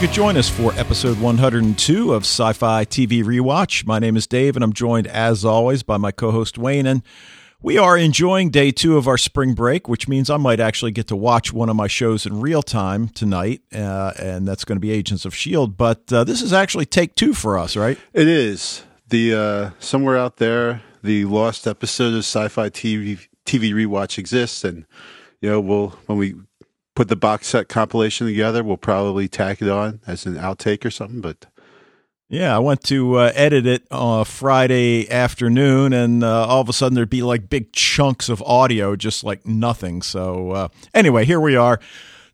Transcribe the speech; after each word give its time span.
you 0.00 0.06
could 0.06 0.14
join 0.14 0.36
us 0.36 0.48
for 0.48 0.72
episode 0.74 1.18
102 1.18 2.14
of 2.14 2.22
Sci 2.22 2.52
Fi 2.52 2.84
TV 2.84 3.24
Rewatch. 3.24 3.84
My 3.84 3.98
name 3.98 4.16
is 4.16 4.28
Dave, 4.28 4.54
and 4.54 4.62
I'm 4.62 4.72
joined, 4.72 5.08
as 5.08 5.44
always, 5.44 5.82
by 5.82 5.96
my 5.96 6.12
co 6.12 6.30
host 6.30 6.56
Wayne. 6.56 6.86
And 6.86 7.02
we 7.60 7.78
are 7.78 7.98
enjoying 7.98 8.50
day 8.50 8.70
two 8.70 8.96
of 8.96 9.08
our 9.08 9.18
spring 9.18 9.54
break, 9.54 9.88
which 9.88 10.06
means 10.06 10.30
I 10.30 10.36
might 10.36 10.60
actually 10.60 10.92
get 10.92 11.08
to 11.08 11.16
watch 11.16 11.52
one 11.52 11.68
of 11.68 11.74
my 11.74 11.88
shows 11.88 12.26
in 12.26 12.40
real 12.40 12.62
time 12.62 13.08
tonight, 13.08 13.62
uh, 13.74 14.12
and 14.20 14.46
that's 14.46 14.64
going 14.64 14.76
to 14.76 14.80
be 14.80 14.92
Agents 14.92 15.24
of 15.24 15.32
S.H.I.E.L.D. 15.32 15.74
But 15.76 16.12
uh, 16.12 16.22
this 16.22 16.42
is 16.42 16.52
actually 16.52 16.86
take 16.86 17.16
two 17.16 17.34
for 17.34 17.58
us, 17.58 17.74
right? 17.76 17.98
It 18.12 18.28
is. 18.28 18.84
The 19.08 19.34
uh, 19.34 19.70
Somewhere 19.80 20.16
out 20.16 20.36
there, 20.36 20.80
the 21.02 21.24
lost 21.24 21.66
episode 21.66 22.14
of 22.14 22.20
Sci 22.20 22.46
Fi 22.46 22.70
TV, 22.70 23.26
TV 23.44 23.72
Rewatch 23.72 24.16
exists, 24.16 24.62
and, 24.62 24.86
you 25.40 25.50
know, 25.50 25.60
we'll, 25.60 25.88
when 26.06 26.18
we 26.18 26.36
put 26.98 27.06
the 27.06 27.14
box 27.14 27.46
set 27.46 27.68
compilation 27.68 28.26
together, 28.26 28.64
we'll 28.64 28.76
probably 28.76 29.28
tack 29.28 29.62
it 29.62 29.68
on 29.68 30.00
as 30.08 30.26
an 30.26 30.34
outtake 30.34 30.84
or 30.84 30.90
something, 30.90 31.20
but 31.20 31.46
yeah, 32.28 32.56
I 32.56 32.58
went 32.58 32.82
to 32.86 33.18
uh, 33.18 33.32
edit 33.36 33.68
it 33.68 33.86
uh, 33.88 34.24
Friday 34.24 35.08
afternoon, 35.08 35.92
and 35.92 36.24
uh, 36.24 36.48
all 36.48 36.60
of 36.60 36.68
a 36.68 36.72
sudden 36.72 36.96
there'd 36.96 37.08
be 37.08 37.22
like 37.22 37.48
big 37.48 37.72
chunks 37.72 38.28
of 38.28 38.42
audio, 38.42 38.96
just 38.96 39.22
like 39.22 39.46
nothing. 39.46 40.02
So, 40.02 40.50
uh, 40.50 40.68
anyway, 40.92 41.24
here 41.24 41.38
we 41.38 41.54
are 41.54 41.78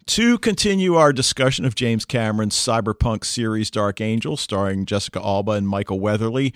to 0.06 0.38
continue 0.38 0.94
our 0.94 1.12
discussion 1.12 1.66
of 1.66 1.74
James 1.74 2.06
Cameron's 2.06 2.56
cyberpunk 2.56 3.26
series 3.26 3.70
Dark 3.70 4.00
Angel, 4.00 4.34
starring 4.34 4.86
Jessica 4.86 5.20
Alba 5.22 5.52
and 5.52 5.68
Michael 5.68 6.00
Weatherly. 6.00 6.54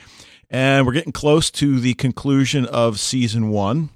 And 0.49 0.87
we're 0.87 0.95
getting 0.95 1.13
close 1.13 1.51
to 1.51 1.79
the 1.79 1.93
conclusion 1.93 2.65
of 2.65 2.99
season 2.99 3.51
one. 3.51 3.91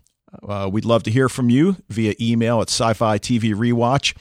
Uh, 0.47 0.69
we'd 0.73 0.85
love 0.85 1.03
to 1.03 1.11
hear 1.11 1.29
from 1.29 1.51
you 1.51 1.77
via 1.89 2.15
email 2.21 2.61
at 2.61 2.69
sci 2.69 2.93
fi 2.95 3.19
TV 3.19 3.55
rewatch 3.55 4.15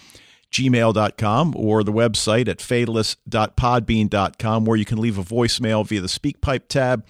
gmail.com 0.51 1.53
or 1.55 1.83
the 1.83 1.93
website 1.93 2.47
at 2.47 2.59
fatalist.podbean.com 2.59 4.65
where 4.65 4.77
you 4.77 4.85
can 4.85 4.99
leave 4.99 5.17
a 5.17 5.23
voicemail 5.23 5.87
via 5.87 6.01
the 6.01 6.07
SpeakPipe 6.07 6.67
tab. 6.67 7.03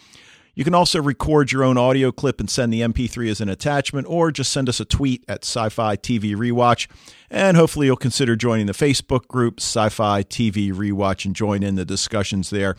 You 0.54 0.66
can 0.66 0.76
also 0.76 1.02
record 1.02 1.52
your 1.52 1.64
own 1.64 1.78
audio 1.78 2.12
clip 2.12 2.40
and 2.40 2.50
send 2.50 2.74
the 2.74 2.82
MP3 2.82 3.30
as 3.30 3.40
an 3.40 3.48
attachment, 3.48 4.06
or 4.10 4.32
just 4.32 4.52
send 4.52 4.68
us 4.68 4.82
a 4.82 4.86
tweet 4.86 5.24
at 5.28 5.46
Sci 5.46 5.70
Fi 5.70 5.96
TV 5.96 6.36
Rewatch. 6.36 6.88
And 7.30 7.56
hopefully, 7.56 7.86
you'll 7.86 7.96
consider 7.96 8.36
joining 8.36 8.66
the 8.66 8.74
Facebook 8.74 9.30
group 9.30 9.62
Sci 9.62 9.88
Fi 9.88 10.24
TV 10.24 10.74
Rewatch 10.74 11.24
and 11.24 11.34
join 11.34 11.64
in 11.64 11.76
the 11.76 11.86
discussions 11.86 12.50
there. 12.50 12.76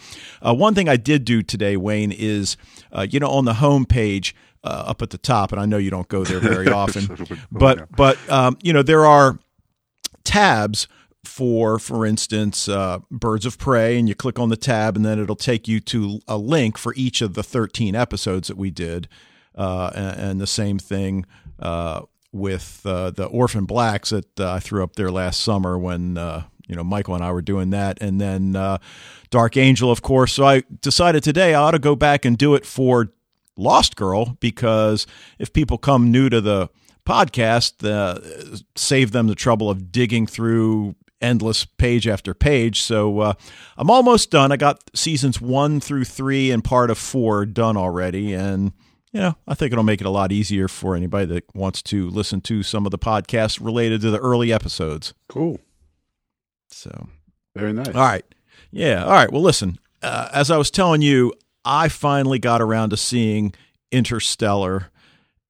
Uh, 0.47 0.55
one 0.55 0.75
thing 0.75 0.89
I 0.89 0.97
did 0.97 1.25
do 1.25 1.43
today, 1.43 1.79
Wayne, 1.79 2.13
is 2.13 2.59
uh, 2.93 3.07
you 3.11 3.19
know, 3.19 3.31
on 3.31 3.47
the 3.47 3.55
home 3.55 3.87
page, 3.87 4.35
uh, 4.65 4.85
up 4.87 5.03
at 5.03 5.11
the 5.11 5.19
top, 5.19 5.53
and 5.53 5.61
I 5.61 5.67
know 5.67 5.79
you 5.79 5.91
don't 5.91 6.09
go 6.09 6.25
there 6.25 6.41
very 6.41 6.69
often, 6.73 7.09
but 7.51 7.91
but 7.95 8.19
um, 8.31 8.59
you 8.63 8.73
know 8.73 8.83
there 8.83 9.07
are 9.07 9.39
tabs 10.25 10.89
for, 11.25 11.79
for 11.79 12.05
instance, 12.05 12.69
uh, 12.69 12.99
Birds 13.11 13.47
of 13.47 13.59
Prey, 13.59 13.99
and 13.99 14.09
you 14.09 14.15
click 14.15 14.39
on 14.39 14.49
the 14.49 14.57
tab, 14.57 14.97
and 14.97 15.05
then 15.05 15.19
it'll 15.19 15.37
take 15.37 15.69
you 15.69 15.81
to 15.81 16.21
a 16.27 16.37
link 16.37 16.77
for 16.77 16.93
each 16.97 17.23
of 17.23 17.35
the 17.35 17.43
13 17.43 17.95
episodes 17.95 18.49
that 18.49 18.57
we 18.57 18.71
did. 18.71 19.09
Uh, 19.55 19.91
and, 19.95 20.21
and, 20.21 20.41
the 20.41 20.47
same 20.47 20.79
thing 20.79 21.27
uh, 21.59 22.01
with 22.33 22.81
uh, 22.87 23.11
the 23.11 23.27
Orphan 23.27 23.67
Blacks 23.67 24.09
that 24.09 24.41
uh, 24.41 24.53
I 24.55 24.61
threw 24.61 24.83
up 24.83 24.97
there 24.97 25.11
last 25.11 25.41
summer 25.41 25.79
when 25.79 26.17
uh, 26.17 26.45
you 26.67 26.75
know 26.75 26.83
Michael 26.83 27.15
and 27.15 27.23
I 27.23 27.33
were 27.33 27.43
doing 27.43 27.69
that, 27.71 28.01
and 28.01 28.19
then 28.19 28.53
Dark 29.29 29.59
Angel, 29.59 29.91
of 29.91 30.01
course. 30.01 30.33
So 30.33 30.47
I 30.47 30.63
decided 30.81 31.23
today 31.23 31.55
I 31.55 31.61
ought 31.61 31.73
to 31.73 31.79
go 31.79 31.95
back 31.95 32.25
and 32.25 32.39
do 32.39 32.55
it 32.55 32.65
for 32.65 33.13
Lost 33.63 33.97
Girl 33.97 34.37
because 34.41 35.07
if 35.39 35.53
people 35.53 35.79
come 35.79 36.11
new 36.11 36.29
to 36.29 36.41
the 36.41 36.69
podcast, 37.07 37.89
uh, 37.89 38.21
save 38.77 39.13
them 39.13 39.27
the 39.27 39.35
trouble 39.35 39.71
of 39.71 39.91
digging 39.91 40.27
through 40.27 40.95
endless 41.21 41.65
page 41.65 42.09
after 42.09 42.35
page. 42.35 42.83
So 42.83 43.21
uh, 43.21 43.35
I'm 43.77 43.91
almost 43.91 44.31
done. 44.31 44.53
I 44.53 44.57
got 44.57 44.83
seasons 44.95 45.41
one 45.41 45.81
through 45.81 46.05
three 46.05 46.51
and 46.51 46.63
part 46.63 46.91
of 46.91 46.99
four 46.99 47.47
done 47.47 47.77
already. 47.77 48.35
And, 48.35 48.73
you 49.13 49.21
know, 49.21 49.37
I 49.47 49.55
think 49.55 49.73
it'll 49.73 49.85
make 49.85 50.01
it 50.01 50.07
a 50.07 50.11
lot 50.11 50.33
easier 50.33 50.69
for 50.69 50.97
anybody 50.97 51.27
that 51.27 51.55
wants 51.55 51.81
to 51.83 52.11
listen 52.11 52.41
to 52.43 52.63
some 52.63 52.87
of 52.87 52.91
the 52.91 52.99
podcasts 52.99 53.65
related 53.65 54.01
to 54.03 54.11
the 54.11 54.19
early 54.19 54.53
episodes. 54.53 55.15
Cool. 55.29 55.61
So, 56.71 57.09
very 57.55 57.73
nice. 57.73 57.89
All 57.89 57.95
right. 57.95 58.25
Yeah. 58.71 59.05
All 59.05 59.13
right. 59.13 59.31
Well, 59.31 59.43
listen, 59.43 59.79
uh, 60.03 60.29
as 60.33 60.51
I 60.51 60.57
was 60.57 60.71
telling 60.71 61.03
you, 61.03 61.33
I 61.65 61.89
finally 61.89 62.39
got 62.39 62.61
around 62.61 62.91
to 62.91 62.97
seeing 62.97 63.55
Interstellar 63.91 64.91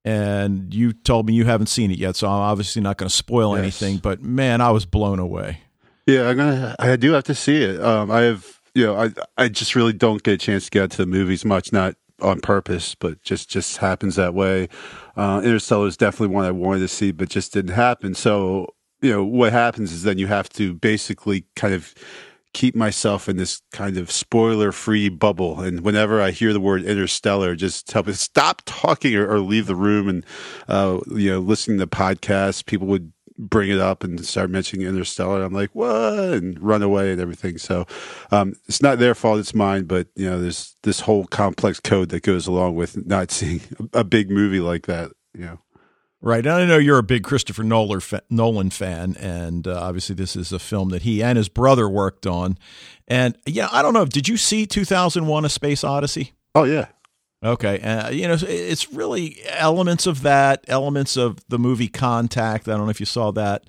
and 0.05 0.73
you 0.73 0.93
told 0.93 1.27
me 1.27 1.33
you 1.33 1.45
haven't 1.45 1.67
seen 1.67 1.91
it 1.91 1.97
yet, 1.97 2.15
so 2.15 2.27
I'm 2.27 2.33
obviously 2.33 2.81
not 2.81 2.97
going 2.97 3.09
to 3.09 3.15
spoil 3.15 3.55
yes. 3.55 3.61
anything. 3.61 3.97
But 3.97 4.21
man, 4.21 4.61
I 4.61 4.71
was 4.71 4.85
blown 4.85 5.19
away. 5.19 5.59
Yeah, 6.05 6.27
I'm 6.27 6.37
gonna. 6.37 6.75
I 6.79 6.95
do 6.97 7.13
have 7.13 7.23
to 7.25 7.35
see 7.35 7.63
it. 7.63 7.81
Um, 7.81 8.11
I 8.11 8.21
have, 8.21 8.59
you 8.75 8.85
know, 8.85 8.95
I 8.95 9.11
I 9.37 9.47
just 9.47 9.75
really 9.75 9.93
don't 9.93 10.21
get 10.21 10.33
a 10.33 10.37
chance 10.37 10.65
to 10.65 10.71
get 10.71 10.91
to 10.91 10.97
the 10.97 11.05
movies 11.05 11.45
much, 11.45 11.71
not 11.71 11.95
on 12.21 12.41
purpose, 12.41 12.95
but 12.95 13.21
just 13.21 13.49
just 13.49 13.77
happens 13.77 14.17
that 14.17 14.33
way. 14.33 14.67
Uh, 15.15 15.41
Interstellar 15.43 15.87
is 15.87 15.95
definitely 15.95 16.35
one 16.35 16.43
I 16.43 16.51
wanted 16.51 16.79
to 16.79 16.89
see, 16.89 17.11
but 17.13 17.29
just 17.29 17.53
didn't 17.53 17.75
happen. 17.75 18.15
So 18.15 18.67
you 19.01 19.11
know, 19.11 19.23
what 19.23 19.53
happens 19.53 19.93
is 19.93 20.03
then 20.03 20.17
you 20.17 20.27
have 20.27 20.49
to 20.49 20.73
basically 20.73 21.45
kind 21.55 21.73
of 21.73 21.93
keep 22.53 22.75
myself 22.75 23.27
in 23.27 23.37
this 23.37 23.61
kind 23.71 23.97
of 23.97 24.11
spoiler 24.11 24.71
free 24.71 25.09
bubble. 25.09 25.61
And 25.61 25.81
whenever 25.81 26.21
I 26.21 26.31
hear 26.31 26.53
the 26.53 26.59
word 26.59 26.83
interstellar, 26.83 27.55
just 27.55 27.87
tell 27.87 28.03
me 28.03 28.13
stop 28.13 28.61
talking 28.65 29.15
or, 29.15 29.27
or 29.27 29.39
leave 29.39 29.65
the 29.65 29.75
room. 29.75 30.07
And, 30.07 30.25
uh, 30.67 30.99
you 31.07 31.31
know, 31.31 31.39
listening 31.39 31.79
to 31.79 31.87
podcasts, 31.87 32.65
people 32.65 32.87
would 32.87 33.11
bring 33.37 33.69
it 33.69 33.79
up 33.79 34.03
and 34.03 34.23
start 34.25 34.51
mentioning 34.51 34.87
interstellar. 34.87 35.43
I'm 35.43 35.53
like, 35.53 35.71
what? 35.73 36.33
And 36.33 36.61
run 36.61 36.83
away 36.83 37.11
and 37.11 37.19
everything. 37.19 37.57
So, 37.57 37.85
um, 38.31 38.53
it's 38.67 38.81
not 38.81 38.99
their 38.99 39.15
fault. 39.15 39.39
It's 39.39 39.55
mine. 39.55 39.85
But, 39.85 40.07
you 40.15 40.29
know, 40.29 40.39
there's 40.39 40.75
this 40.83 41.01
whole 41.01 41.25
complex 41.25 41.79
code 41.79 42.09
that 42.09 42.23
goes 42.23 42.47
along 42.47 42.75
with 42.75 43.05
not 43.05 43.31
seeing 43.31 43.61
a 43.93 44.03
big 44.03 44.29
movie 44.29 44.59
like 44.59 44.85
that, 44.85 45.11
you 45.33 45.45
know. 45.45 45.59
Right. 46.23 46.45
And 46.45 46.55
I 46.55 46.65
know 46.65 46.77
you're 46.77 46.99
a 46.99 47.03
big 47.03 47.23
Christopher 47.23 47.63
Nolan 47.63 48.69
fan, 48.69 49.17
and 49.19 49.67
uh, 49.67 49.77
obviously 49.77 50.15
this 50.15 50.37
is 50.37 50.53
a 50.53 50.59
film 50.59 50.87
that 50.89 51.01
he 51.01 51.21
and 51.21 51.37
his 51.37 51.49
brother 51.49 51.89
worked 51.89 52.25
on. 52.25 52.57
And 53.09 53.37
yeah, 53.45 53.67
I 53.73 53.81
don't 53.81 53.93
know. 53.93 54.05
Did 54.05 54.29
you 54.29 54.37
see 54.37 54.65
2001: 54.65 55.43
A 55.43 55.49
Space 55.49 55.83
Odyssey? 55.83 56.31
Oh 56.55 56.63
yeah. 56.63 56.87
Okay. 57.43 57.81
Uh, 57.81 58.09
you 58.09 58.25
know, 58.25 58.37
it's 58.39 58.93
really 58.93 59.37
elements 59.49 60.07
of 60.07 60.21
that, 60.21 60.63
elements 60.69 61.17
of 61.17 61.39
the 61.49 61.59
movie 61.59 61.89
Contact. 61.89 62.69
I 62.69 62.77
don't 62.77 62.85
know 62.85 62.89
if 62.89 63.01
you 63.01 63.05
saw 63.05 63.31
that, 63.31 63.65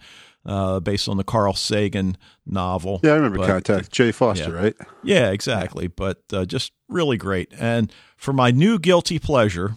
uh, 0.46 0.78
based 0.78 1.08
on 1.08 1.16
the 1.16 1.24
Carl 1.24 1.54
Sagan 1.54 2.16
novel. 2.46 3.00
Yeah, 3.02 3.12
I 3.12 3.14
remember 3.16 3.38
but, 3.38 3.48
Contact. 3.48 3.90
Jay 3.90 4.12
Foster, 4.12 4.50
yeah. 4.50 4.56
right? 4.56 4.74
Yeah, 5.02 5.30
exactly. 5.32 5.88
But 5.88 6.22
uh, 6.32 6.44
just 6.44 6.70
really 6.88 7.16
great. 7.16 7.52
And 7.58 7.92
for 8.16 8.32
my 8.32 8.52
new 8.52 8.78
guilty 8.78 9.18
pleasure 9.18 9.74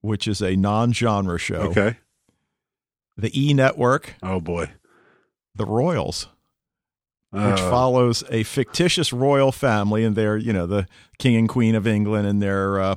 which 0.00 0.28
is 0.28 0.40
a 0.40 0.56
non-genre 0.56 1.38
show. 1.38 1.62
Okay. 1.62 1.96
The 3.16 3.30
E 3.38 3.52
Network. 3.52 4.14
Oh 4.22 4.40
boy. 4.40 4.70
The 5.54 5.66
Royals. 5.66 6.28
Uh. 7.32 7.50
Which 7.50 7.60
follows 7.60 8.24
a 8.30 8.42
fictitious 8.44 9.12
royal 9.12 9.52
family 9.52 10.04
and 10.04 10.16
they're, 10.16 10.36
you 10.36 10.52
know, 10.52 10.66
the 10.66 10.86
king 11.18 11.36
and 11.36 11.48
queen 11.48 11.74
of 11.74 11.86
England 11.86 12.26
and 12.26 12.40
their 12.40 12.80
uh, 12.80 12.94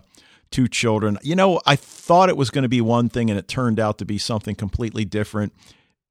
two 0.52 0.68
children. 0.68 1.18
You 1.22 1.36
know, 1.36 1.60
I 1.66 1.76
thought 1.76 2.30
it 2.30 2.38
was 2.38 2.50
going 2.50 2.64
to 2.64 2.70
be 2.70 2.82
one 2.82 3.10
thing 3.10 3.30
and 3.30 3.38
it 3.38 3.48
turned 3.48 3.80
out 3.80 3.98
to 3.98 4.06
be 4.06 4.18
something 4.18 4.56
completely 4.56 5.04
different. 5.04 5.54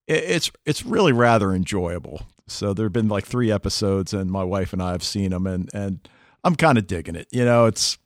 It's 0.07 0.51
it's 0.66 0.84
really 0.84 1.13
rather 1.13 1.53
enjoyable. 1.54 2.27
So 2.48 2.75
there've 2.75 2.93
been 2.93 3.09
like 3.09 3.25
3 3.25 3.53
episodes 3.53 4.13
and 4.13 4.28
my 4.31 4.43
wife 4.43 4.72
and 4.72 4.83
I 4.83 4.91
have 4.91 5.04
seen 5.04 5.31
them 5.31 5.47
and 5.47 5.71
and 5.72 6.07
I'm 6.43 6.57
kind 6.57 6.78
of 6.78 6.86
digging 6.86 7.15
it. 7.15 7.28
You 7.31 7.45
know, 7.45 7.66
it's 7.66 7.97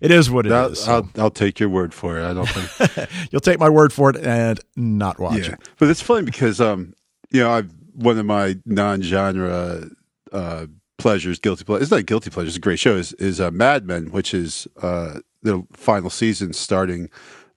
it 0.00 0.10
is 0.10 0.30
what 0.30 0.46
it 0.46 0.50
that, 0.50 0.72
is. 0.72 0.88
I'll, 0.88 1.08
I'll 1.16 1.30
take 1.30 1.60
your 1.60 1.68
word 1.68 1.94
for 1.94 2.18
it. 2.18 2.24
I 2.24 2.32
don't 2.32 2.48
think 2.48 3.08
you'll 3.30 3.40
take 3.40 3.58
my 3.58 3.68
word 3.68 3.92
for 3.92 4.10
it 4.10 4.16
and 4.16 4.60
not 4.76 5.18
watch 5.18 5.46
yeah. 5.46 5.54
it. 5.54 5.68
But 5.78 5.88
it's 5.88 6.00
funny 6.00 6.24
because 6.24 6.60
um, 6.60 6.94
you 7.30 7.40
know, 7.40 7.50
I've 7.50 7.70
one 7.94 8.18
of 8.18 8.26
my 8.26 8.56
non-genre 8.64 9.88
uh, 10.32 10.66
pleasures, 10.98 11.38
guilty 11.38 11.64
pleasure. 11.64 11.82
It's 11.82 11.90
not 11.90 12.06
guilty 12.06 12.30
pleasure. 12.30 12.48
It's 12.48 12.56
a 12.56 12.60
great 12.60 12.78
show. 12.78 12.96
Is 12.96 13.12
is 13.14 13.40
uh, 13.40 13.50
Mad 13.50 13.86
Men, 13.86 14.10
which 14.10 14.34
is 14.34 14.66
uh, 14.82 15.20
the 15.42 15.66
final 15.72 16.10
season 16.10 16.52
starting 16.52 17.10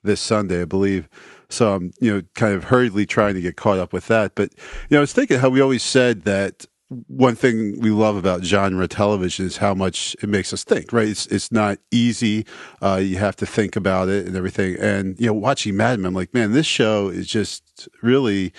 this 0.04 0.22
Sunday, 0.22 0.62
I 0.62 0.66
believe. 0.66 1.10
So 1.50 1.74
I'm, 1.74 1.92
you 2.02 2.14
know, 2.14 2.22
kind 2.36 2.54
of 2.54 2.66
hurriedly 2.66 3.06
trying 3.06 3.36
to 3.36 3.42
get 3.42 3.56
caught 3.56 3.80
up 3.80 3.94
with 3.94 4.08
that. 4.08 4.36
But 4.36 4.54
you 4.54 4.96
know, 4.96 4.98
I 4.98 5.02
was 5.02 5.14
thinking 5.14 5.40
how 5.40 5.50
we 5.50 5.62
always 5.62 5.84
said 5.84 6.24
that 6.24 6.66
one 6.90 7.36
thing 7.36 7.80
we 7.82 7.90
love 7.90 8.16
about 8.16 8.44
genre 8.44 8.88
television 8.88 9.46
is 9.46 9.58
how 9.58 9.74
much 9.74 10.16
it 10.22 10.30
makes 10.30 10.54
us 10.54 10.64
think, 10.64 10.94
right? 10.94 11.08
It's 11.08 11.28
it's 11.28 11.52
not 11.52 11.80
easy. 11.92 12.46
Uh, 12.82 13.02
you 13.04 13.18
have 13.18 13.36
to 13.38 13.46
think 13.46 13.76
about 13.76 14.08
it 14.08 14.26
and 14.26 14.36
everything. 14.36 14.78
And 14.78 15.20
you 15.20 15.28
know, 15.28 15.34
watching 15.34 15.76
Mad 15.76 16.00
Men, 16.00 16.08
I'm 16.08 16.14
like, 16.14 16.34
man, 16.34 16.54
this 16.54 16.66
show 16.66 17.10
is 17.10 17.28
just 17.28 17.90
really. 18.02 18.54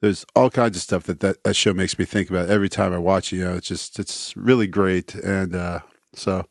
There's 0.00 0.26
all 0.34 0.50
kinds 0.50 0.76
of 0.76 0.82
stuff 0.82 1.04
that, 1.04 1.20
that 1.20 1.44
that 1.44 1.54
show 1.54 1.72
makes 1.72 1.96
me 1.96 2.04
think 2.04 2.28
about 2.28 2.50
every 2.50 2.68
time 2.68 2.92
I 2.92 2.98
watch 2.98 3.32
it. 3.32 3.36
You 3.36 3.44
know, 3.44 3.54
it's 3.54 3.68
just 3.68 4.00
it's 4.00 4.36
really 4.36 4.66
great, 4.66 5.14
and 5.14 5.54
uh, 5.54 5.80
so 6.12 6.44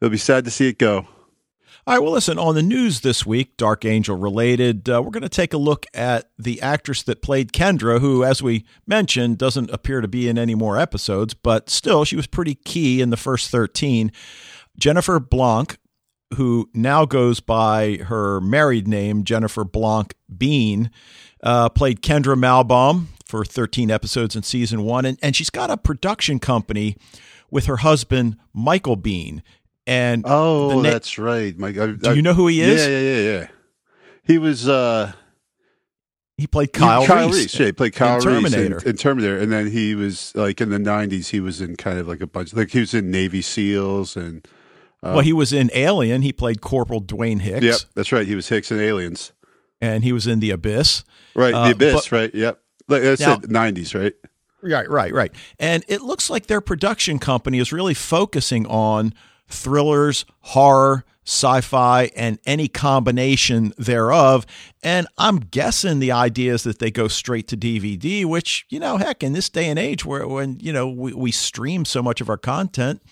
it'll 0.00 0.10
be 0.10 0.16
sad 0.16 0.44
to 0.44 0.50
see 0.50 0.68
it 0.68 0.78
go. 0.78 1.06
All 1.88 1.94
right, 1.94 2.02
well, 2.02 2.12
listen, 2.12 2.38
on 2.38 2.54
the 2.54 2.60
news 2.60 3.00
this 3.00 3.24
week, 3.24 3.56
Dark 3.56 3.86
Angel 3.86 4.14
related, 4.14 4.90
uh, 4.90 5.00
we're 5.02 5.10
going 5.10 5.22
to 5.22 5.28
take 5.30 5.54
a 5.54 5.56
look 5.56 5.86
at 5.94 6.28
the 6.38 6.60
actress 6.60 7.02
that 7.04 7.22
played 7.22 7.50
Kendra, 7.50 7.98
who, 7.98 8.22
as 8.22 8.42
we 8.42 8.66
mentioned, 8.86 9.38
doesn't 9.38 9.70
appear 9.70 10.02
to 10.02 10.06
be 10.06 10.28
in 10.28 10.36
any 10.36 10.54
more 10.54 10.76
episodes, 10.76 11.32
but 11.32 11.70
still, 11.70 12.04
she 12.04 12.14
was 12.14 12.26
pretty 12.26 12.56
key 12.56 13.00
in 13.00 13.08
the 13.08 13.16
first 13.16 13.50
13. 13.50 14.12
Jennifer 14.78 15.18
Blanc, 15.18 15.78
who 16.34 16.68
now 16.74 17.06
goes 17.06 17.40
by 17.40 17.96
her 18.04 18.38
married 18.42 18.86
name, 18.86 19.24
Jennifer 19.24 19.64
Blanc 19.64 20.12
Biehn, 20.30 20.90
uh, 21.42 21.70
played 21.70 22.02
Kendra 22.02 22.36
Maibaum 22.36 23.06
for 23.24 23.46
13 23.46 23.90
episodes 23.90 24.36
in 24.36 24.42
season 24.42 24.82
one. 24.82 25.06
And, 25.06 25.18
and 25.22 25.34
she's 25.34 25.48
got 25.48 25.70
a 25.70 25.78
production 25.78 26.38
company 26.38 26.98
with 27.50 27.64
her 27.64 27.78
husband, 27.78 28.36
Michael 28.52 28.98
Biehn. 28.98 29.40
And 29.88 30.24
oh, 30.26 30.82
na- 30.82 30.90
that's 30.90 31.16
right. 31.16 31.58
My, 31.58 31.68
I, 31.68 31.72
do 31.72 32.14
you 32.14 32.20
know 32.20 32.34
who 32.34 32.46
he 32.46 32.60
is? 32.60 32.86
Yeah, 32.86 32.98
yeah, 32.98 33.00
yeah, 33.00 33.38
yeah. 33.40 33.48
He 34.22 34.36
was. 34.36 34.68
uh 34.68 35.12
he 36.36 36.46
played 36.46 36.72
Kyle, 36.72 37.04
Kyle 37.04 37.26
Reese. 37.26 37.36
Reese. 37.36 37.58
Yeah, 37.58 37.66
he 37.66 37.72
played 37.72 37.94
Kyle 37.94 38.16
in 38.16 38.22
Terminator. 38.22 38.74
Reese 38.74 38.82
in, 38.84 38.90
in, 38.90 38.96
Terminator, 38.96 39.38
and 39.38 39.50
then 39.50 39.66
he 39.66 39.96
was 39.96 40.32
like 40.36 40.60
in 40.60 40.68
the 40.68 40.78
'90s. 40.78 41.30
He 41.30 41.40
was 41.40 41.60
in 41.60 41.74
kind 41.74 41.98
of 41.98 42.06
like 42.06 42.20
a 42.20 42.28
bunch. 42.28 42.54
Like 42.54 42.70
he 42.70 42.80
was 42.80 42.94
in 42.94 43.10
Navy 43.10 43.42
SEALs, 43.42 44.14
and 44.14 44.46
uh, 45.02 45.14
well, 45.14 45.20
he 45.20 45.32
was 45.32 45.52
in 45.52 45.70
Alien. 45.74 46.22
He 46.22 46.32
played 46.32 46.60
Corporal 46.60 47.02
Dwayne 47.02 47.40
Hicks. 47.40 47.64
Yep, 47.64 47.76
that's 47.94 48.12
right. 48.12 48.26
He 48.26 48.36
was 48.36 48.48
Hicks 48.50 48.70
in 48.70 48.78
Aliens, 48.78 49.32
and 49.80 50.04
he 50.04 50.12
was 50.12 50.28
in 50.28 50.38
The 50.38 50.50
Abyss. 50.50 51.02
Right, 51.34 51.50
The 51.50 51.58
uh, 51.58 51.70
Abyss. 51.70 51.94
But, 51.94 52.12
right. 52.12 52.34
Yep. 52.34 52.60
Like 52.86 53.02
I 53.02 53.14
said, 53.16 53.42
'90s. 53.42 54.00
Right. 54.00 54.14
Right, 54.60 54.90
right, 54.90 55.12
right. 55.12 55.32
And 55.60 55.84
it 55.86 56.02
looks 56.02 56.28
like 56.28 56.46
their 56.46 56.60
production 56.60 57.20
company 57.20 57.58
is 57.58 57.72
really 57.72 57.94
focusing 57.94 58.66
on 58.66 59.14
thrillers, 59.48 60.24
horror, 60.40 61.04
sci 61.28 61.60
fi, 61.60 62.10
and 62.16 62.38
any 62.46 62.68
combination 62.68 63.74
thereof. 63.76 64.46
And 64.82 65.06
I'm 65.18 65.38
guessing 65.38 65.98
the 65.98 66.12
idea 66.12 66.54
is 66.54 66.62
that 66.62 66.78
they 66.78 66.90
go 66.90 67.06
straight 67.06 67.48
to 67.48 67.56
DVD, 67.56 68.24
which, 68.24 68.64
you 68.70 68.80
know, 68.80 68.96
heck, 68.96 69.22
in 69.22 69.34
this 69.34 69.50
day 69.50 69.68
and 69.68 69.78
age 69.78 70.04
where 70.04 70.26
when, 70.26 70.58
you 70.58 70.72
know, 70.72 70.88
we, 70.88 71.12
we 71.12 71.30
stream 71.30 71.84
so 71.84 72.02
much 72.02 72.22
of 72.22 72.30
our 72.30 72.38
content, 72.38 73.02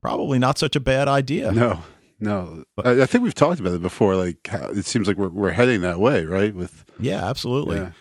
probably 0.00 0.38
not 0.38 0.58
such 0.58 0.74
a 0.74 0.80
bad 0.80 1.06
idea. 1.06 1.52
No, 1.52 1.80
no. 2.18 2.64
But, 2.74 2.86
I, 2.88 3.02
I, 3.02 3.06
think 3.06 3.22
we've 3.22 3.34
talked 3.34 3.60
about 3.60 3.74
it 3.74 3.82
before. 3.82 4.16
Like, 4.16 4.48
how, 4.48 4.70
it 4.70 4.84
seems 4.84 5.06
like 5.06 5.16
we're, 5.16 5.28
we're 5.28 5.52
heading 5.52 5.82
that 5.82 6.00
way, 6.00 6.24
right? 6.24 6.52
With 6.52 6.84
Yeah, 6.98 7.24
absolutely. 7.28 7.76
Yeah. 7.76 7.92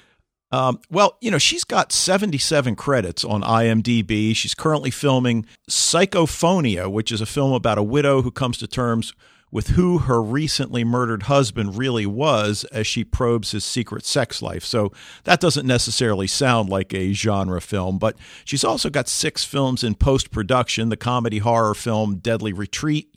Um, 0.51 0.79
well, 0.89 1.17
you 1.21 1.29
know, 1.29 1.37
she's 1.37 1.63
got 1.63 1.91
77 1.91 2.75
credits 2.75 3.23
on 3.23 3.41
IMDb. 3.41 4.35
She's 4.35 4.55
currently 4.55 4.89
filming 4.89 5.45
Psychophonia, 5.69 6.91
which 6.91 7.11
is 7.11 7.21
a 7.21 7.25
film 7.25 7.53
about 7.53 7.77
a 7.77 7.83
widow 7.83 8.21
who 8.21 8.31
comes 8.31 8.57
to 8.59 8.67
terms 8.67 9.13
with 9.51 9.69
who 9.69 9.99
her 9.99 10.21
recently 10.21 10.83
murdered 10.83 11.23
husband 11.23 11.75
really 11.75 12.05
was 12.05 12.63
as 12.65 12.85
she 12.85 13.03
probes 13.03 13.51
his 13.51 13.63
secret 13.63 14.05
sex 14.05 14.41
life. 14.41 14.63
So 14.63 14.91
that 15.23 15.39
doesn't 15.39 15.65
necessarily 15.65 16.27
sound 16.27 16.69
like 16.69 16.93
a 16.93 17.13
genre 17.13 17.61
film, 17.61 17.97
but 17.97 18.15
she's 18.45 18.63
also 18.63 18.89
got 18.89 19.07
six 19.07 19.43
films 19.43 19.83
in 19.83 19.95
post 19.95 20.29
production 20.31 20.89
the 20.89 20.97
comedy 20.97 21.39
horror 21.39 21.73
film 21.73 22.17
Deadly 22.17 22.53
Retreat. 22.53 23.15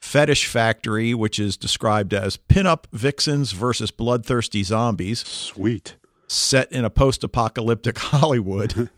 Fetish 0.00 0.46
Factory, 0.46 1.12
which 1.12 1.40
is 1.40 1.56
described 1.56 2.14
as 2.14 2.36
pinup 2.36 2.84
vixens 2.92 3.50
versus 3.50 3.90
bloodthirsty 3.90 4.62
zombies. 4.62 5.26
Sweet 5.26 5.96
set 6.28 6.70
in 6.70 6.84
a 6.84 6.90
post 6.90 7.24
apocalyptic 7.24 7.98
Hollywood. 7.98 8.90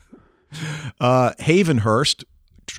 uh, 1.01 1.33
Havenhurst, 1.39 2.25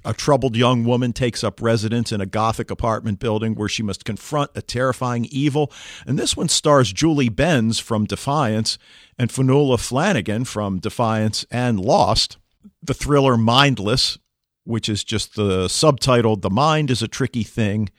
a 0.05 0.13
troubled 0.13 0.55
young 0.55 0.83
woman 0.83 1.13
takes 1.13 1.43
up 1.43 1.61
residence 1.61 2.11
in 2.11 2.21
a 2.21 2.25
gothic 2.25 2.71
apartment 2.71 3.19
building 3.19 3.55
where 3.55 3.67
she 3.67 3.83
must 3.83 4.05
confront 4.05 4.51
a 4.55 4.61
terrifying 4.61 5.25
evil. 5.25 5.71
And 6.05 6.17
this 6.17 6.37
one 6.37 6.49
stars 6.49 6.93
Julie 6.93 7.29
Benz 7.29 7.79
from 7.79 8.05
Defiance 8.05 8.77
and 9.17 9.29
Fionnula 9.29 9.79
Flanagan 9.79 10.45
from 10.45 10.79
Defiance 10.79 11.45
and 11.51 11.79
Lost. 11.79 12.37
The 12.81 12.93
thriller 12.93 13.37
Mindless, 13.37 14.17
which 14.63 14.87
is 14.87 15.03
just 15.03 15.35
the 15.35 15.65
subtitled 15.65 16.41
The 16.41 16.49
Mind 16.49 16.91
is 16.91 17.01
a 17.01 17.07
Tricky 17.07 17.43
Thing. 17.43 17.89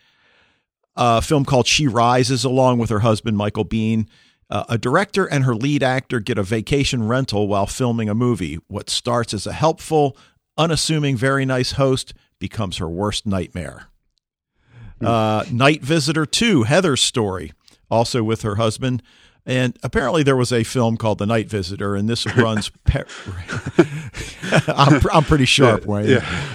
A 0.96 1.22
film 1.22 1.44
called 1.44 1.66
She 1.66 1.87
Rises, 1.88 2.44
along 2.44 2.78
with 2.78 2.90
her 2.90 3.00
husband, 3.00 3.37
Michael 3.37 3.64
Biehn. 3.64 4.06
Uh, 4.52 4.64
a 4.69 4.76
director 4.76 5.25
and 5.25 5.44
her 5.44 5.54
lead 5.54 5.82
actor 5.82 6.20
get 6.20 6.37
a 6.37 6.43
vacation 6.43 7.08
rental 7.08 7.49
while 7.49 7.66
filming 7.66 8.10
a 8.10 8.14
movie. 8.14 8.58
What 8.69 8.90
starts 8.90 9.32
as 9.32 9.46
a 9.46 9.52
helpful, 9.54 10.14
unassuming, 10.58 11.16
very 11.16 11.46
nice 11.46 11.72
host 11.72 12.12
becomes 12.38 12.76
her 12.76 12.87
worst 12.87 13.25
nightmare. 13.25 13.87
Hmm. 15.00 15.06
Uh, 15.06 15.44
Night 15.50 15.81
Visitor 15.81 16.26
2, 16.26 16.64
Heather's 16.64 17.00
story, 17.00 17.54
also 17.90 18.22
with 18.22 18.43
her 18.43 18.56
husband. 18.56 19.02
And 19.46 19.78
apparently, 19.82 20.22
there 20.22 20.37
was 20.37 20.52
a 20.52 20.64
film 20.64 20.98
called 20.98 21.16
The 21.16 21.25
Night 21.25 21.48
Visitor, 21.48 21.96
and 21.96 22.06
this 22.06 22.26
runs. 22.37 22.70
I'm, 24.69 25.00
I'm 25.10 25.25
pretty 25.25 25.46
sharp, 25.46 25.87
Wayne. 25.87 26.10
Yeah. 26.10 26.52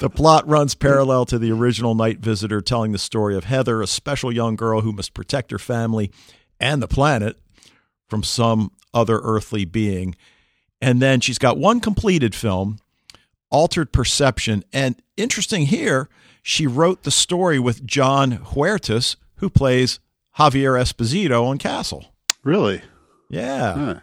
the 0.00 0.10
plot 0.12 0.48
runs 0.48 0.74
parallel 0.74 1.26
to 1.26 1.38
the 1.38 1.52
original 1.52 1.94
Night 1.94 2.18
Visitor, 2.18 2.60
telling 2.60 2.90
the 2.90 2.98
story 2.98 3.36
of 3.36 3.44
Heather, 3.44 3.80
a 3.80 3.86
special 3.86 4.32
young 4.32 4.56
girl 4.56 4.80
who 4.80 4.90
must 4.90 5.14
protect 5.14 5.52
her 5.52 5.60
family 5.60 6.10
and 6.62 6.80
the 6.80 6.88
planet 6.88 7.36
from 8.08 8.22
some 8.22 8.70
other 8.94 9.20
earthly 9.22 9.64
being. 9.64 10.14
And 10.80 11.02
then 11.02 11.20
she's 11.20 11.38
got 11.38 11.58
one 11.58 11.80
completed 11.80 12.34
film, 12.34 12.78
Altered 13.50 13.92
Perception. 13.92 14.64
And 14.72 15.00
interesting 15.16 15.66
here, 15.66 16.08
she 16.42 16.66
wrote 16.66 17.02
the 17.02 17.10
story 17.10 17.58
with 17.58 17.84
Jon 17.84 18.38
Huertas, 18.38 19.16
who 19.36 19.50
plays 19.50 20.00
Javier 20.38 20.80
Esposito 20.80 21.44
on 21.44 21.58
Castle. 21.58 22.06
Really? 22.42 22.82
Yeah. 23.28 23.74
Huh. 23.74 23.94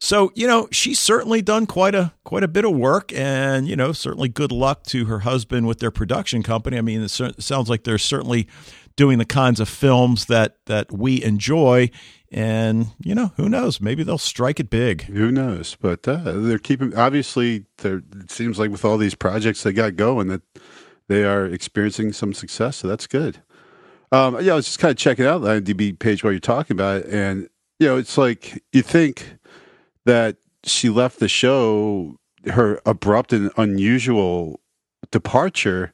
So 0.00 0.32
you 0.34 0.46
know 0.46 0.68
she's 0.70 1.00
certainly 1.00 1.40
done 1.40 1.64
quite 1.64 1.94
a 1.94 2.12
quite 2.24 2.42
a 2.42 2.48
bit 2.48 2.66
of 2.66 2.72
work, 2.72 3.10
and 3.14 3.66
you 3.66 3.74
know 3.74 3.92
certainly 3.92 4.28
good 4.28 4.52
luck 4.52 4.82
to 4.88 5.06
her 5.06 5.20
husband 5.20 5.66
with 5.66 5.78
their 5.78 5.90
production 5.90 6.42
company. 6.42 6.76
I 6.76 6.82
mean, 6.82 7.00
it 7.00 7.08
sounds 7.08 7.70
like 7.70 7.84
they're 7.84 7.96
certainly 7.96 8.46
doing 8.96 9.18
the 9.18 9.24
kinds 9.24 9.60
of 9.60 9.68
films 9.68 10.26
that 10.26 10.56
that 10.66 10.92
we 10.92 11.22
enjoy. 11.22 11.90
And 12.30 12.88
you 13.00 13.14
know, 13.14 13.32
who 13.36 13.48
knows? 13.48 13.80
Maybe 13.80 14.02
they'll 14.02 14.18
strike 14.18 14.58
it 14.58 14.70
big. 14.70 15.02
Who 15.02 15.30
knows? 15.30 15.76
But 15.80 16.06
uh, 16.08 16.32
they're 16.32 16.58
keeping. 16.58 16.96
Obviously, 16.96 17.66
they're, 17.78 18.02
it 18.16 18.30
seems 18.30 18.58
like 18.58 18.70
with 18.70 18.84
all 18.84 18.98
these 18.98 19.14
projects 19.14 19.62
they 19.62 19.72
got 19.72 19.96
going, 19.96 20.28
that 20.28 20.42
they 21.08 21.24
are 21.24 21.46
experiencing 21.46 22.12
some 22.12 22.32
success. 22.32 22.78
So 22.78 22.88
that's 22.88 23.06
good. 23.06 23.42
Um, 24.10 24.40
yeah, 24.42 24.52
I 24.52 24.56
was 24.56 24.66
just 24.66 24.78
kind 24.78 24.90
of 24.90 24.96
checking 24.96 25.26
out 25.26 25.38
the 25.38 25.60
IMDb 25.60 25.98
page 25.98 26.22
while 26.22 26.32
you're 26.32 26.40
talking 26.40 26.74
about 26.74 27.02
it, 27.02 27.06
and 27.06 27.48
you 27.78 27.86
know, 27.86 27.96
it's 27.96 28.18
like 28.18 28.62
you 28.72 28.82
think 28.82 29.38
that 30.04 30.36
she 30.64 30.88
left 30.88 31.20
the 31.20 31.28
show, 31.28 32.16
her 32.46 32.80
abrupt 32.86 33.32
and 33.32 33.50
unusual 33.56 34.60
departure. 35.10 35.92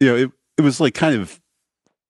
You 0.00 0.08
know, 0.08 0.16
it 0.16 0.30
it 0.58 0.62
was 0.62 0.80
like 0.80 0.94
kind 0.94 1.14
of 1.14 1.40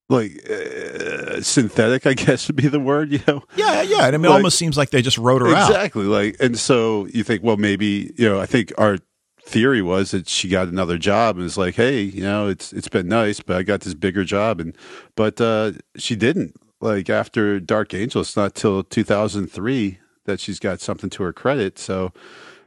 like 0.08 0.32
uh, 0.49 1.40
synthetic, 1.40 2.06
I 2.06 2.14
guess 2.14 2.46
would 2.49 2.56
be 2.56 2.68
the 2.68 2.80
word, 2.80 3.11
you 3.11 3.20
know? 3.26 3.42
Yeah, 3.56 3.82
yeah. 3.82 4.06
And 4.06 4.14
I 4.14 4.18
mean, 4.18 4.23
like, 4.23 4.30
it 4.30 4.37
almost 4.37 4.58
seems 4.58 4.76
like 4.76 4.90
they 4.90 5.02
just 5.02 5.18
wrote 5.18 5.40
her 5.40 5.49
exactly, 5.49 5.64
out. 5.64 5.70
Exactly. 5.70 6.04
Like, 6.04 6.37
and 6.40 6.58
so 6.58 7.06
you 7.06 7.25
think, 7.25 7.42
well, 7.42 7.56
maybe, 7.56 8.12
you 8.16 8.28
know, 8.28 8.40
I 8.40 8.46
think 8.46 8.73
our 8.78 8.99
theory 9.46 9.82
was 9.82 10.11
that 10.12 10.28
she 10.28 10.49
got 10.49 10.68
another 10.68 10.99
job 10.99 11.37
and 11.37 11.44
it's 11.44 11.56
like, 11.56 11.75
hey, 11.75 12.00
you 12.00 12.23
know, 12.23 12.49
it's 12.49 12.73
it's 12.73 12.88
been 12.88 13.08
nice, 13.08 13.40
but 13.40 13.56
I 13.56 13.62
got 13.62 13.80
this 13.80 13.94
bigger 13.94 14.25
job, 14.25 14.61
and 14.61 14.76
but 15.16 15.40
uh, 15.40 15.73
she 15.96 16.16
didn't. 16.16 16.56
Like 16.80 17.08
after 17.08 17.61
Dark 17.61 17.94
Angel, 17.94 18.20
it's 18.20 18.37
not 18.37 18.54
till 18.54 18.82
2003 18.82 19.99
that 20.26 20.40
she's 20.40 20.58
got 20.58 20.80
something 20.80 21.08
to 21.11 21.23
her 21.23 21.32
credit. 21.32 21.78
So 21.78 22.12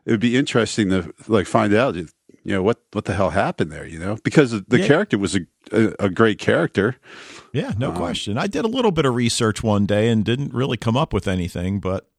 it 0.06 0.12
would 0.12 0.20
be 0.20 0.38
interesting 0.38 0.90
to 0.90 1.14
like 1.28 1.46
find 1.46 1.74
out 1.74 1.96
you 2.48 2.54
know 2.54 2.64
what 2.64 2.82
what 2.94 3.04
the 3.04 3.14
hell 3.14 3.32
happened 3.32 3.72
there 3.72 3.86
you 3.86 4.00
know? 4.00 4.18
Because 4.24 4.52
the 4.52 4.80
yeah. 4.80 4.88
character 4.88 5.18
was 5.18 5.36
a, 5.36 5.42
a, 5.72 6.06
a 6.06 6.10
great 6.10 6.40
character. 6.40 6.96
Yeah 7.52 7.74
no 7.78 7.90
um, 7.90 7.98
question. 7.98 8.38
I 8.38 8.48
did 8.48 8.64
a 8.64 8.70
little 8.70 8.92
bit 8.92 9.06
of 9.06 9.14
research 9.14 9.62
one 9.62 9.86
day 9.86 10.08
and 10.08 10.24
didn't 10.24 10.54
really 10.54 10.78
come 10.78 10.96
up 10.96 11.12
with 11.12 11.28
anything 11.28 11.80
but 11.82 12.10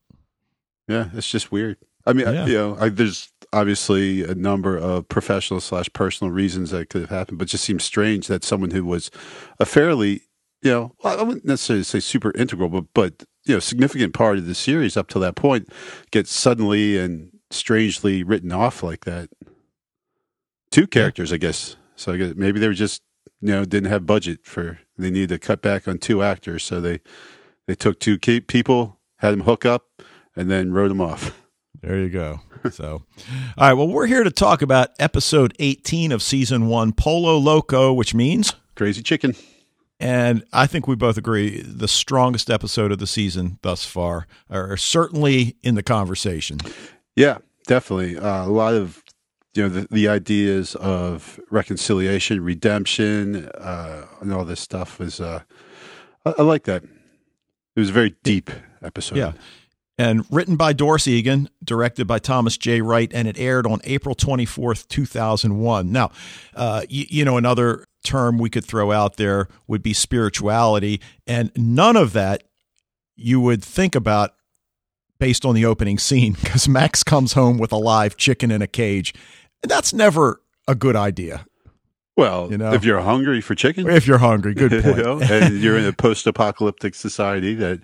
yeah 0.87 1.09
it's 1.15 1.31
just 1.31 1.51
weird. 1.51 1.79
I 2.07 2.13
mean 2.13 2.27
yeah. 2.27 2.45
I, 2.45 2.47
you 2.47 2.55
know 2.55 2.77
I, 2.79 2.89
there's 2.91 3.33
obviously 3.55 4.23
a 4.23 4.35
number 4.35 4.77
of 4.77 5.09
professional 5.09 5.61
slash 5.61 5.91
personal 5.95 6.31
reasons 6.31 6.71
that 6.71 6.91
could 6.91 7.01
have 7.01 7.11
happened 7.11 7.39
but 7.39 7.49
just 7.49 7.65
seems 7.65 7.83
strange 7.83 8.27
that 8.27 8.45
someone 8.45 8.71
who 8.71 8.85
was 8.85 9.11
a 9.59 9.65
fairly 9.65 10.21
you 10.61 10.71
know 10.71 10.95
i 11.03 11.23
wouldn't 11.23 11.47
necessarily 11.47 11.83
say 11.83 11.99
super 11.99 12.31
integral 12.37 12.69
but 12.69 12.85
but 12.93 13.25
you 13.47 13.55
know 13.55 13.61
significant 13.61 14.13
part 14.13 14.37
of 14.37 14.45
the 14.45 14.55
series 14.55 14.99
up 14.99 15.09
to 15.09 15.19
that 15.19 15.35
point 15.35 15.73
gets 16.11 16.31
suddenly 16.31 16.99
and 16.99 17.31
strangely 17.51 18.23
written 18.23 18.53
off 18.53 18.83
like 18.83 19.07
that 19.07 19.31
two 20.71 20.87
characters. 20.87 21.33
I 21.33 21.37
guess. 21.37 21.77
So 21.97 22.13
I 22.13 22.17
guess 22.17 22.35
maybe 22.37 22.61
they 22.61 22.69
were 22.69 22.75
just 22.75 23.03
you 23.41 23.49
know 23.49 23.65
didn't 23.65 23.91
have 23.91 24.07
budget 24.07 24.41
for 24.45 24.79
they 24.97 25.11
needed 25.11 25.29
to 25.31 25.39
cut 25.39 25.63
back 25.63 25.87
on 25.89 25.99
two 25.99 26.23
actors, 26.23 26.65
so 26.65 26.81
they 26.81 27.01
they 27.67 27.75
took 27.75 28.01
two 28.01 28.19
people, 28.19 28.99
had 29.17 29.33
them 29.33 29.43
hook 29.43 29.65
up, 29.67 30.03
and 30.35 30.51
then 30.51 30.73
wrote 30.73 30.89
them 30.89 31.01
off. 31.01 31.35
There 31.83 31.99
you 31.99 32.09
go. 32.09 32.41
So, 32.73 33.05
all 33.57 33.69
right. 33.69 33.73
Well, 33.73 33.87
we're 33.87 34.07
here 34.07 34.25
to 34.25 34.33
talk 34.33 34.63
about 34.63 34.91
episode 34.99 35.55
18 35.61 36.11
of 36.11 36.23
season 36.25 36.67
one, 36.67 36.93
Pollo 36.93 37.39
Loco, 37.39 37.93
which 37.93 38.15
means 38.15 38.53
crazy 38.75 39.01
chicken. 39.01 39.37
And 40.01 40.45
I 40.53 40.67
think 40.67 40.87
we 40.87 40.97
both 40.97 41.17
agree 41.17 41.61
the 41.63 41.87
strongest 41.89 42.51
episode 42.51 42.91
of 42.91 42.99
the 42.99 43.07
season 43.07 43.59
thus 43.63 43.85
far, 43.85 44.27
or 44.51 44.77
certainly 44.77 45.57
in 45.63 45.77
the 45.77 45.83
conversation. 45.83 46.59
Yeah, 47.15 47.39
definitely. 47.67 48.17
Uh, 48.17 48.47
a 48.47 48.51
lot 48.51 48.75
of 48.75 49.03
you 49.59 49.65
know 49.65 49.69
the, 49.69 49.89
the 49.91 50.07
ideas 50.07 50.77
of 50.77 51.41
reconciliation, 51.51 52.45
redemption, 52.45 53.47
uh, 53.47 54.07
and 54.21 54.33
all 54.33 54.45
this 54.45 54.61
stuff 54.61 55.01
was. 55.01 55.21
Uh, 55.21 55.43
I, 56.25 56.35
I 56.39 56.43
like 56.43 56.63
that. 56.65 56.85
It 56.85 57.81
was 57.81 57.91
a 57.91 57.93
very 57.93 58.15
deep 58.23 58.51
episode. 58.83 59.19
Yeah. 59.19 59.33
And 60.01 60.25
written 60.31 60.55
by 60.55 60.75
Doris 60.75 61.09
Egan, 61.09 61.49
directed 61.65 62.07
by 62.07 62.21
Thomas 62.21 62.57
J. 62.57 62.83
Wright, 62.83 63.11
and 63.13 63.27
it 63.27 63.37
aired 63.37 63.67
on 63.67 63.81
April 63.83 64.15
24th, 64.15 64.87
2001. 64.87 65.91
Now, 65.91 66.13
uh, 66.55 66.83
you, 66.89 67.07
you 67.09 67.25
know, 67.25 67.37
another 67.37 67.85
term 68.05 68.39
we 68.39 68.49
could 68.49 68.65
throw 68.65 68.93
out 68.93 69.17
there 69.17 69.49
would 69.67 69.83
be 69.83 69.93
spirituality. 69.93 71.01
And 71.27 71.51
none 71.57 71.97
of 71.97 72.13
that 72.13 72.45
you 73.17 73.41
would 73.41 73.65
think 73.65 73.97
about 73.97 74.35
based 75.19 75.45
on 75.45 75.57
the 75.57 75.65
opening 75.65 75.99
scene 75.99 76.35
because 76.41 76.69
Max 76.69 77.03
comes 77.03 77.33
home 77.33 77.59
with 77.59 77.73
a 77.73 77.77
live 77.77 78.17
chicken 78.17 78.53
in 78.53 78.63
a 78.63 78.69
cage. 78.69 79.13
And 79.63 79.71
that's 79.71 79.93
never 79.93 80.41
a 80.67 80.75
good 80.75 80.97
idea. 80.97 81.47
Well, 82.17 82.51
you 82.51 82.59
know, 82.59 82.73
if 82.73 82.85
you're 82.85 83.01
hungry 83.01 83.41
for 83.41 83.55
chicken, 83.55 83.89
if 83.89 84.07
you're 84.07 84.19
hungry, 84.19 84.55
good 84.55 84.71
point. 84.83 84.97
you 84.97 85.03
know, 85.03 85.21
and 85.21 85.61
you're 85.61 85.79
in 85.79 85.85
a 85.85 85.93
post-apocalyptic 85.93 86.97
society 86.97 87.55
that, 87.55 87.81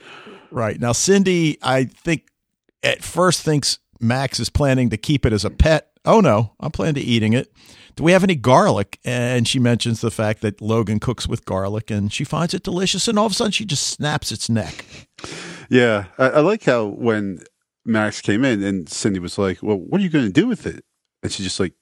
right 0.51 0.81
now, 0.81 0.93
Cindy, 0.93 1.57
I 1.63 1.85
think 1.85 2.27
at 2.83 3.05
first 3.05 3.43
thinks 3.43 3.79
Max 4.01 4.41
is 4.41 4.51
planning 4.51 4.91
to 4.91 4.97
keep 4.97 5.25
it 5.25 5.33
as 5.33 5.45
a 5.45 5.51
pet. 5.51 5.91
Oh 6.05 6.21
no, 6.21 6.53
I'm 6.59 6.73
planning 6.73 6.95
to 6.97 7.01
eating 7.01 7.33
it 7.33 7.53
do 7.97 8.03
we 8.03 8.13
have 8.13 8.25
any 8.25 8.35
garlic? 8.35 8.99
And 9.05 9.47
she 9.47 9.59
mentions 9.59 10.01
the 10.01 10.11
fact 10.11 10.41
that 10.43 10.61
Logan 10.61 11.01
cooks 11.01 11.29
with 11.29 11.45
garlic 11.45 11.91
and 11.91 12.13
she 12.13 12.25
finds 12.25 12.55
it 12.55 12.63
delicious. 12.63 13.09
And 13.09 13.19
all 13.19 13.27
of 13.27 13.33
a 13.33 13.35
sudden 13.35 13.53
she 13.53 13.65
just 13.65 13.87
snaps 13.87 14.33
its 14.33 14.49
neck. 14.49 14.85
Yeah. 15.71 16.07
I, 16.19 16.31
I 16.31 16.41
like 16.41 16.65
how 16.65 16.87
when 16.87 17.41
Max 17.85 18.21
came 18.21 18.45
in 18.45 18.63
and 18.63 18.89
Cindy 18.89 19.21
was 19.21 19.39
like, 19.39 19.63
well, 19.63 19.77
what 19.77 20.01
are 20.01 20.05
you 20.05 20.11
going 20.11 20.27
to 20.27 20.33
do 20.33 20.47
with 20.47 20.67
it? 20.67 20.85
And 21.25 21.33
she's 21.33 21.47
just 21.47 21.59
like, 21.59 21.75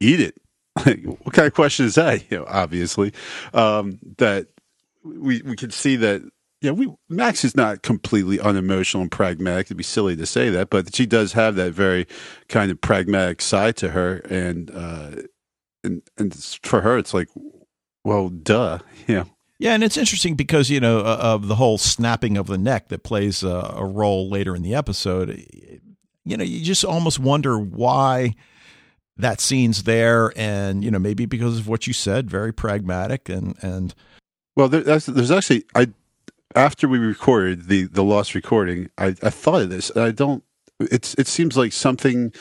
eat 0.00 0.20
it. 0.20 0.34
Like, 0.86 1.04
what 1.04 1.34
kind 1.34 1.48
of 1.48 1.54
question 1.54 1.86
is 1.86 1.96
that? 1.96 2.24
You 2.30 2.38
know, 2.38 2.44
obviously, 2.46 3.12
um, 3.52 3.98
that 4.18 4.46
we 5.02 5.42
we 5.42 5.56
can 5.56 5.70
see 5.70 5.96
that 5.96 6.22
yeah, 6.60 6.72
we 6.72 6.92
Max 7.08 7.44
is 7.44 7.56
not 7.56 7.82
completely 7.82 8.38
unemotional 8.38 9.02
and 9.02 9.10
pragmatic. 9.10 9.66
It'd 9.66 9.76
be 9.76 9.82
silly 9.82 10.14
to 10.16 10.26
say 10.26 10.50
that, 10.50 10.68
but 10.68 10.94
she 10.94 11.06
does 11.06 11.32
have 11.32 11.56
that 11.56 11.72
very 11.72 12.06
kind 12.48 12.70
of 12.70 12.80
pragmatic 12.80 13.40
side 13.40 13.76
to 13.78 13.90
her, 13.90 14.16
and 14.30 14.70
uh, 14.70 15.10
and 15.82 16.02
and 16.18 16.34
for 16.62 16.82
her, 16.82 16.98
it's 16.98 17.14
like, 17.14 17.28
well, 18.04 18.28
duh, 18.28 18.78
yeah. 19.06 19.24
Yeah, 19.58 19.74
and 19.74 19.84
it's 19.84 19.98
interesting 19.98 20.36
because 20.36 20.70
you 20.70 20.80
know 20.80 21.00
uh, 21.00 21.18
of 21.20 21.48
the 21.48 21.56
whole 21.56 21.78
snapping 21.78 22.36
of 22.38 22.46
the 22.46 22.58
neck 22.58 22.88
that 22.88 23.02
plays 23.02 23.42
a, 23.42 23.74
a 23.76 23.84
role 23.84 24.28
later 24.28 24.56
in 24.56 24.62
the 24.62 24.74
episode. 24.74 25.44
You 26.24 26.36
know, 26.36 26.44
you 26.44 26.62
just 26.64 26.84
almost 26.84 27.18
wonder 27.18 27.58
why 27.58 28.34
that 29.16 29.40
scene's 29.40 29.84
there, 29.84 30.32
and 30.36 30.84
you 30.84 30.90
know 30.90 30.98
maybe 30.98 31.26
because 31.26 31.58
of 31.58 31.68
what 31.68 31.86
you 31.86 31.92
said, 31.92 32.30
very 32.30 32.52
pragmatic 32.52 33.28
and 33.28 33.56
and. 33.62 33.94
Well, 34.56 34.68
there, 34.68 34.82
there's 34.82 35.30
actually 35.30 35.64
I 35.74 35.88
after 36.54 36.88
we 36.88 36.98
recorded 36.98 37.68
the 37.68 37.84
the 37.84 38.04
lost 38.04 38.34
recording, 38.34 38.90
I, 38.98 39.14
I 39.22 39.30
thought 39.30 39.62
of 39.62 39.70
this. 39.70 39.94
I 39.96 40.10
don't. 40.10 40.42
It's 40.78 41.14
it 41.14 41.26
seems 41.26 41.56
like 41.56 41.72
something 41.72 42.32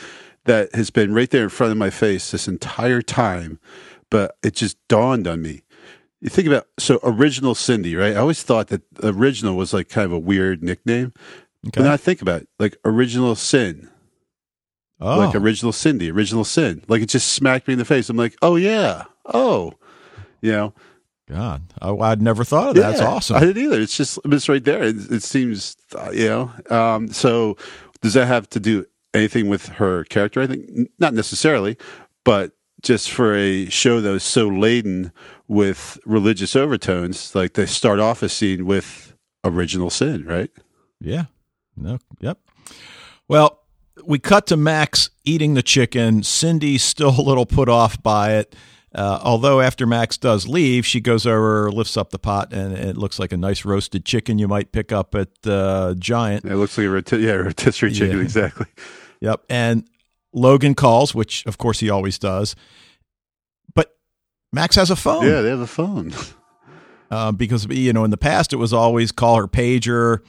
that 0.46 0.74
has 0.74 0.90
been 0.90 1.14
right 1.14 1.30
there 1.30 1.44
in 1.44 1.50
front 1.50 1.72
of 1.72 1.78
my 1.78 1.90
face 1.90 2.32
this 2.32 2.48
entire 2.48 3.02
time, 3.02 3.60
but 4.10 4.38
it 4.44 4.56
just 4.56 4.78
dawned 4.88 5.28
on 5.28 5.42
me. 5.42 5.64
You 6.22 6.30
think 6.30 6.48
about 6.48 6.68
so 6.78 7.00
original 7.04 7.56
Cindy, 7.56 7.96
right? 7.96 8.16
I 8.16 8.20
always 8.20 8.44
thought 8.44 8.68
that 8.68 8.82
original 9.04 9.56
was 9.56 9.74
like 9.74 9.90
kind 9.90 10.06
of 10.06 10.12
a 10.12 10.20
weird 10.20 10.64
nickname. 10.64 11.14
Okay. 11.68 11.72
But 11.76 11.84
then 11.84 11.92
I 11.92 11.98
think 11.98 12.22
about 12.22 12.42
it, 12.42 12.50
like 12.58 12.78
original 12.84 13.36
sin. 13.36 13.90
Oh. 15.01 15.20
Like 15.20 15.36
original 15.36 15.72
Cindy, 15.72 16.12
original 16.12 16.44
sin. 16.44 16.84
Like 16.88 17.01
it 17.01 17.10
just 17.10 17.34
smacked 17.34 17.68
me 17.68 17.74
in 17.74 17.79
the 17.79 17.86
face. 17.86 18.10
I'm 18.10 18.18
like, 18.18 18.36
oh 18.41 18.56
yeah. 18.56 19.03
Oh. 19.25 19.74
You 20.41 20.51
know. 20.51 20.74
God, 21.27 21.62
I, 21.79 21.91
would 21.91 22.24
never 22.24 22.44
thought 22.44 22.70
of 22.70 22.75
that. 22.75 22.82
Yeah, 22.82 22.89
That's 22.89 23.01
awesome. 23.01 23.36
I 23.36 23.41
didn't 23.41 23.63
either. 23.63 23.79
It's 23.79 23.96
just 23.96 24.18
it's 24.25 24.50
right 24.50 24.63
there. 24.63 24.82
It, 24.82 25.12
it 25.12 25.22
seems, 25.22 25.77
uh, 25.96 26.10
you 26.12 26.27
know. 26.27 26.51
Um, 26.72 27.10
so 27.10 27.56
does 28.01 28.15
that 28.15 28.25
have 28.25 28.50
to 28.50 28.60
do 28.60 28.88
anything 29.13 29.48
with 29.50 29.68
her 29.68 30.03
character. 30.06 30.41
I 30.41 30.48
think 30.48 30.89
not 31.00 31.13
necessarily, 31.13 31.77
but 32.24 32.53
just 32.82 33.12
for 33.12 33.36
a 33.36 33.70
show 33.70 34.01
that 34.01 34.10
was 34.10 34.24
so 34.24 34.48
laden 34.48 35.12
with 35.48 36.00
religious 36.06 36.56
overtones, 36.56 37.36
like 37.36 37.53
they 37.53 37.65
start 37.65 38.00
off 38.00 38.24
a 38.24 38.29
scene 38.29 38.65
with 38.65 39.13
original 39.44 39.89
sin, 39.89 40.25
right? 40.25 40.50
Yeah. 41.00 41.25
No. 41.75 42.00
Yep. 42.20 42.39
Well, 43.27 43.59
we 44.06 44.20
cut 44.20 44.48
to 44.48 44.58
Max 44.58 45.10
eating 45.24 45.53
the 45.53 45.63
chicken. 45.63 46.24
Cindy's 46.24 46.84
still 46.84 47.20
a 47.20 47.22
little 47.22 47.46
put 47.46 47.70
off 47.70 48.01
by 48.01 48.34
it. 48.34 48.56
Uh, 48.94 49.20
although 49.24 49.62
after 49.62 49.86
Max 49.86 50.18
does 50.18 50.48
leave, 50.48 50.84
she 50.86 51.00
goes 51.00 51.27
over, 51.27 51.72
lifts 51.72 51.96
up 51.96 52.10
the 52.10 52.18
pot, 52.18 52.51
and 52.51 52.74
it 52.75 52.98
looks 52.98 53.20
like 53.20 53.32
a 53.32 53.38
nice 53.38 53.63
roasted 53.63 54.03
chicken 54.03 54.39
you 54.39 54.48
might 54.48 54.72
pick 54.72 54.91
up 54.91 55.13
at 55.13 55.29
uh, 55.46 55.94
Giant. 56.00 56.44
It 56.46 56.56
looks 56.56 56.75
like 56.77 56.88
a 56.88 56.89
roti- 56.89 57.18
yeah, 57.18 57.34
rotisserie 57.34 57.91
chicken, 57.91 58.18
yeah. 58.18 58.24
exactly. 58.24 58.65
Yep. 59.22 59.44
And 59.50 59.88
Logan 60.34 60.74
calls, 60.74 61.13
which 61.13 61.46
of 61.46 61.58
course 61.58 61.79
he 61.79 61.89
always 61.89 62.18
does. 62.18 62.56
But 63.75 63.96
Max 64.51 64.75
has 64.75 64.89
a 64.89 64.96
phone. 64.96 65.25
Yeah, 65.25 65.41
they 65.41 65.50
have 65.50 65.60
a 65.60 65.68
phone. 65.68 66.13
uh, 67.12 67.32
because 67.32 67.68
you 67.68 67.94
know, 67.94 68.03
in 68.03 68.12
the 68.12 68.18
past 68.18 68.53
it 68.53 68.58
was 68.58 68.74
always 68.74 69.12
call 69.12 69.36
her 69.36 69.48
pager, 69.48 70.20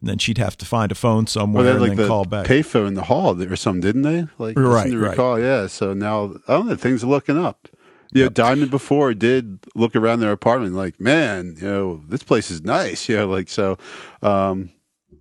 and 0.00 0.10
then 0.10 0.18
she'd 0.18 0.38
have 0.38 0.56
to 0.58 0.66
find 0.66 0.92
a 0.92 0.94
phone 0.94 1.26
somewhere 1.26 1.64
well, 1.64 1.72
and 1.74 1.80
like 1.80 1.90
then 1.90 1.98
the 1.98 2.08
call 2.08 2.24
back. 2.24 2.46
Payphone 2.46 2.88
in 2.88 2.94
the 2.94 3.04
hall 3.04 3.40
or 3.40 3.56
something, 3.56 3.80
didn't 3.80 4.02
they? 4.02 4.26
Like 4.38 4.58
right, 4.58 4.92
right. 4.92 5.38
Yeah. 5.40 5.66
So 5.66 5.94
now 5.94 6.34
I 6.48 6.54
don't 6.54 6.68
know. 6.68 6.76
Things 6.76 7.02
are 7.02 7.08
looking 7.08 7.38
up. 7.38 7.68
Yeah, 8.12 8.24
yep. 8.24 8.34
Diamond 8.34 8.70
before 8.70 9.14
did 9.14 9.58
look 9.74 9.96
around 9.96 10.20
their 10.20 10.32
apartment 10.32 10.74
like, 10.74 11.00
man, 11.00 11.56
you 11.58 11.66
know, 11.66 12.02
this 12.08 12.22
place 12.22 12.50
is 12.50 12.62
nice. 12.62 13.08
You 13.08 13.16
know, 13.16 13.28
like 13.28 13.48
so. 13.48 13.78
Um, 14.22 14.70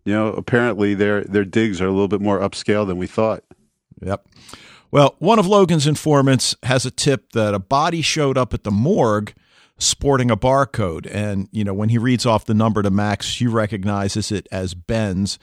you 0.06 0.14
know, 0.14 0.28
apparently 0.28 0.94
their 0.94 1.24
their 1.24 1.46
digs 1.46 1.82
are 1.82 1.88
a 1.88 1.92
little 1.92 2.08
bit 2.08 2.22
more 2.22 2.40
upscale 2.40 2.86
than 2.86 2.98
we 2.98 3.08
thought. 3.08 3.44
Yep. 4.02 4.28
Well, 4.92 5.16
one 5.20 5.40
of 5.40 5.48
Logan's 5.48 5.88
informants 5.88 6.56
has 6.64 6.86
a 6.86 6.92
tip 6.92 7.32
that 7.32 7.54
a 7.54 7.60
body 7.60 8.02
showed 8.02 8.38
up 8.38 8.54
at 8.54 8.64
the 8.64 8.72
morgue 8.72 9.34
sporting 9.78 10.32
a 10.32 10.38
barcode. 10.38 11.08
And, 11.12 11.50
you 11.52 11.64
know, 11.64 11.74
when 11.74 11.90
he 11.90 11.98
reads 11.98 12.26
off 12.26 12.46
the 12.46 12.54
number 12.54 12.82
to 12.82 12.90
Max, 12.90 13.26
she 13.26 13.48
recognizes 13.48 14.32
it 14.32 14.48
as 14.52 14.74
Ben's. 14.74 15.38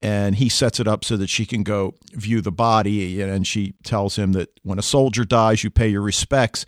And 0.00 0.34
he 0.34 0.48
sets 0.48 0.80
it 0.80 0.88
up 0.88 1.04
so 1.04 1.16
that 1.16 1.28
she 1.30 1.46
can 1.46 1.62
go 1.62 1.94
view 2.12 2.40
the 2.40 2.50
body. 2.50 3.20
And 3.22 3.46
she 3.46 3.74
tells 3.84 4.16
him 4.16 4.32
that 4.32 4.48
when 4.62 4.78
a 4.78 4.82
soldier 4.82 5.24
dies, 5.24 5.62
you 5.62 5.70
pay 5.70 5.88
your 5.88 6.02
respects. 6.02 6.66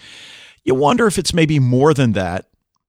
You 0.64 0.74
wonder 0.74 1.06
if 1.06 1.18
it's 1.18 1.34
maybe 1.34 1.58
more 1.58 1.92
than 1.92 2.12
that. 2.12 2.46